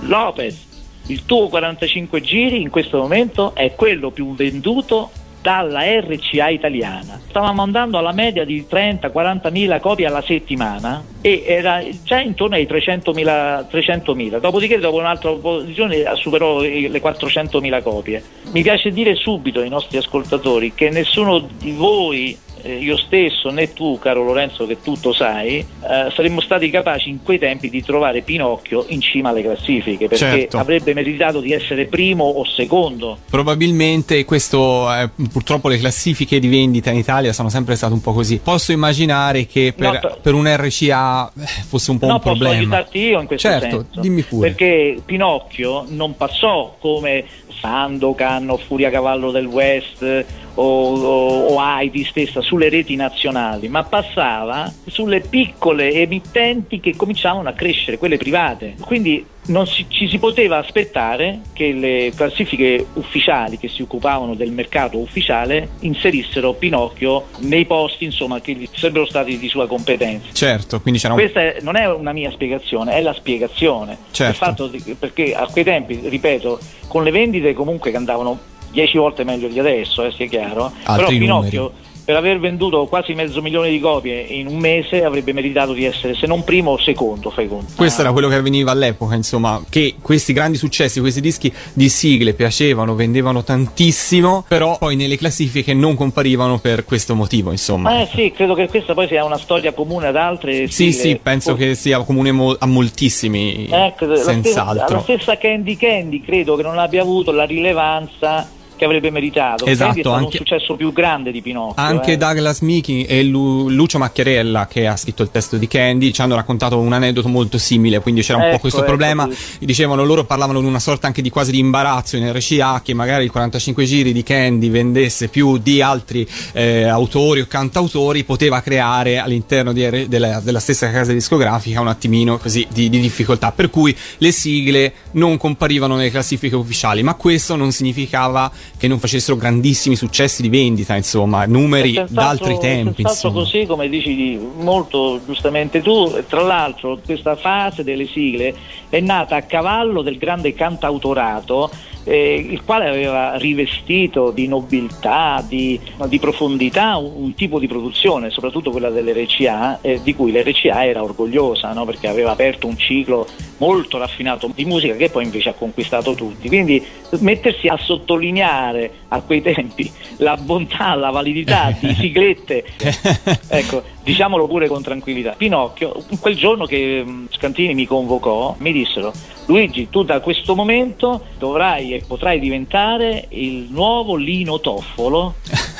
Lopez, 0.00 0.66
il 1.06 1.24
tuo 1.24 1.48
45 1.48 2.20
giri 2.20 2.60
in 2.60 2.70
questo 2.70 2.98
momento 2.98 3.54
è 3.54 3.74
quello 3.74 4.10
più 4.10 4.34
venduto 4.34 5.10
dalla 5.44 5.82
RCA 5.82 6.48
italiana. 6.48 7.20
Stavamo 7.28 7.60
andando 7.60 7.98
alla 7.98 8.12
media 8.12 8.46
di 8.46 8.64
30-40 8.66 9.52
mila 9.52 9.78
copie 9.78 10.06
alla 10.06 10.22
settimana 10.22 11.04
e 11.20 11.44
era 11.46 11.82
già 12.02 12.18
intorno 12.18 12.54
ai 12.54 12.64
300.000, 12.64 13.66
300.000. 13.70 14.40
Dopodiché 14.40 14.78
dopo 14.78 14.96
un'altra 14.96 15.32
posizione 15.32 16.02
superò 16.14 16.60
le 16.60 16.88
400.000 16.88 17.82
copie. 17.82 18.24
Mi 18.52 18.62
piace 18.62 18.90
dire 18.90 19.14
subito 19.16 19.60
ai 19.60 19.68
nostri 19.68 19.98
ascoltatori 19.98 20.72
che 20.72 20.88
nessuno 20.88 21.46
di 21.58 21.72
voi 21.72 22.38
io 22.72 22.96
stesso 22.96 23.50
né 23.50 23.72
tu, 23.72 23.98
caro 23.98 24.24
Lorenzo, 24.24 24.66
che 24.66 24.78
tutto 24.82 25.12
sai, 25.12 25.58
eh, 25.58 25.66
saremmo 26.14 26.40
stati 26.40 26.70
capaci 26.70 27.10
in 27.10 27.22
quei 27.22 27.38
tempi 27.38 27.68
di 27.70 27.82
trovare 27.82 28.22
Pinocchio 28.22 28.84
in 28.88 29.00
cima 29.00 29.28
alle 29.30 29.42
classifiche 29.42 30.08
perché 30.08 30.24
Certo. 30.24 30.58
avrebbe 30.58 30.94
meritato 30.94 31.40
di 31.40 31.52
essere 31.52 31.86
primo 31.86 32.24
o 32.24 32.44
secondo. 32.46 33.18
Probabilmente 33.28 34.24
questo, 34.24 34.92
eh, 34.92 35.08
purtroppo 35.30 35.68
le 35.68 35.78
classifiche 35.78 36.38
di 36.38 36.48
vendita 36.48 36.90
in 36.90 36.96
Italia 36.98 37.32
sono 37.32 37.48
sempre 37.50 37.76
state 37.76 37.92
un 37.92 38.00
po' 38.00 38.12
così. 38.12 38.38
Posso 38.42 38.72
immaginare 38.72 39.46
che 39.46 39.72
per, 39.76 40.00
No, 40.02 40.16
per- 40.22 40.34
un 40.34 40.46
RCA 40.46 41.30
eh, 41.38 41.46
fosse 41.68 41.90
un 41.90 41.98
po' 41.98 42.06
no, 42.06 42.14
un 42.14 42.20
posso 42.20 42.36
problema. 42.36 42.58
aiutarti 42.60 42.98
io 42.98 43.20
in 43.20 43.26
questo 43.26 43.48
certo, 43.48 43.80
senso. 43.82 44.00
dimmi 44.00 44.22
pure. 44.22 44.48
Perché 44.48 45.00
Pinocchio 45.04 45.84
non 45.88 46.16
passò 46.16 46.76
come 46.80 47.24
Sandokan 47.60 48.50
o 48.50 48.56
Furia 48.56 48.90
Cavallo 48.90 49.30
del 49.30 49.46
West 49.46 50.24
o, 50.54 50.62
o, 50.94 51.46
o 51.54 51.60
Heidi 51.62 52.04
stessa 52.04 52.40
sulle 52.40 52.68
reti 52.68 52.96
nazionali, 52.96 53.68
ma 53.68 53.82
passava 53.84 54.72
sulle 54.86 55.20
piccole 55.20 55.92
emittenti 55.92 56.80
che 56.80 56.94
cominciavano 56.96 57.48
a 57.48 57.52
crescere, 57.52 57.98
quelle 57.98 58.16
private. 58.16 58.74
Quindi 58.80 59.24
non 59.46 59.66
si- 59.66 59.84
ci 59.88 60.08
si 60.08 60.18
poteva 60.18 60.56
aspettare 60.56 61.40
che 61.52 61.72
le 61.72 62.12
classifiche 62.16 62.86
ufficiali 62.94 63.58
che 63.58 63.68
si 63.68 63.82
occupavano 63.82 64.34
del 64.34 64.50
mercato 64.52 64.96
ufficiale 64.98 65.68
inserissero 65.80 66.54
Pinocchio 66.54 67.26
nei 67.40 67.66
posti 67.66 68.04
insomma, 68.04 68.40
che 68.40 68.52
gli 68.54 68.66
sarebbero 68.72 69.04
stati 69.06 69.38
di 69.38 69.48
sua 69.48 69.66
competenza. 69.66 70.28
Certo, 70.32 70.80
quindi 70.80 70.98
c'era 71.00 71.12
un... 71.14 71.20
Questa 71.20 71.40
è- 71.40 71.56
non 71.60 71.76
è 71.76 71.86
una 71.90 72.12
mia 72.12 72.30
spiegazione, 72.30 72.92
è 72.94 73.02
la 73.02 73.12
spiegazione. 73.12 73.98
Certo. 74.12 74.66
Di- 74.68 74.96
perché 74.98 75.34
a 75.34 75.46
quei 75.50 75.64
tempi, 75.64 76.00
ripeto, 76.04 76.58
con 76.88 77.02
le 77.04 77.10
vendite 77.10 77.52
comunque 77.52 77.90
che 77.90 77.96
andavano 77.96 78.38
10 78.74 78.98
volte 78.98 79.24
meglio 79.24 79.48
di 79.48 79.58
adesso, 79.58 80.04
eh, 80.04 80.12
sia 80.12 80.26
chiaro, 80.26 80.72
però 80.82 80.94
Altri 80.94 81.18
Pinocchio 81.18 81.72
per 82.04 82.16
aver 82.16 82.38
venduto 82.38 82.84
quasi 82.84 83.14
mezzo 83.14 83.40
milione 83.40 83.70
di 83.70 83.80
copie 83.80 84.20
in 84.20 84.46
un 84.46 84.58
mese 84.58 85.04
avrebbe 85.04 85.32
meritato 85.32 85.72
di 85.72 85.84
essere 85.84 86.14
se 86.14 86.26
non 86.26 86.44
primo 86.44 86.72
o 86.72 86.78
secondo, 86.78 87.30
fai 87.30 87.48
conto. 87.48 87.72
Questo 87.74 88.02
era 88.02 88.12
quello 88.12 88.28
che 88.28 88.34
avveniva 88.34 88.70
all'epoca, 88.70 89.14
insomma, 89.14 89.62
che 89.70 89.94
questi 90.02 90.34
grandi 90.34 90.58
successi, 90.58 91.00
questi 91.00 91.22
dischi 91.22 91.50
di 91.72 91.88
sigle 91.88 92.34
piacevano, 92.34 92.94
vendevano 92.94 93.42
tantissimo, 93.42 94.44
però 94.46 94.76
poi 94.76 94.96
nelle 94.96 95.16
classifiche 95.16 95.72
non 95.72 95.94
comparivano 95.94 96.58
per 96.58 96.84
questo 96.84 97.14
motivo, 97.14 97.50
insomma. 97.50 98.02
Eh 98.02 98.08
sì, 98.14 98.30
credo 98.34 98.52
che 98.52 98.68
questa 98.68 98.92
poi 98.92 99.06
sia 99.06 99.24
una 99.24 99.38
storia 99.38 99.72
comune 99.72 100.08
ad 100.08 100.16
altre. 100.16 100.66
Sì, 100.66 100.92
sigle. 100.92 100.92
sì, 100.92 101.20
penso 101.22 101.54
che 101.54 101.74
sia 101.74 102.02
comune 102.02 102.32
mo- 102.32 102.56
a 102.58 102.66
moltissimi, 102.66 103.66
Ecco, 103.70 104.04
la 104.04 104.16
stessa, 104.16 104.30
senz'altro. 104.30 104.96
la 104.96 105.02
stessa 105.02 105.38
Candy 105.38 105.76
Candy 105.76 106.20
credo 106.20 106.54
che 106.54 106.62
non 106.62 106.78
abbia 106.78 107.00
avuto 107.00 107.32
la 107.32 107.44
rilevanza 107.44 108.46
che 108.84 108.90
avrebbe 108.90 109.10
meritato. 109.10 109.64
Esatto, 109.66 110.10
è 110.10 110.12
anche- 110.12 110.24
un 110.24 110.30
successo 110.30 110.76
più 110.76 110.92
grande 110.92 111.32
di 111.32 111.40
Pinocchio. 111.42 111.82
Anche 111.82 112.12
eh. 112.12 112.16
Douglas 112.16 112.60
Miki 112.60 113.04
e 113.04 113.22
Lu- 113.24 113.68
Lucio 113.68 113.98
Macchiarella, 113.98 114.66
che 114.66 114.86
ha 114.86 114.96
scritto 114.96 115.22
il 115.22 115.30
testo 115.30 115.56
di 115.56 115.66
Candy, 115.66 116.12
ci 116.12 116.20
hanno 116.20 116.34
raccontato 116.34 116.78
un 116.78 116.92
aneddoto 116.92 117.28
molto 117.28 117.58
simile, 117.58 118.00
quindi 118.00 118.22
c'era 118.22 118.38
un 118.38 118.44
po' 118.44 118.50
Ecco, 118.50 118.58
questo 118.60 118.78
ecco, 118.80 118.88
problema. 118.88 119.28
sì. 119.30 119.64
Dicevano 119.64 120.04
loro 120.04 120.24
parlavano 120.24 120.60
di 120.60 120.66
una 120.66 120.78
sorta 120.78 121.06
anche 121.06 121.22
di 121.22 121.30
quasi 121.30 121.50
di 121.50 121.58
imbarazzo 121.58 122.16
in 122.16 122.30
RCA 122.32 122.82
che 122.84 122.94
magari 122.94 123.24
il 123.24 123.30
45 123.30 123.84
giri 123.84 124.12
di 124.12 124.22
Candy 124.22 124.68
vendesse 124.68 125.28
più 125.28 125.58
di 125.58 125.80
altri 125.80 126.26
eh, 126.52 126.84
autori 126.84 127.40
o 127.40 127.46
cantautori, 127.46 128.24
poteva 128.24 128.60
creare 128.60 129.18
all'interno 129.18 129.72
R- 129.72 130.06
della, 130.06 130.40
della 130.40 130.60
stessa 130.60 130.90
casa 130.90 131.12
discografica 131.12 131.80
un 131.80 131.88
attimino 131.88 132.38
così 132.38 132.66
di, 132.72 132.88
di 132.88 133.00
difficoltà. 133.00 133.52
Per 133.52 133.70
cui 133.70 133.96
le 134.18 134.32
sigle 134.32 134.92
non 135.12 135.36
comparivano 135.36 135.96
nelle 135.96 136.10
classifiche 136.10 136.56
ufficiali, 136.56 137.02
ma 137.02 137.14
questo 137.14 137.56
non 137.56 137.72
significava 137.72 138.50
che 138.76 138.88
non 138.88 138.98
facessero 138.98 139.36
grandissimi 139.36 139.96
successi 139.96 140.42
di 140.42 140.48
vendita, 140.48 140.94
insomma, 140.96 141.46
numeri 141.46 141.94
È 141.94 142.04
da 142.08 142.28
altri 142.28 142.58
tempi. 142.58 143.02
senz'altro 143.02 143.28
Insomma. 143.28 143.34
così 143.34 143.66
come 143.66 143.88
dici 143.88 144.38
molto 144.56 145.20
giustamente 145.24 145.80
tu, 145.80 146.22
tra 146.28 146.42
l'altro 146.42 146.98
questa 147.04 147.36
fase 147.36 147.82
delle 147.84 148.06
sigle 148.06 148.54
è 148.88 149.00
nata 149.00 149.36
a 149.36 149.42
cavallo 149.42 150.02
del 150.02 150.18
grande 150.18 150.52
cantautorato 150.54 151.70
eh, 152.04 152.34
il 152.34 152.62
quale 152.64 152.88
aveva 152.88 153.36
rivestito 153.36 154.30
di 154.30 154.46
nobiltà, 154.46 155.44
di, 155.46 155.80
di 156.06 156.18
profondità 156.18 156.96
un, 156.96 157.12
un 157.16 157.34
tipo 157.34 157.58
di 157.58 157.66
produzione, 157.66 158.30
soprattutto 158.30 158.70
quella 158.70 158.90
dell'RCA, 158.90 159.80
eh, 159.80 160.00
di 160.02 160.14
cui 160.14 160.32
l'RCA 160.32 160.86
era 160.86 161.02
orgogliosa 161.02 161.72
no? 161.72 161.84
perché 161.84 162.06
aveva 162.08 162.30
aperto 162.30 162.66
un 162.66 162.76
ciclo 162.76 163.26
molto 163.58 163.98
raffinato 163.98 164.50
di 164.54 164.64
musica 164.64 164.94
che 164.94 165.10
poi 165.10 165.24
invece 165.24 165.50
ha 165.50 165.54
conquistato 165.54 166.14
tutti. 166.14 166.48
Quindi 166.48 166.84
mettersi 167.20 167.68
a 167.68 167.76
sottolineare 167.76 169.03
a 169.14 169.22
quei 169.22 169.42
tempi 169.42 169.90
la 170.18 170.36
bontà, 170.36 170.94
la 170.94 171.10
validità 171.10 171.74
di 171.78 171.94
siglette, 171.98 172.64
ecco, 173.48 173.82
diciamolo 174.02 174.46
pure 174.46 174.68
con 174.68 174.82
tranquillità. 174.82 175.34
Pinocchio, 175.36 176.04
quel 176.20 176.36
giorno 176.36 176.66
che 176.66 177.02
mh, 177.04 177.28
Scantini 177.30 177.74
mi 177.74 177.86
convocò, 177.86 178.54
mi 178.58 178.72
dissero 178.72 179.12
Luigi, 179.46 179.88
tu 179.90 180.04
da 180.04 180.20
questo 180.20 180.54
momento 180.54 181.26
dovrai 181.38 181.92
e 181.92 182.02
potrai 182.06 182.40
diventare 182.40 183.26
il 183.30 183.66
nuovo 183.70 184.16
Lino 184.16 184.58
Toffolo 184.60 185.34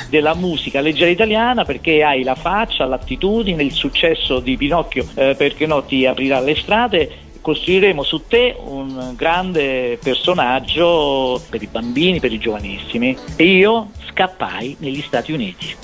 della 0.09 0.35
musica 0.35 0.81
leggera 0.81 1.09
italiana 1.09 1.65
perché 1.65 2.03
hai 2.03 2.23
la 2.23 2.35
faccia, 2.35 2.85
l'attitudine, 2.85 3.63
il 3.63 3.71
successo 3.71 4.39
di 4.39 4.55
Pinocchio, 4.55 5.07
eh, 5.15 5.33
perché 5.35 5.65
no, 5.65 5.83
ti 5.83 6.05
aprirà 6.05 6.39
le 6.39 6.55
strade 6.55 7.11
costruiremo 7.45 8.01
su 8.01 8.25
te 8.25 8.55
un 8.57 9.13
grande 9.15 9.99
personaggio 10.01 11.39
per 11.47 11.61
i 11.61 11.67
bambini, 11.67 12.19
per 12.19 12.33
i 12.33 12.39
giovanissimi. 12.39 13.15
E 13.35 13.43
io 13.43 13.89
scappai 14.15 14.77
negli 14.79 15.03
Stati 15.05 15.33
Uniti. 15.33 15.75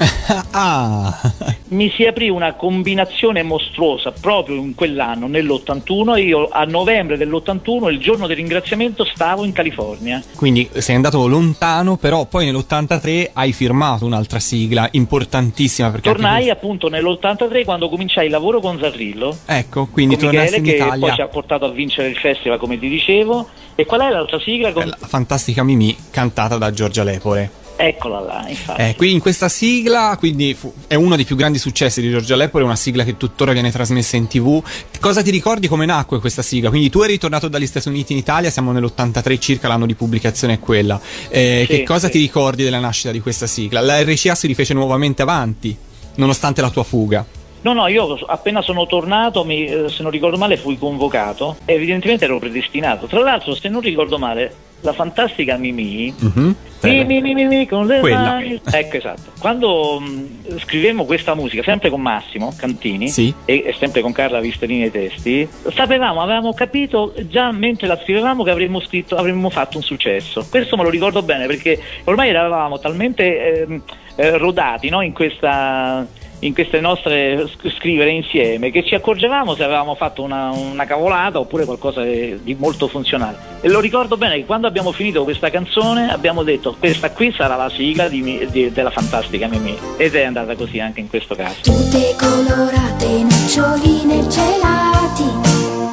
ah, 0.51 1.19
Mi 1.71 1.91
si 1.95 2.05
aprì 2.05 2.29
una 2.29 2.53
combinazione 2.53 3.43
mostruosa 3.43 4.11
proprio 4.11 4.55
in 4.55 4.73
quell'anno, 4.73 5.27
nell'81. 5.27 6.17
Io 6.25 6.47
a 6.49 6.63
novembre 6.63 7.17
dell'81, 7.17 7.91
il 7.91 7.99
giorno 7.99 8.27
del 8.27 8.37
ringraziamento, 8.37 9.03
stavo 9.05 9.43
in 9.43 9.51
California. 9.51 10.23
quindi 10.35 10.69
sei 10.73 10.95
andato 10.95 11.27
lontano, 11.27 11.97
però 11.97 12.25
poi 12.25 12.45
nell'83 12.45 13.31
hai 13.33 13.51
firmato 13.51 14.05
un'altra 14.05 14.39
sigla 14.39 14.87
importantissima 14.91 15.91
perché 15.91 16.09
anche 16.09 16.21
Tornai 16.21 16.49
appunto 16.49 16.87
nell'83 16.87 17.65
quando 17.65 17.89
cominciai 17.89 18.25
il 18.25 18.31
lavoro 18.31 18.61
con 18.61 18.79
Zarrillo. 18.79 19.37
Ecco, 19.45 19.87
quindi 19.87 20.17
tornassi 20.17 20.57
in 20.57 20.63
che 20.63 20.75
poi 20.77 20.87
Italia. 20.87 21.13
ci 21.13 21.21
ha 21.21 21.27
portato 21.27 21.65
a 21.65 21.69
vincere 21.69 22.07
il 22.07 22.15
festival, 22.17 22.57
come 22.57 22.79
ti 22.79 22.87
dicevo. 22.87 23.47
E 23.75 23.85
qual 23.85 24.01
è 24.01 24.09
l'altra 24.09 24.39
sigla? 24.39 24.71
Con- 24.71 24.87
La 24.87 25.07
fantastica 25.07 25.63
Mimì 25.63 25.95
cantata 26.11 26.57
da 26.57 26.71
Giorgia 26.71 27.03
Lepore. 27.03 27.59
Eccola 27.83 28.19
là, 28.19 28.45
infatti. 28.47 28.79
Eh, 28.81 28.95
qui 28.95 29.11
in 29.11 29.19
questa 29.19 29.49
sigla, 29.49 30.15
quindi 30.19 30.53
fu- 30.53 30.71
è 30.87 30.93
uno 30.93 31.15
dei 31.15 31.25
più 31.25 31.35
grandi 31.35 31.57
successi 31.57 31.99
di 31.99 32.11
Giorgia 32.11 32.35
Lepore, 32.35 32.63
una 32.63 32.75
sigla 32.75 33.03
che 33.03 33.17
tuttora 33.17 33.53
viene 33.53 33.71
trasmessa 33.71 34.17
in 34.17 34.27
tv. 34.27 34.63
Cosa 34.99 35.23
ti 35.23 35.31
ricordi 35.31 35.67
come 35.67 35.85
nacque 35.87 36.19
questa 36.19 36.43
sigla? 36.43 36.69
Quindi 36.69 36.91
tu 36.91 37.01
eri 37.01 37.13
ritornato 37.13 37.47
dagli 37.47 37.65
Stati 37.65 37.87
Uniti 37.87 38.11
in 38.13 38.19
Italia, 38.19 38.51
siamo 38.51 38.71
nell'83 38.71 39.39
circa, 39.39 39.67
l'anno 39.67 39.87
di 39.87 39.95
pubblicazione 39.95 40.53
è 40.53 40.59
quella. 40.59 40.99
Eh, 41.29 41.65
Sì, 41.67 41.75
che 41.77 41.83
cosa 41.83 42.05
sì. 42.05 42.13
ti 42.13 42.19
ricordi 42.19 42.63
della 42.63 42.79
nascita 42.79 43.09
di 43.11 43.19
questa 43.19 43.47
sigla? 43.47 43.81
La 43.81 43.99
RCA 44.03 44.35
si 44.35 44.45
rifece 44.45 44.75
nuovamente 44.75 45.23
avanti, 45.23 45.75
nonostante 46.15 46.61
la 46.61 46.69
tua 46.69 46.83
fuga. 46.83 47.25
No, 47.63 47.73
no, 47.73 47.87
io 47.87 48.13
appena 48.27 48.61
sono 48.61 48.85
tornato, 48.87 49.43
mi- 49.43 49.65
eh, 49.65 49.85
se 49.89 50.01
non 50.03 50.11
ricordo 50.11 50.37
male, 50.37 50.57
fui 50.57 50.77
convocato. 50.77 51.57
Evidentemente 51.65 52.25
ero 52.25 52.37
predestinato. 52.39 53.05
Tra 53.07 53.21
l'altro, 53.21 53.53
se 53.55 53.69
non 53.69 53.81
ricordo 53.81 54.17
male, 54.17 54.53
la 54.81 54.93
fantastica 54.93 55.57
Mimì. 55.57 56.13
Mhm. 56.17 56.55
Mi, 56.83 57.05
mi, 57.05 57.21
mi, 57.21 57.35
mi, 57.35 57.45
mi, 57.45 57.67
con 57.67 57.85
le 57.85 57.99
Quella. 57.99 58.19
mani. 58.21 58.59
Ecco, 58.71 58.97
esatto. 58.97 59.33
Quando 59.39 59.99
mh, 59.99 60.57
scrivemmo 60.59 61.05
questa 61.05 61.35
musica, 61.35 61.61
sempre 61.61 61.91
con 61.91 62.01
Massimo 62.01 62.51
Cantini 62.57 63.07
Sì. 63.07 63.31
e, 63.45 63.63
e 63.67 63.75
sempre 63.77 64.01
con 64.01 64.11
Carla 64.11 64.39
Vistellini 64.39 64.83
ai 64.83 64.91
testi, 64.91 65.47
sapevamo, 65.73 66.21
avevamo 66.23 66.53
capito 66.53 67.13
già 67.29 67.51
mentre 67.51 67.85
la 67.85 67.99
scrivevamo 68.01 68.43
che 68.43 68.49
avremmo 68.49 68.79
scritto, 68.79 69.15
avremmo 69.15 69.51
fatto 69.51 69.77
un 69.77 69.83
successo. 69.83 70.43
Questo 70.49 70.75
me 70.75 70.81
lo 70.83 70.89
ricordo 70.89 71.21
bene 71.21 71.45
perché 71.45 71.79
ormai 72.05 72.29
eravamo 72.29 72.79
talmente 72.79 73.61
ehm, 73.61 73.83
eh, 74.15 74.37
rodati 74.37 74.89
no, 74.89 75.01
in 75.01 75.13
questa 75.13 76.03
in 76.41 76.53
queste 76.53 76.79
nostre 76.79 77.47
sc- 77.47 77.69
scrivere 77.77 78.11
insieme 78.11 78.71
che 78.71 78.83
ci 78.83 78.95
accorgevamo 78.95 79.55
se 79.55 79.63
avevamo 79.63 79.95
fatto 79.95 80.23
una, 80.23 80.51
una 80.51 80.85
cavolata 80.85 81.39
oppure 81.39 81.65
qualcosa 81.65 82.01
di 82.01 82.55
molto 82.57 82.87
funzionale. 82.87 83.37
E 83.61 83.69
lo 83.69 83.79
ricordo 83.79 84.17
bene 84.17 84.35
che 84.35 84.45
quando 84.45 84.67
abbiamo 84.67 84.91
finito 84.91 85.23
questa 85.23 85.49
canzone 85.49 86.11
abbiamo 86.11 86.43
detto 86.43 86.75
questa 86.77 87.11
qui 87.11 87.31
sarà 87.35 87.55
la 87.55 87.69
sigla 87.69 88.07
di 88.07 88.47
di- 88.49 88.71
della 88.71 88.89
fantastica 88.89 89.47
Mimì 89.47 89.77
ed 89.97 90.15
è 90.15 90.23
andata 90.23 90.55
così 90.55 90.79
anche 90.79 90.99
in 90.99 91.09
questo 91.09 91.35
caso. 91.35 91.61
Tutte 91.61 92.15
colorate, 92.17 93.23
noccioline, 93.23 94.27
gelati, 94.27 95.23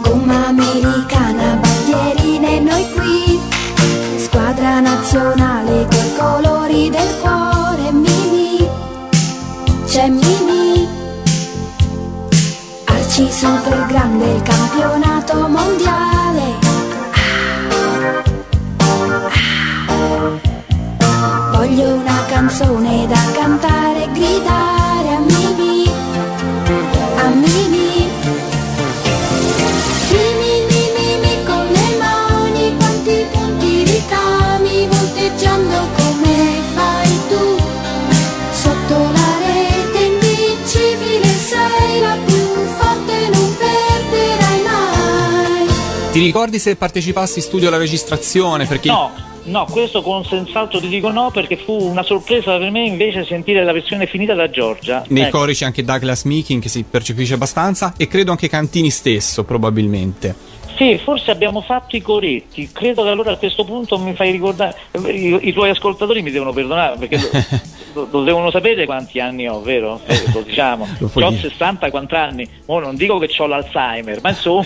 gomma 0.03 0.47
americana, 0.49 1.61
bandierine, 1.61 2.61
noi 2.61 2.87
qui. 2.95 3.39
Squadra 4.17 4.81
nazionale 4.81 5.87
coi 5.91 6.15
colori 6.17 6.91
del 6.91 7.19
cuore, 7.21 7.58
c'è 9.89 10.07
Mimi. 10.07 10.87
Arci 12.85 13.33
super 13.33 13.87
grande, 13.87 14.35
il 14.35 14.43
campionato 14.43 15.49
mondiale. 15.49 16.57
Voglio 21.53 21.95
una 21.95 22.25
canzone 22.29 23.07
da 23.07 23.21
cantare 23.33 24.05
e 24.05 24.13
gridare 24.13 24.78
Ti 46.19 46.25
ricordi 46.25 46.59
se 46.59 46.75
partecipassi 46.75 47.39
in 47.39 47.45
studio 47.45 47.69
alla 47.69 47.77
registrazione? 47.77 48.67
Perché 48.67 48.89
no 48.89 49.13
no 49.45 49.67
questo 49.71 50.03
con 50.03 50.25
senz'altro 50.25 50.81
ti 50.81 50.89
dico 50.89 51.11
no 51.11 51.31
perché 51.31 51.57
fu 51.57 51.73
una 51.81 52.03
sorpresa 52.03 52.59
per 52.59 52.71
me 52.71 52.85
invece 52.85 53.25
sentire 53.25 53.65
la 53.65 53.73
versione 53.73 54.07
finita 54.07 54.35
da 54.35 54.51
Giorgia 54.51 55.05
nei 55.09 55.23
Ecco. 55.23 55.39
cori 55.39 55.55
c'è 55.55 55.65
anche 55.65 55.85
Douglas 55.85 56.25
Meeking 56.25 56.61
che 56.61 56.69
si 56.69 56.83
percepisce 56.83 57.35
abbastanza 57.35 57.95
e 57.97 58.09
credo 58.09 58.33
anche 58.33 58.49
Cantini 58.49 58.91
stesso, 58.91 59.45
probabilmente. 59.45 60.35
Sì, 60.79 60.97
forse 61.03 61.33
abbiamo 61.33 61.61
fatto 61.61 61.97
i 61.97 62.01
coretti. 62.01 62.71
Credo 62.73 63.03
che 63.03 63.09
allora 63.09 63.33
a 63.33 63.37
questo 63.37 63.65
punto 63.65 63.99
mi 63.99 64.15
fai 64.15 64.31
ricordare. 64.31 64.77
I, 65.07 65.37
i 65.49 65.53
tuoi 65.53 65.71
ascoltatori 65.71 66.23
mi 66.23 66.31
devono 66.31 66.53
perdonare 66.53 66.97
perché 66.97 67.19
lo, 67.19 67.29
lo- 68.03 68.09
lo 68.13 68.23
devono 68.23 68.49
sapere 68.53 68.87
quanti 68.87 69.19
anni 69.19 69.49
ho, 69.49 69.61
vero? 69.61 70.01
Eh, 70.07 70.23
lo 70.33 70.43
diciamo. 70.47 70.87
Lo 70.99 71.11
ho 71.13 71.31
dire. 71.31 71.49
60 71.51 71.91
quanti 71.91 72.15
anni. 72.15 72.49
Mo 72.67 72.79
non 72.79 72.95
dico 72.95 73.19
che 73.19 73.29
ho 73.39 73.47
l'Alzheimer, 73.49 74.21
ma 74.23 74.29
insomma, 74.29 74.65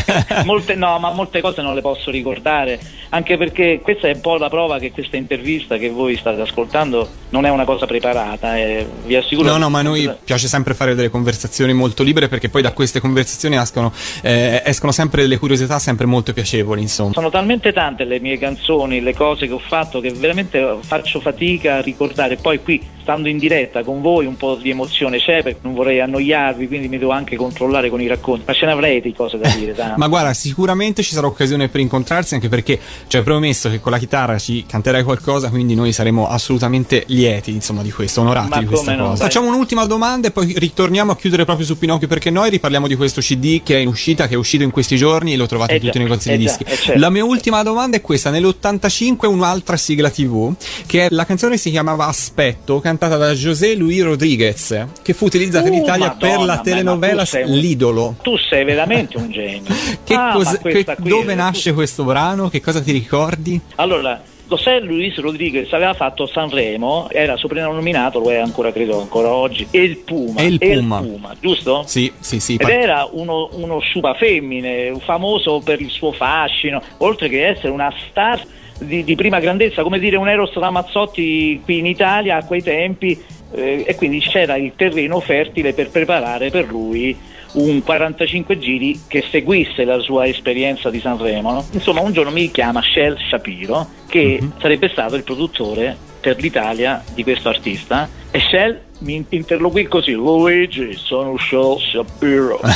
molte, 0.46 0.76
no, 0.76 0.98
ma 0.98 1.12
molte 1.12 1.42
cose 1.42 1.60
non 1.60 1.74
le 1.74 1.82
posso 1.82 2.10
ricordare. 2.10 2.80
Anche 3.10 3.36
perché 3.36 3.80
questa 3.82 4.08
è 4.08 4.14
un 4.14 4.20
po' 4.20 4.36
la 4.38 4.48
prova 4.48 4.78
che 4.78 4.92
questa 4.92 5.16
intervista 5.18 5.76
che 5.76 5.90
voi 5.90 6.16
state 6.16 6.40
ascoltando 6.40 7.06
non 7.30 7.44
è 7.44 7.50
una 7.50 7.64
cosa 7.64 7.84
preparata. 7.84 8.56
eh, 8.56 8.86
vi 9.04 9.14
assicuro. 9.16 9.50
No, 9.50 9.58
no, 9.58 9.68
ma 9.68 9.80
a 9.80 9.82
noi 9.82 10.10
piace 10.24 10.48
sempre 10.48 10.72
fare 10.72 10.94
delle 10.94 11.10
conversazioni 11.10 11.74
molto 11.74 12.02
libere 12.02 12.28
perché 12.28 12.48
poi 12.48 12.62
da 12.62 12.72
queste 12.72 13.00
conversazioni 13.00 13.56
escono, 13.58 13.92
eh, 14.22 14.62
escono 14.64 14.90
sempre 14.92 15.20
delle 15.20 15.34
curiosità 15.34 15.48
sempre 15.56 16.06
molto 16.06 16.32
piacevoli, 16.32 16.80
insomma. 16.82 17.12
Sono 17.12 17.30
talmente 17.30 17.72
tante 17.72 18.04
le 18.04 18.20
mie 18.20 18.38
canzoni, 18.38 19.00
le 19.00 19.14
cose 19.14 19.46
che 19.46 19.52
ho 19.52 19.58
fatto 19.58 20.00
che 20.00 20.10
veramente 20.12 20.78
faccio 20.80 21.20
fatica 21.20 21.76
a 21.76 21.80
ricordare. 21.80 22.36
Poi 22.36 22.62
qui, 22.62 22.80
stando 23.02 23.28
in 23.28 23.38
diretta 23.38 23.82
con 23.82 24.00
voi, 24.00 24.26
un 24.26 24.36
po' 24.36 24.56
di 24.56 24.70
emozione 24.70 25.18
c'è 25.18 25.42
perché 25.42 25.60
non 25.62 25.74
vorrei 25.74 26.00
annoiarvi, 26.00 26.66
quindi 26.66 26.88
mi 26.88 26.98
devo 26.98 27.10
anche 27.10 27.36
controllare 27.36 27.90
con 27.90 28.00
i 28.00 28.06
racconti. 28.06 28.44
Ma 28.46 28.52
ce 28.52 28.66
ne 28.66 28.72
avrei 28.72 29.00
di 29.00 29.12
cose 29.12 29.38
da 29.38 29.48
dire, 29.48 29.72
dai. 29.72 29.94
Ma 29.98 30.08
guarda, 30.08 30.32
sicuramente 30.32 31.02
ci 31.02 31.12
sarà 31.12 31.26
occasione 31.26 31.68
per 31.68 31.80
incontrarsi 31.80 32.34
anche 32.34 32.48
perché 32.48 32.78
ci 33.06 33.16
hai 33.16 33.22
promesso 33.22 33.68
che 33.68 33.80
con 33.80 33.92
la 33.92 33.98
chitarra 33.98 34.38
ci 34.38 34.64
canterai 34.66 35.02
qualcosa, 35.02 35.48
quindi 35.48 35.74
noi 35.74 35.92
saremo 35.92 36.28
assolutamente 36.28 37.04
lieti, 37.08 37.52
insomma, 37.52 37.82
di 37.82 37.90
questo, 37.90 38.20
onorati 38.20 38.48
Ma 38.48 38.58
di 38.58 38.66
questa 38.66 38.94
no, 38.94 39.08
cosa. 39.08 39.18
dai. 39.18 39.22
Facciamo 39.22 39.48
un'ultima 39.48 39.86
domanda 39.86 40.28
e 40.28 40.30
poi 40.30 40.54
ritorniamo 40.56 41.12
a 41.12 41.16
chiudere 41.16 41.44
proprio 41.44 41.66
su 41.66 41.78
Pinocchio 41.78 42.08
perché 42.08 42.30
noi 42.30 42.50
riparliamo 42.50 42.86
di 42.86 42.94
questo 42.94 43.20
CD 43.20 43.62
che 43.62 43.76
è 43.76 43.80
in 43.80 43.88
uscita, 43.88 44.28
che 44.28 44.34
è 44.34 44.36
uscito 44.36 44.62
in 44.62 44.70
questi 44.70 44.96
giorni 44.96 45.36
lo 45.40 45.46
trovate 45.46 45.72
Eh 45.72 45.76
in 45.76 45.80
tutti 45.82 45.92
già, 45.98 46.00
i 46.00 46.02
negozi 46.04 46.28
di 46.28 46.34
eh 46.34 46.38
già, 46.38 46.56
dischi. 46.56 46.62
eh 46.64 46.76
certo. 46.76 47.00
La 47.00 47.10
mia 47.10 47.24
ultima 47.24 47.62
domanda 47.62 47.96
è 47.96 48.00
questa: 48.00 48.30
nell'85 48.30 49.26
un'altra 49.26 49.76
sigla 49.76 50.10
TV, 50.10 50.54
che 50.86 51.06
è 51.06 51.08
la 51.10 51.24
canzone 51.24 51.56
si 51.56 51.70
chiamava 51.70 52.06
Aspetto, 52.06 52.80
cantata 52.80 53.16
da 53.16 53.32
José 53.32 53.74
Luis 53.74 54.02
Rodriguez, 54.02 54.86
che 55.02 55.12
fu 55.12 55.24
utilizzata 55.26 55.68
in 55.68 55.74
Uh, 55.74 55.82
Italia 55.82 56.10
per 56.10 56.28
Madonna, 56.30 56.46
la 56.46 56.54
ma- 56.56 56.60
telenovela 56.62 57.24
tu 57.24 57.36
un- 57.38 57.58
L'idolo. 57.58 58.16
Tu 58.22 58.36
sei 58.36 58.64
veramente 58.64 59.16
un 59.16 59.30
genio. 59.30 59.62
Che 60.04 60.14
Ah, 60.14 60.32
cos- 60.34 60.58
che- 60.62 60.84
dove 60.98 61.34
nasce 61.34 61.72
questo 61.72 62.04
brano? 62.04 62.48
Che 62.48 62.60
cosa 62.60 62.80
ti 62.80 62.90
ricordi? 62.92 63.60
Allora, 63.76 64.20
José 64.50 64.80
Luis 64.80 65.16
Rodriguez 65.18 65.72
aveva 65.72 65.94
fatto 65.94 66.26
Sanremo, 66.26 67.08
era 67.08 67.36
soprannominato, 67.36 68.18
lo 68.18 68.32
è 68.32 68.38
ancora 68.38 68.72
credo 68.72 69.00
ancora 69.00 69.32
oggi, 69.32 69.68
El 69.70 69.98
Puma. 69.98 70.40
El 70.40 70.58
Puma. 70.58 71.36
giusto? 71.38 71.84
Sì, 71.86 72.12
sì, 72.18 72.40
sì. 72.40 72.56
Ed 72.56 72.68
era 72.68 73.08
uno, 73.12 73.48
uno 73.52 73.78
sciupa 73.78 74.14
femmine, 74.14 74.92
famoso 74.98 75.60
per 75.60 75.80
il 75.80 75.88
suo 75.88 76.10
fascino, 76.10 76.82
oltre 76.98 77.28
che 77.28 77.46
essere 77.46 77.68
una 77.68 77.94
star 78.08 78.44
di, 78.80 79.04
di 79.04 79.14
prima 79.14 79.38
grandezza, 79.38 79.84
come 79.84 80.00
dire 80.00 80.16
un 80.16 80.28
Eros 80.28 80.52
Ramazzotti 80.54 81.60
qui 81.62 81.78
in 81.78 81.86
Italia 81.86 82.38
a 82.38 82.44
quei 82.44 82.62
tempi, 82.62 83.22
eh, 83.52 83.84
e 83.86 83.94
quindi 83.94 84.18
c'era 84.18 84.56
il 84.56 84.72
terreno 84.74 85.20
fertile 85.20 85.72
per 85.74 85.90
preparare 85.90 86.50
per 86.50 86.66
lui 86.66 87.16
un 87.52 87.82
45 87.82 88.58
giri 88.58 89.00
che 89.06 89.24
seguisse 89.30 89.84
la 89.84 89.98
sua 90.00 90.26
esperienza 90.26 90.90
di 90.90 91.00
Sanremo. 91.00 91.52
no? 91.52 91.66
Insomma, 91.72 92.00
un 92.00 92.12
giorno 92.12 92.30
mi 92.30 92.50
chiama 92.50 92.80
Shell 92.82 93.16
Shapiro, 93.28 93.88
che 94.08 94.40
sarebbe 94.58 94.88
stato 94.88 95.16
il 95.16 95.22
produttore 95.24 95.96
per 96.20 96.38
l'Italia 96.38 97.02
di 97.14 97.22
questo 97.22 97.48
artista, 97.48 98.08
e 98.30 98.40
Shell 98.40 98.80
mi 99.00 99.24
interloquì 99.28 99.86
così: 99.86 100.12
Luigi, 100.12 100.94
sono 100.94 101.36
Shell 101.38 101.78
Shapiro. 101.78 102.60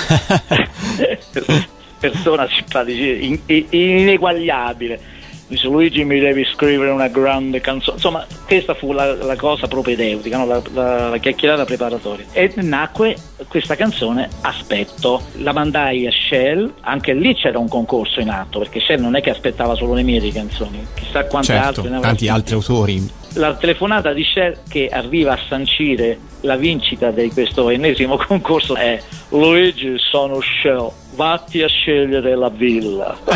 Persona 2.00 2.46
simpatica, 2.48 3.24
in- 3.24 3.40
in- 3.46 3.66
ineguagliabile. 3.70 5.00
Dice 5.46 5.66
Luigi 5.66 6.04
mi 6.04 6.18
devi 6.18 6.44
scrivere 6.44 6.90
una 6.90 7.08
grande 7.08 7.60
canzone. 7.60 7.96
Insomma, 7.96 8.26
questa 8.46 8.74
fu 8.74 8.92
la, 8.92 9.14
la 9.14 9.36
cosa 9.36 9.68
propedeutica, 9.68 10.38
no? 10.38 10.46
la, 10.46 10.62
la- 10.72 11.08
la 11.10 11.18
chiacchierata 11.18 11.64
preparatoria. 11.64 12.26
E 12.32 12.52
nacque 12.56 13.16
questa 13.48 13.76
canzone 13.76 14.28
Aspetto. 14.40 15.22
La 15.36 15.52
mandai 15.52 16.06
a 16.06 16.10
Shell, 16.10 16.72
anche 16.80 17.12
lì 17.12 17.34
c'era 17.34 17.58
un 17.58 17.68
concorso 17.68 18.20
in 18.20 18.30
atto, 18.30 18.58
perché 18.58 18.80
Shell 18.80 19.00
non 19.00 19.16
è 19.16 19.20
che 19.20 19.30
aspettava 19.30 19.74
solo 19.74 19.94
le 19.94 20.02
mie 20.02 20.20
canzoni, 20.32 20.86
chissà 20.94 21.24
quante 21.26 21.48
Certo, 21.48 21.80
altre 21.80 21.88
ne 21.90 22.00
tanti 22.00 22.28
altri 22.28 22.54
autori. 22.54 23.10
La 23.36 23.54
telefonata 23.54 24.12
di 24.12 24.22
Shell 24.22 24.58
che 24.68 24.88
arriva 24.88 25.32
a 25.32 25.38
sancire 25.48 26.18
la 26.42 26.54
vincita 26.56 27.10
di 27.10 27.30
questo 27.30 27.68
ennesimo 27.68 28.16
concorso 28.28 28.76
è 28.76 29.00
Luigi 29.30 29.94
sono 29.98 30.38
Shell, 30.40 30.88
vatti 31.14 31.62
a 31.62 31.66
scegliere 31.66 32.36
la 32.36 32.48
villa. 32.48 33.16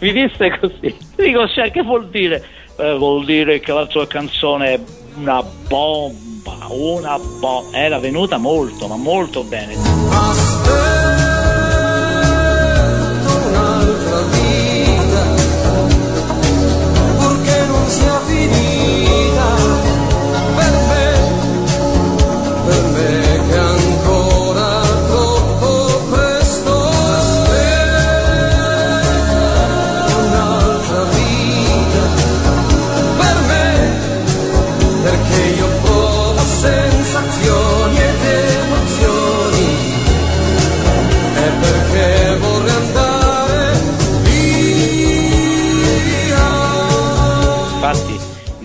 Mi 0.00 0.12
disse 0.12 0.58
così. 0.58 0.96
Dico 1.16 1.46
Shell 1.46 1.70
che 1.70 1.82
vuol 1.82 2.08
dire? 2.08 2.44
"Eh, 2.76 2.94
vuol 2.96 3.24
dire 3.24 3.60
che 3.60 3.72
la 3.72 3.86
tua 3.86 4.06
canzone 4.08 4.74
è 4.74 4.80
una 5.16 5.40
bomba, 5.68 6.56
una 6.70 7.16
bomba. 7.38 7.76
Era 7.76 8.00
venuta 8.00 8.36
molto, 8.36 8.88
ma 8.88 8.96
molto 8.96 9.44
bene. 9.44 9.74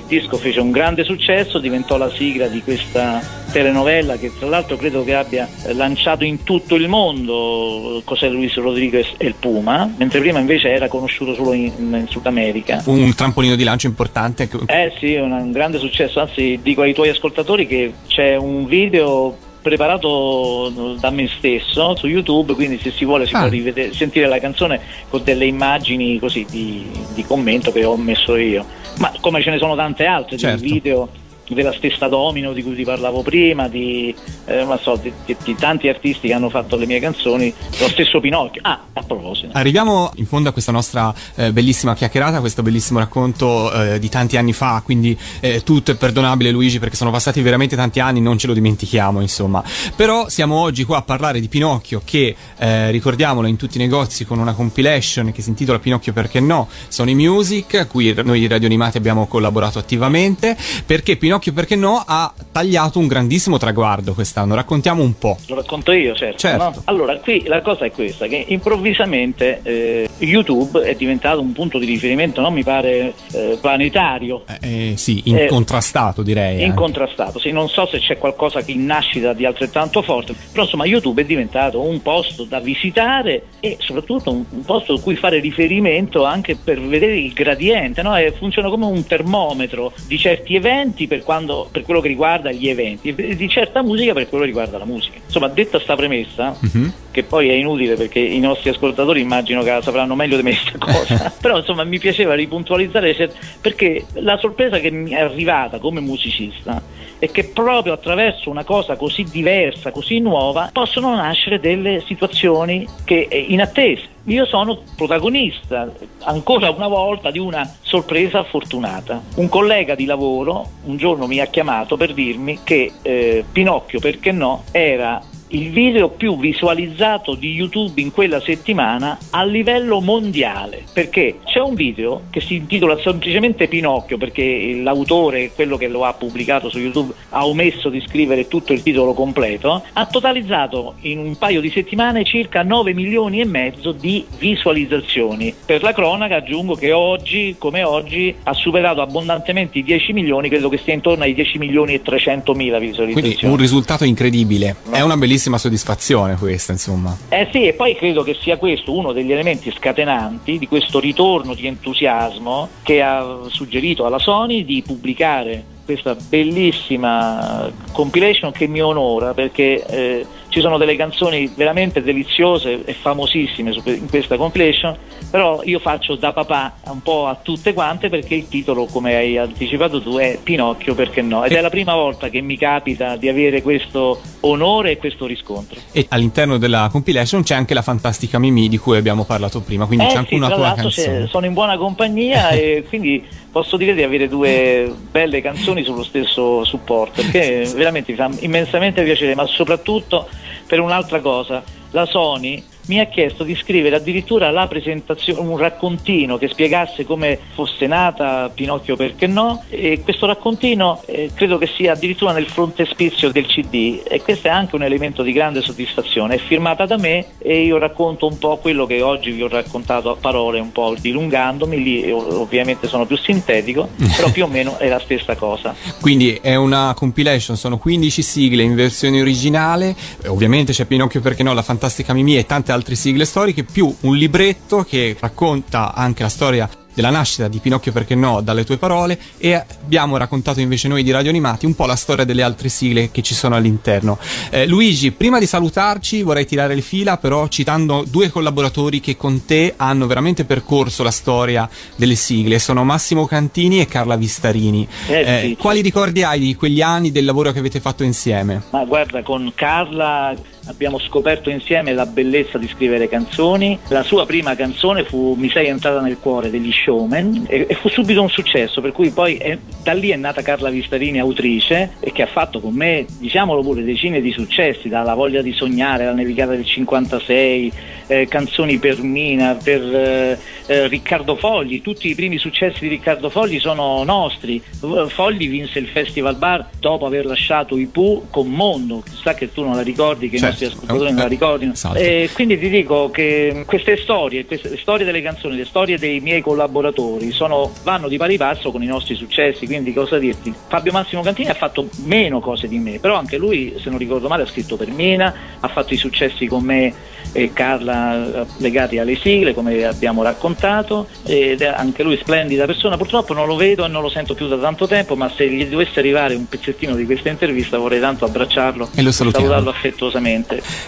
Disco 0.10 0.36
fece 0.38 0.60
un 0.60 0.72
grande 0.72 1.04
successo, 1.06 1.60
diventò 1.60 1.96
la 1.96 2.10
sigla 2.10 2.48
di 2.48 2.62
questa 2.62 3.22
telenovela 3.52 4.18
che 4.18 4.32
tra 4.38 4.48
l'altro 4.50 4.76
credo 4.76 5.04
che 5.06 5.14
abbia 5.16 5.48
lanciato 5.74 6.24
in 6.26 6.44
tutto 6.44 6.76
il 6.76 6.88
mondo 6.88 8.02
José 8.06 8.28
Luis 8.28 8.54
Rodriguez 8.56 9.08
e 9.18 9.28
il 9.28 9.36
Puma, 9.40 9.90
mentre 9.98 10.20
prima 10.20 10.40
invece 10.40 10.70
era 10.70 10.88
conosciuto 10.88 11.34
solo 11.36 11.54
in, 11.54 11.72
in 11.78 12.06
Sud 12.10 12.26
America. 12.26 12.82
Un 12.86 13.14
trampolino 13.16 13.56
di 13.56 13.64
lancio 13.64 13.88
importante. 13.88 14.50
Eh 14.66 14.92
sì, 15.00 15.14
un, 15.16 15.32
un 15.32 15.52
grande 15.52 15.78
successo, 15.78 16.20
anzi 16.20 16.60
dico 16.62 16.82
ai 16.82 16.94
tuoi 16.94 17.10
ascoltatori 17.10 17.66
che 17.68 17.94
c'è 18.08 18.36
un 18.36 18.66
video 18.66 19.38
preparato 19.62 20.96
da 21.00 21.10
me 21.10 21.30
stesso 21.38 21.96
su 21.96 22.08
YouTube, 22.08 22.54
quindi 22.54 22.80
se 22.82 22.92
si 22.92 23.04
vuole 23.06 23.26
si 23.26 23.36
Ah. 23.36 23.42
può 23.42 23.50
rivede- 23.50 23.94
sentire 23.94 24.28
la 24.28 24.40
canzone 24.40 24.80
con 25.10 25.22
delle 25.24 25.46
immagini 25.46 26.18
così 26.18 26.46
di, 26.50 26.86
di 27.14 27.24
commento 27.26 27.72
che 27.72 27.84
ho 27.84 27.98
messo 27.98 28.36
io. 28.36 28.66
Ma 29.00 29.12
come 29.20 29.42
ce 29.42 29.50
ne 29.50 29.58
sono 29.58 29.76
tante 29.76 30.06
altre, 30.06 30.38
Certo. 30.38 30.62
di 30.62 30.72
video 30.72 31.10
della 31.54 31.74
stessa 31.74 32.08
Domino 32.08 32.54
di 32.54 32.64
cui 32.64 32.76
ti 32.76 32.84
parlavo 32.84 33.22
prima, 33.22 33.68
di, 33.68 34.14
eh, 34.46 34.66
so, 34.82 34.96
di, 34.96 35.12
di- 35.26 35.36
di 35.44 35.56
tanti 35.56 35.88
artisti 35.88 36.28
che 36.28 36.34
hanno 36.34 36.50
fatto 36.50 36.76
le 36.76 36.86
mie 36.86 37.00
canzoni, 37.00 37.54
lo 37.80 37.88
stesso 37.90 38.20
Pinocchio. 38.20 38.62
Ah, 38.64 38.86
a 38.94 39.04
proposito. 39.04 39.50
Arriviamo 39.54 40.12
in 40.16 40.26
fondo 40.26 40.50
a 40.50 40.52
questa 40.52 40.72
nostra 40.72 41.14
eh, 41.36 41.52
bellissima 41.52 41.96
chiacchierata, 41.96 42.40
questo 42.40 42.62
bellissimo 42.62 43.00
racconto 43.00 43.72
eh, 43.72 44.00
di 44.00 44.10
tanti 44.10 44.38
anni 44.38 44.54
fa, 44.54 44.82
quindi 44.84 45.18
eh, 45.40 45.62
tutto 45.64 45.92
è 45.92 45.96
perdonabile 45.96 46.52
Luigi 46.52 46.80
perché 46.80 46.96
sono 46.96 47.12
passati 47.12 47.42
veramente 47.42 47.76
tanti 47.76 48.00
anni, 48.00 48.22
non 48.22 48.38
ce 48.38 48.48
lo 48.48 48.54
dimentichiamo 48.54 49.22
insomma. 49.22 49.64
Però 49.96 50.30
siamo 50.30 50.56
oggi 50.56 50.84
qua 50.84 50.98
a 50.98 51.02
parlare 51.02 51.40
di 51.40 51.48
Pinocchio 51.48 52.02
che 52.04 52.36
eh, 52.58 52.92
ricordiamolo 52.92 53.48
in 53.48 53.56
tutti 53.56 53.78
i 53.78 53.80
negozi 53.80 54.26
con 54.26 54.40
una 54.40 54.54
compilation 54.54 55.32
che 55.32 55.42
si 55.42 55.50
intitola 55.50 55.80
Pinocchio 55.80 56.14
perché 56.14 56.40
no, 56.40 56.68
Sony 56.88 57.14
Music, 57.14 57.76
a 57.76 57.86
cui 57.86 58.14
noi 58.24 58.48
Radio 58.48 58.68
Animati 58.68 58.98
abbiamo 58.98 59.28
collaborato 59.28 59.80
attivamente, 59.80 60.58
perché 60.86 61.16
Pinocchio 61.16 61.39
perché 61.54 61.76
no 61.76 62.04
ha 62.06 62.32
tagliato 62.52 63.00
un 63.00 63.08
grandissimo 63.08 63.58
traguardo 63.58 64.14
quest'anno, 64.14 64.56
raccontiamo 64.56 65.02
un 65.04 65.18
po'. 65.18 65.38
Lo 65.48 65.56
racconto 65.56 65.92
io, 65.92 66.14
certo. 66.16 66.38
Certo. 66.40 66.64
no? 66.64 66.74
Allora, 66.86 67.16
qui 67.18 67.44
la 67.48 67.62
cosa 67.62 67.86
è 67.86 67.92
questa, 67.92 68.28
che 68.28 68.46
improvvisamente 68.48 69.60
eh, 69.64 70.10
YouTube 70.20 70.82
è 70.82 70.96
diventato 70.96 71.42
un 71.42 71.52
punto 71.54 71.78
di 71.80 71.86
riferimento, 71.86 72.42
non 72.42 72.54
mi 72.54 72.64
pare 72.64 73.14
eh, 73.32 73.58
planetario, 73.60 74.44
Eh, 74.62 74.94
sì, 74.98 75.22
incontrastato 75.26 76.22
direi. 76.22 76.62
eh. 76.62 76.66
incontrastato. 76.66 77.40
Sì, 77.40 77.52
non 77.52 77.70
so 77.70 77.86
se 77.88 78.00
c'è 78.00 78.18
qualcosa 78.18 78.62
che 78.62 78.72
in 78.72 78.86
nascita 78.86 79.34
di 79.34 79.46
altrettanto 79.46 80.02
forte, 80.02 80.34
però 80.52 80.64
insomma 80.64 80.86
YouTube 80.86 81.22
è 81.22 81.26
diventato 81.26 81.82
un 81.82 82.02
posto 82.02 82.44
da 82.44 82.60
visitare 82.60 83.44
e 83.60 83.78
soprattutto 83.80 84.32
un, 84.32 84.44
un 84.50 84.64
posto 84.66 84.94
a 84.94 85.00
cui 85.02 85.16
fare 85.16 85.40
riferimento 85.40 86.26
anche 86.26 86.56
per 86.56 86.80
vedere 86.82 87.18
il 87.18 87.34
gradiente, 87.34 88.02
no? 88.02 88.14
Funziona 88.38 88.70
come 88.70 88.86
un 88.86 89.06
termometro 89.06 89.92
di 90.08 90.18
certi 90.18 90.56
eventi 90.56 91.08
per, 91.08 91.24
quando, 91.30 91.70
per 91.72 91.84
quello 91.84 92.02
che 92.02 92.08
riguarda 92.08 92.52
gli 92.52 92.68
eventi 92.70 93.14
e 93.16 93.36
di 93.36 93.48
certa 93.48 93.84
musica 93.84 94.14
per 94.14 94.28
quello 94.28 94.46
che 94.46 94.50
riguarda 94.50 94.80
la 94.80 94.86
musica. 94.86 95.20
Insomma, 95.24 95.48
detta 95.48 95.80
sta 95.80 95.96
premessa, 95.96 96.56
Mhm. 96.60 96.92
Che 97.12 97.24
poi 97.24 97.50
è 97.50 97.54
inutile 97.54 97.96
perché 97.96 98.20
i 98.20 98.40
nostri 98.40 98.70
ascoltatori 98.70 99.22
immagino 99.22 99.62
che 99.64 99.72
la 99.72 99.82
sapranno 99.82 100.16
meglio 100.16 100.38
di 100.38 100.44
me 100.44 100.52
questa 100.52 100.78
cosa 100.78 101.34
però 101.42 101.58
insomma 101.58 101.84
mi 101.84 102.00
piaceva 102.00 102.36
ripuntualizzare 102.36 103.32
perché 103.62 104.06
la 104.14 104.38
sorpresa 104.38 104.80
che 104.80 104.92
mi 104.92 105.12
è 105.12 105.22
arrivata 105.22 105.80
come 105.80 106.00
musicista 106.00 106.82
è 107.20 107.30
che 107.30 107.46
proprio 107.46 107.94
attraverso 107.94 108.50
una 108.50 108.64
cosa 108.64 108.96
così 108.96 109.24
diversa, 109.24 109.92
così 109.92 110.20
nuova 110.20 110.70
possono 110.72 111.14
nascere 111.16 111.60
delle 111.60 112.02
situazioni 112.06 112.88
che 113.04 113.28
eh, 113.30 113.38
inattese 113.38 114.18
io 114.30 114.46
sono 114.46 114.84
protagonista 114.96 115.92
ancora 116.24 116.70
una 116.70 116.88
volta 116.88 117.32
di 117.32 117.40
una 117.40 117.68
sorpresa 117.82 118.44
fortunata. 118.44 119.22
Un 119.36 119.50
collega 119.50 119.96
di 119.96 120.06
lavoro 120.06 120.68
un 120.84 120.98
giorno 120.98 121.26
mi 121.26 121.40
ha 121.40 121.48
chiamato 121.48 121.98
per 121.98 122.14
dirmi 122.14 122.60
che 122.64 122.92
eh, 123.02 123.44
Pinocchio, 123.52 124.00
perché 124.00 124.32
no, 124.32 124.66
era 124.72 125.20
il 125.50 125.72
video 125.72 126.10
più 126.10 126.38
visualizzato 126.38 127.34
di 127.34 127.54
YouTube 127.54 128.00
in 128.02 128.12
quella 128.12 128.40
settimana 128.40 129.18
a 129.32 129.44
livello 129.44 130.00
mondiale. 130.00 130.84
Perché 130.94 131.40
c'è 131.46 131.60
un 131.60 131.74
video 131.74 132.24
che 132.30 132.42
si 132.42 132.56
intitola 132.56 132.98
semplicemente 133.00 133.68
Pinocchio, 133.68 134.18
perché 134.18 134.80
l'autore, 134.82 135.52
quello 135.54 135.78
che 135.78 135.88
lo 135.88 136.06
ha 136.06 136.14
pubblicato 136.14 136.70
su 136.70 136.78
YouTube, 136.78 137.14
ha 137.30 137.48
omesso 137.48 137.90
di 137.90 138.04
scrivere 138.06 138.48
tutto 138.48 138.74
il 138.74 138.84
titolo 138.84 139.14
completo, 139.14 139.84
ha 139.94 140.06
totalizzato 140.06 140.96
in 141.02 141.20
un 141.20 141.36
paio 141.38 141.62
di 141.62 141.70
settimane 141.72 142.24
circa 142.24 142.62
9 142.62 142.94
milioni 142.94 143.40
e 143.40 143.46
mezzo 143.46 143.92
di 143.92 144.26
visualizzazioni. 144.38 145.54
Per 145.66 145.82
la 145.82 145.94
cronaca 145.94 146.38
aggiungo 146.38 146.76
che 146.76 146.92
oggi, 146.92 147.56
come 147.58 147.84
oggi, 147.84 148.36
ha 148.44 148.54
superato 148.54 149.02
abbondantemente 149.02 149.80
i 149.80 149.84
10 149.84 150.14
milioni, 150.14 150.50
credo 150.50 150.70
che 150.70 150.78
stia 150.78 150.94
intorno 150.94 151.24
ai 151.24 151.34
10 151.34 151.58
milioni 151.58 151.96
e 151.96 152.02
300 152.02 152.54
mila 152.54 152.78
visualizzazioni. 152.78 153.36
Quindi 153.36 153.46
un 153.46 153.58
risultato 153.58 154.04
incredibile. 154.04 154.76
È 154.92 155.02
una 155.02 155.18
bellissima 155.18 155.38
soddisfazione 155.40 156.36
questa, 156.36 156.72
insomma. 156.72 157.16
Eh 157.30 157.48
sì, 157.52 157.68
e 157.68 157.74
poi 157.74 157.96
credo 157.96 158.24
che 158.24 158.36
sia 158.40 158.58
questo 158.58 158.96
uno 158.96 159.12
degli 159.12 159.32
elementi 159.32 159.72
scatenanti 159.72 160.58
di 160.58 160.68
questo 160.68 161.00
ritorno 161.00 161.54
di 161.54 161.68
entusiasmo 161.68 162.70
che 162.84 163.02
ha 163.02 163.40
suggerito 163.48 164.06
alla 164.06 164.20
Sony 164.20 164.66
di 164.66 164.84
pubblicare 164.86 165.78
questa 165.86 166.16
bellissima 166.16 167.72
compilation 167.92 168.52
che 168.52 168.68
mi 168.68 168.80
onora 168.80 169.34
perché 169.34 169.84
eh, 169.88 170.26
ci 170.50 170.62
sono 170.62 170.78
delle 170.78 170.96
canzoni 170.96 171.52
veramente 171.56 172.02
deliziose 172.02 172.84
e 172.84 172.94
famosissime 172.94 173.72
in 173.86 174.08
questa 174.10 174.36
compilation, 174.36 174.98
però 175.30 175.62
io 175.64 175.78
faccio 175.80 176.16
da 176.16 176.34
papà 176.34 176.78
un 176.86 177.02
po' 177.04 177.28
a 177.28 177.38
tutte 177.42 177.74
quante 177.74 178.10
perché 178.10 178.34
il 178.36 178.48
titolo, 178.48 178.86
come 178.86 179.16
hai 179.16 179.38
anticipato 179.38 180.02
tu, 180.02 180.18
è 180.18 180.40
Pinocchio 180.42 180.96
perché 180.96 181.22
no? 181.22 181.44
Ed 181.46 181.52
è 181.52 181.62
la 181.62 181.70
prima 181.70 181.94
volta 181.94 182.30
che 182.30 182.42
mi 182.42 182.58
capita 182.58 183.16
di 183.16 183.30
avere 183.30 183.62
questo 183.62 184.20
onore 184.42 184.92
e 184.92 184.98
questo 184.98 185.28
riscontro. 185.28 185.80
E 185.92 186.08
all'interno 186.10 186.58
della 186.58 186.90
compilation 186.92 187.44
c'è 187.44 187.54
anche 187.54 187.74
la 187.76 187.84
fantastica 187.84 188.40
Mimì 188.40 188.70
di 188.70 188.78
cui 188.78 188.98
abbiamo 188.98 189.26
parlato 189.26 189.62
prima, 189.62 189.86
quindi 189.86 190.06
Eh 190.06 190.08
c'è 190.10 190.16
anche 190.16 190.30
sì, 190.30 190.36
una 190.36 190.48
tra 190.48 190.56
tua 190.56 190.66
l'altro 190.66 190.90
c'è- 190.90 191.04
canzone. 191.04 191.28
sono 191.28 191.46
in 191.46 191.54
buona 191.54 191.78
compagnia 191.78 192.50
e 192.58 192.84
quindi 192.88 193.24
posso 193.52 193.78
dire 193.78 193.94
di 193.94 194.02
avere 194.04 194.28
due 194.28 194.92
belle 195.12 195.42
canzoni 195.42 195.84
sullo 195.84 196.04
stesso 196.04 196.64
supporto, 196.66 197.22
perché 197.22 197.70
veramente 197.76 198.12
mi 198.14 198.18
fa 198.18 198.30
immensamente 198.40 199.04
piacere, 199.04 199.36
ma 199.36 199.46
soprattutto 199.46 200.28
per 200.68 200.80
un'altra 200.80 201.20
cosa, 201.20 201.64
la 201.92 202.06
Sony 202.06 202.64
mi 202.90 203.00
ha 203.00 203.06
chiesto 203.06 203.44
di 203.44 203.56
scrivere 203.56 203.96
addirittura 203.96 204.50
la 204.50 204.68
presentazione, 204.68 205.40
un 205.40 205.58
raccontino 205.58 206.38
che 206.38 206.48
spiegasse 206.48 207.06
come 207.06 207.38
fosse 207.54 207.86
nata 207.86 208.50
Pinocchio 208.54 208.96
perché 208.96 209.28
no? 209.28 209.64
E 209.70 210.02
questo 210.04 210.26
raccontino 210.26 211.02
eh, 211.06 211.30
credo 211.34 211.60
che 211.60 211.68
sia 211.68 211.94
addirittura 211.94 212.32
nel 212.32 212.48
frontespizio 212.48 213.32
del 213.32 213.46
CD 213.46 214.02
e 214.04 214.22
questo 214.22 214.48
è 214.48 214.50
anche 214.50 214.76
un 214.76 214.82
elemento 214.82 215.22
di 215.22 215.32
grande 215.32 215.62
soddisfazione, 215.62 216.36
è 216.36 216.38
firmata 216.40 216.88
da 216.88 216.98
me 216.98 217.28
e 217.38 217.62
io 217.62 217.78
racconto 217.78 218.26
un 218.26 218.40
po' 218.40 218.58
quello 218.58 218.88
che 218.88 219.04
oggi 219.04 219.32
vi 219.32 219.44
ho 219.44 219.48
raccontato 219.48 220.10
a 220.10 220.16
parole 220.16 220.60
un 220.60 220.72
po' 220.72 220.96
dilungandomi, 221.00 221.84
lì 221.84 222.12
ovviamente 222.12 222.88
sono 222.88 223.06
più 223.06 223.18
sintetico, 223.18 223.88
però 224.18 224.32
più 224.32 224.46
o 224.46 224.48
meno 224.48 224.80
è 224.80 224.88
la 224.88 225.00
stessa 225.00 225.36
cosa. 225.36 225.76
Quindi 226.02 226.40
è 226.42 226.56
una 226.56 226.96
compilation, 226.96 227.56
sono 227.56 227.78
15 227.78 228.22
sigle 228.24 228.64
in 228.64 228.74
versione 228.74 229.22
originale, 229.22 229.96
eh, 230.24 230.28
ovviamente 230.28 230.74
c'è 230.74 230.86
Pinocchio 230.86 231.22
perché 231.22 231.44
no, 231.44 231.54
la 231.54 231.62
fantastica 231.62 232.14
Mimì 232.14 232.36
e 232.36 232.48
tante 232.48 232.72
altre 232.72 232.79
sigle 232.96 233.26
storiche, 233.26 233.64
più 233.64 233.94
un 234.02 234.16
libretto 234.16 234.84
che 234.84 235.16
racconta 235.20 235.94
anche 235.94 236.24
la 236.24 236.30
storia 236.30 236.70
della 236.92 237.12
nascita 237.12 237.48
di 237.48 237.60
Pinocchio 237.60 237.94
perché 237.94 238.14
no 238.14 238.42
dalle 238.42 238.66
tue 238.66 238.76
parole 238.76 239.18
e 239.38 239.54
abbiamo 239.54 240.18
raccontato 240.18 240.60
invece 240.60 240.90
noi 240.90 241.02
di 241.02 241.12
Radio 241.12 241.30
Animati 241.30 241.66
un 241.66 241.74
po' 241.74 241.86
la 241.86 241.96
storia 241.96 242.26
delle 242.26 242.44
altre 242.44 242.68
sigle 242.68 243.10
che 243.10 243.22
ci 243.22 243.34
sono 243.36 243.56
all'interno. 243.56 244.18
Eh, 244.50 244.68
Luigi, 244.68 245.12
prima 245.12 245.40
di 245.40 245.46
salutarci 245.46 246.24
vorrei 246.24 246.46
tirare 246.46 246.76
le 246.76 246.82
fila 246.82 247.16
però 247.16 247.48
citando 247.48 248.04
due 248.06 248.30
collaboratori 248.30 249.00
che 249.00 249.16
con 249.16 249.46
te 249.46 249.76
hanno 249.78 250.08
veramente 250.08 250.44
percorso 250.44 251.04
la 251.04 251.12
storia 251.12 251.70
delle 251.96 252.16
sigle, 252.16 252.60
sono 252.60 252.84
Massimo 252.84 253.26
Cantini 253.26 253.80
e 253.80 253.86
Carla 253.86 254.18
Vistarini. 254.18 254.86
Eh, 255.08 255.20
Eh, 255.20 255.42
sì. 255.42 255.56
quali 255.58 255.80
ricordi 255.80 256.24
hai 256.24 256.40
di 256.40 256.56
quegli 256.56 256.82
anni 256.82 257.12
del 257.12 257.24
lavoro 257.24 257.54
che 257.54 257.60
avete 257.60 257.80
fatto 257.80 258.04
insieme? 258.04 258.64
Ma 258.72 258.84
guarda, 258.84 259.22
con 259.24 259.50
Carla 259.56 260.36
abbiamo 260.70 261.00
scoperto 261.00 261.50
insieme 261.50 261.94
la 261.94 262.06
bellezza 262.06 262.58
di 262.58 262.68
scrivere 262.68 263.10
canzoni. 263.10 263.78
La 263.90 264.04
sua 264.04 264.26
prima 264.26 264.56
canzone 264.56 265.04
fu 265.04 265.36
Mi 265.38 265.50
sei 265.50 265.68
entrata 265.68 266.00
nel 266.00 266.18
cuore 266.20 266.50
degli 266.50 266.72
Showman 266.72 267.46
e, 267.48 267.66
e 267.68 267.76
fu 267.76 267.90
subito 267.90 268.22
un 268.22 268.30
successo, 268.30 268.80
per 268.80 268.92
cui 268.92 269.10
poi 269.10 269.38
è- 269.38 269.58
da 269.84 269.94
lì 269.94 270.10
è 270.10 270.16
nata 270.16 270.42
Carla 270.42 270.70
Vistarini, 270.70 271.20
autrice, 271.20 271.92
e 272.00 272.12
che 272.12 272.22
ha 272.22 272.28
fatto 272.28 272.60
con 272.60 272.74
me, 272.74 273.06
diciamolo 273.20 273.62
pure, 273.62 273.84
decine 273.84 274.22
di 274.22 274.32
successi, 274.32 274.88
dalla 274.90 275.16
voglia 275.16 275.42
di 275.42 275.54
sognare, 275.54 276.06
la 276.06 276.14
nevicata 276.14 276.52
del 276.52 276.66
56, 276.66 277.72
eh, 278.08 278.28
canzoni 278.28 278.78
per 278.78 279.02
Mina, 279.02 279.56
per 279.56 279.82
eh, 279.82 280.40
eh, 280.68 280.88
Riccardo 280.88 281.36
Fogli, 281.36 281.82
tutti 281.82 282.10
i 282.10 282.16
primi 282.16 282.38
successi 282.38 282.80
di 282.82 282.88
Riccardo 282.90 283.30
Fogli 283.30 283.60
sono 283.60 284.04
nostri. 284.04 284.62
Fogli 285.08 285.50
vinse 285.50 285.80
il 285.80 285.88
Festival 285.88 286.36
Bar 286.36 286.70
dopo 286.80 287.06
aver 287.06 287.26
lasciato 287.26 287.78
i 287.78 287.86
Pooh 287.86 288.28
con 288.30 288.48
Mondo, 288.48 289.04
sa 289.22 289.34
che 289.34 289.52
tu 289.52 289.64
non 289.64 289.76
la 289.76 289.82
ricordi, 289.82 290.30
che 290.30 290.38
Certo, 290.38 290.59
nostri 290.66 290.66
ascoltatori 290.68 291.12
non 291.12 291.22
la 291.22 291.28
ricordino. 291.28 291.74
esatto. 291.74 291.98
E 291.98 292.30
quindi 292.34 292.58
ti 292.60 292.70
dico 292.70 293.10
che 293.10 293.64
queste 293.66 293.98
storie, 293.98 294.46
queste, 294.46 294.70
le 294.70 294.78
storie 294.78 295.06
delle 295.06 295.22
canzoni, 295.22 295.56
le 295.56 295.66
storie 295.66 295.98
dei 295.98 296.20
miei 296.20 296.42
collaboratori 296.42 297.32
sono- 297.32 297.72
vanno 297.84 298.08
di 298.08 298.18
pari 298.18 298.38
passo 298.38 298.72
con 298.72 298.84
i 298.84 298.88
nostri 298.88 299.16
successi, 299.16 299.66
quindi 299.66 299.94
cosa 299.94 300.18
dirti? 300.18 300.54
Fabio 300.68 300.92
Massimo 300.92 301.22
Cantini 301.22 301.50
ha 301.50 301.54
fatto 301.54 301.88
meno 302.06 302.40
cose 302.40 302.68
di 302.68 302.78
me, 302.78 303.00
però 303.00 303.16
anche 303.16 303.38
lui, 303.38 303.76
se 303.82 303.90
non 303.90 303.98
ricordo 303.98 304.28
male, 304.28 304.44
ha 304.44 304.48
scritto 304.48 304.76
per 304.76 304.90
Mina, 304.90 305.34
ha 305.60 305.68
fatto 305.68 305.94
i 305.94 305.98
successi 305.98 306.46
con 306.48 306.64
me 306.64 306.94
e 307.32 307.52
Carla 307.54 308.42
eh, 308.42 308.46
legati 308.58 308.98
alle 308.98 309.16
sigle, 309.16 309.54
come 309.54 309.84
abbiamo 309.86 310.24
raccontato, 310.24 311.08
ed 311.26 311.62
è 311.62 311.68
anche 311.68 312.02
lui 312.02 312.18
splendida 312.18 312.66
persona. 312.66 312.98
Purtroppo 312.98 313.34
non 313.34 313.46
lo 313.46 313.56
vedo 313.56 313.86
e 313.86 313.88
non 313.88 314.02
lo 314.02 314.10
sento 314.10 314.34
più 314.34 314.48
da 314.48 314.58
tanto 314.58 314.88
tempo, 314.88 315.16
ma 315.16 315.30
se 315.36 315.48
gli 315.50 315.66
dovesse 315.66 316.00
arrivare 316.00 316.34
un 316.34 316.48
pezzettino 316.48 316.96
di 316.96 317.06
questa 317.06 317.30
intervista 317.30 317.78
vorrei 317.78 318.00
tanto 318.00 318.26
abbracciarlo 318.26 318.90
E 318.96 319.12
salutiamo. 319.12 319.32
salutarlo 319.32 319.70
affettuosamente. 319.70 320.39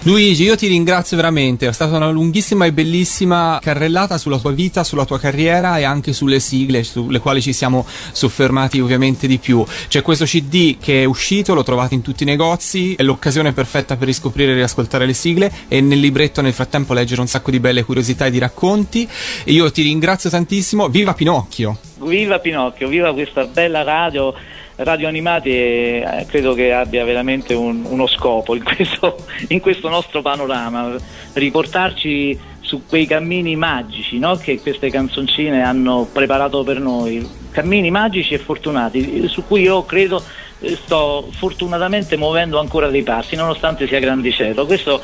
Luigi, 0.03 0.43
io 0.43 0.55
ti 0.55 0.67
ringrazio 0.67 1.15
veramente, 1.17 1.67
è 1.67 1.73
stata 1.73 1.95
una 1.95 2.09
lunghissima 2.09 2.65
e 2.65 2.71
bellissima 2.71 3.59
carrellata 3.61 4.17
sulla 4.17 4.37
tua 4.37 4.51
vita, 4.51 4.83
sulla 4.83 5.05
tua 5.05 5.19
carriera 5.19 5.77
e 5.77 5.83
anche 5.83 6.13
sulle 6.13 6.39
sigle 6.39 6.83
sulle 6.83 7.19
quali 7.19 7.41
ci 7.41 7.53
siamo 7.53 7.85
soffermati 8.11 8.79
ovviamente 8.79 9.27
di 9.27 9.37
più. 9.37 9.63
C'è 9.87 10.01
questo 10.01 10.25
CD 10.25 10.77
che 10.79 11.03
è 11.03 11.05
uscito, 11.05 11.53
lo 11.53 11.63
trovate 11.63 11.93
in 11.93 12.01
tutti 12.01 12.23
i 12.23 12.25
negozi, 12.25 12.95
è 12.95 13.03
l'occasione 13.03 13.53
perfetta 13.53 13.95
per 13.95 14.07
riscoprire 14.07 14.51
e 14.51 14.55
riascoltare 14.55 15.05
le 15.05 15.13
sigle 15.13 15.51
e 15.67 15.81
nel 15.81 15.99
libretto 15.99 16.41
nel 16.41 16.53
frattempo 16.53 16.93
leggere 16.93 17.21
un 17.21 17.27
sacco 17.27 17.51
di 17.51 17.59
belle 17.59 17.83
curiosità 17.83 18.25
e 18.25 18.31
di 18.31 18.39
racconti. 18.39 19.07
E 19.43 19.51
io 19.51 19.71
ti 19.71 19.81
ringrazio 19.81 20.29
tantissimo, 20.29 20.89
viva 20.89 21.13
Pinocchio! 21.13 21.77
Viva 22.03 22.39
Pinocchio, 22.39 22.87
viva 22.87 23.13
questa 23.13 23.45
bella 23.45 23.83
radio. 23.83 24.33
Radio 24.77 25.07
Animati 25.07 25.49
eh, 25.49 26.25
credo 26.27 26.53
che 26.53 26.73
abbia 26.73 27.03
veramente 27.03 27.53
un- 27.53 27.85
uno 27.87 28.07
scopo 28.07 28.55
in 28.55 28.63
questo, 28.65 29.17
in 29.49 29.59
questo 29.59 29.89
nostro 29.89 30.21
panorama, 30.21 30.95
riportarci 31.33 32.39
su 32.61 32.83
quei 32.87 33.05
cammini 33.05 33.55
magici 33.55 34.17
no? 34.17 34.37
che 34.37 34.59
queste 34.61 34.89
canzoncine 34.89 35.61
hanno 35.61 36.07
preparato 36.11 36.63
per 36.63 36.79
noi, 36.79 37.27
cammini 37.51 37.91
magici 37.91 38.33
e 38.33 38.37
fortunati, 38.37 39.27
su 39.27 39.43
cui 39.45 39.63
io 39.63 39.83
credo 39.83 40.23
eh, 40.59 40.75
sto 40.75 41.27
fortunatamente 41.31 42.15
muovendo 42.17 42.59
ancora 42.59 42.87
dei 42.87 43.03
passi, 43.03 43.35
nonostante 43.35 43.87
sia 43.87 43.99
grandicello. 43.99 44.65
Questo 44.65 45.01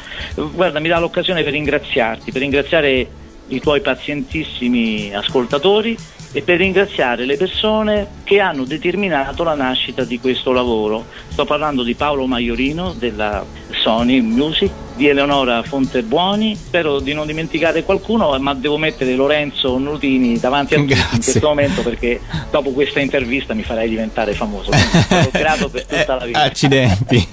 guarda, 0.53 0.79
mi 0.79 0.87
dà 0.87 0.99
l'occasione 0.99 1.43
per 1.43 1.51
ringraziarti, 1.51 2.31
per 2.31 2.41
ringraziare 2.41 3.07
i 3.49 3.59
tuoi 3.59 3.81
pazientissimi 3.81 5.13
ascoltatori 5.13 5.97
e 6.31 6.41
per 6.41 6.57
ringraziare 6.57 7.25
le 7.25 7.37
persone 7.37 8.07
che 8.23 8.39
hanno 8.39 8.63
determinato 8.65 9.43
la 9.43 9.55
nascita 9.55 10.03
di 10.03 10.19
questo 10.19 10.51
lavoro. 10.51 11.05
Sto 11.29 11.45
parlando 11.45 11.83
di 11.83 11.95
Paolo 11.95 12.25
Maiorino 12.25 12.93
della 12.93 13.45
Sony 13.81 14.21
Music, 14.21 14.71
di 14.97 15.07
Eleonora 15.07 15.61
Fontebuoni, 15.61 16.55
spero 16.55 16.99
di 16.99 17.13
non 17.13 17.27
dimenticare 17.27 17.83
qualcuno, 17.83 18.35
ma 18.39 18.55
devo 18.55 18.77
mettere 18.77 19.15
Lorenzo 19.15 19.77
Nutini 19.77 20.39
davanti 20.39 20.73
a 20.73 20.79
tutti 20.79 20.93
in 20.93 21.21
questo 21.21 21.47
momento 21.47 21.83
perché 21.83 22.19
dopo 22.49 22.71
questa 22.71 22.99
intervista 22.99 23.53
mi 23.53 23.61
farei 23.61 23.87
diventare 23.87 24.33
famoso. 24.33 24.71
Sono 24.73 25.29
grato 25.31 25.69
per 25.69 25.85
tutta 25.87 26.15
la 26.15 26.25
vita. 26.25 26.43
Eh, 26.43 26.47
Accidenti. 26.47 27.27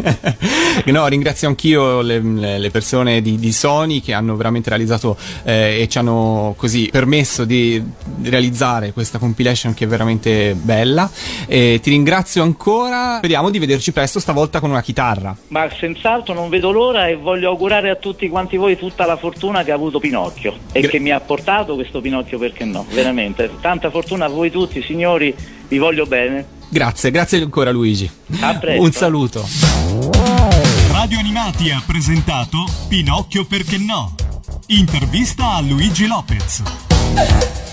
no, 0.92 1.07
ringrazio 1.07 1.49
anch'io 1.49 2.03
le, 2.03 2.20
le- 2.20 2.59
le 2.59 2.70
persone 2.70 3.22
di, 3.22 3.38
di 3.38 3.51
Sony 3.51 4.01
che 4.01 4.12
hanno 4.12 4.36
veramente 4.36 4.68
realizzato 4.68 5.16
eh, 5.45 5.80
e 5.80 5.88
ci 5.88 5.97
hanno 5.99 6.55
così 6.59 6.88
permesso 6.92 7.47
di 7.47 7.82
realizzare 8.22 8.84
questa 8.93 9.18
compilation 9.18 9.74
che 9.74 9.85
è 9.85 9.89
veramente 9.89 10.55
bella. 10.55 11.11
E 11.47 11.80
ti 11.82 11.91
ringrazio 11.91 12.43
ancora. 12.43 13.16
Speriamo 13.18 13.51
di 13.51 13.59
vederci 13.59 13.93
presto, 13.93 14.20
stavolta 14.20 14.61
con 14.61 14.70
una 14.70 14.82
chitarra. 14.82 15.37
Ma 15.49 15.68
senz'altro 15.78 16.35
non 16.35 16.49
vedo 16.49 16.70
l'ora 16.70 17.09
e 17.09 17.16
voglio 17.16 17.49
augurare 17.49 17.91
a 17.91 17.97
tutti 17.97 18.28
quanti 18.28 18.57
voi 18.57 18.76
tutta 18.76 19.07
la 19.07 19.16
fortuna 19.16 19.62
che 19.64 19.70
ha 19.70 19.74
avuto 19.74 19.99
Pinocchio 19.99 20.55
e 20.72 20.80
Gra- 20.80 20.91
che 20.91 20.99
mi 20.99 21.11
ha 21.11 21.20
portato 21.20 21.74
questo 21.74 22.01
Pinocchio 22.01 22.39
perché 22.39 22.64
no, 22.64 22.87
veramente. 22.91 23.51
Tanta 23.61 23.91
fortuna 23.91 24.26
a 24.26 24.28
voi 24.28 24.51
tutti, 24.51 24.82
signori, 24.82 25.35
vi 25.68 25.78
voglio 25.78 26.07
bene. 26.07 26.62
Grazie, 26.68 27.11
grazie 27.11 27.41
ancora 27.41 27.70
Luigi. 27.70 28.11
A 28.41 28.57
presto. 28.57 28.82
Un 28.82 28.93
saluto. 28.93 29.47
Radio 30.91 31.18
Animati 31.18 31.70
ha 31.70 31.82
presentato 31.87 32.64
Pinocchio 32.89 33.45
perché 33.45 33.78
no? 33.78 34.14
Intervista 34.68 35.53
a 35.53 35.61
Luigi 35.61 36.07
Lopez. 36.07 37.63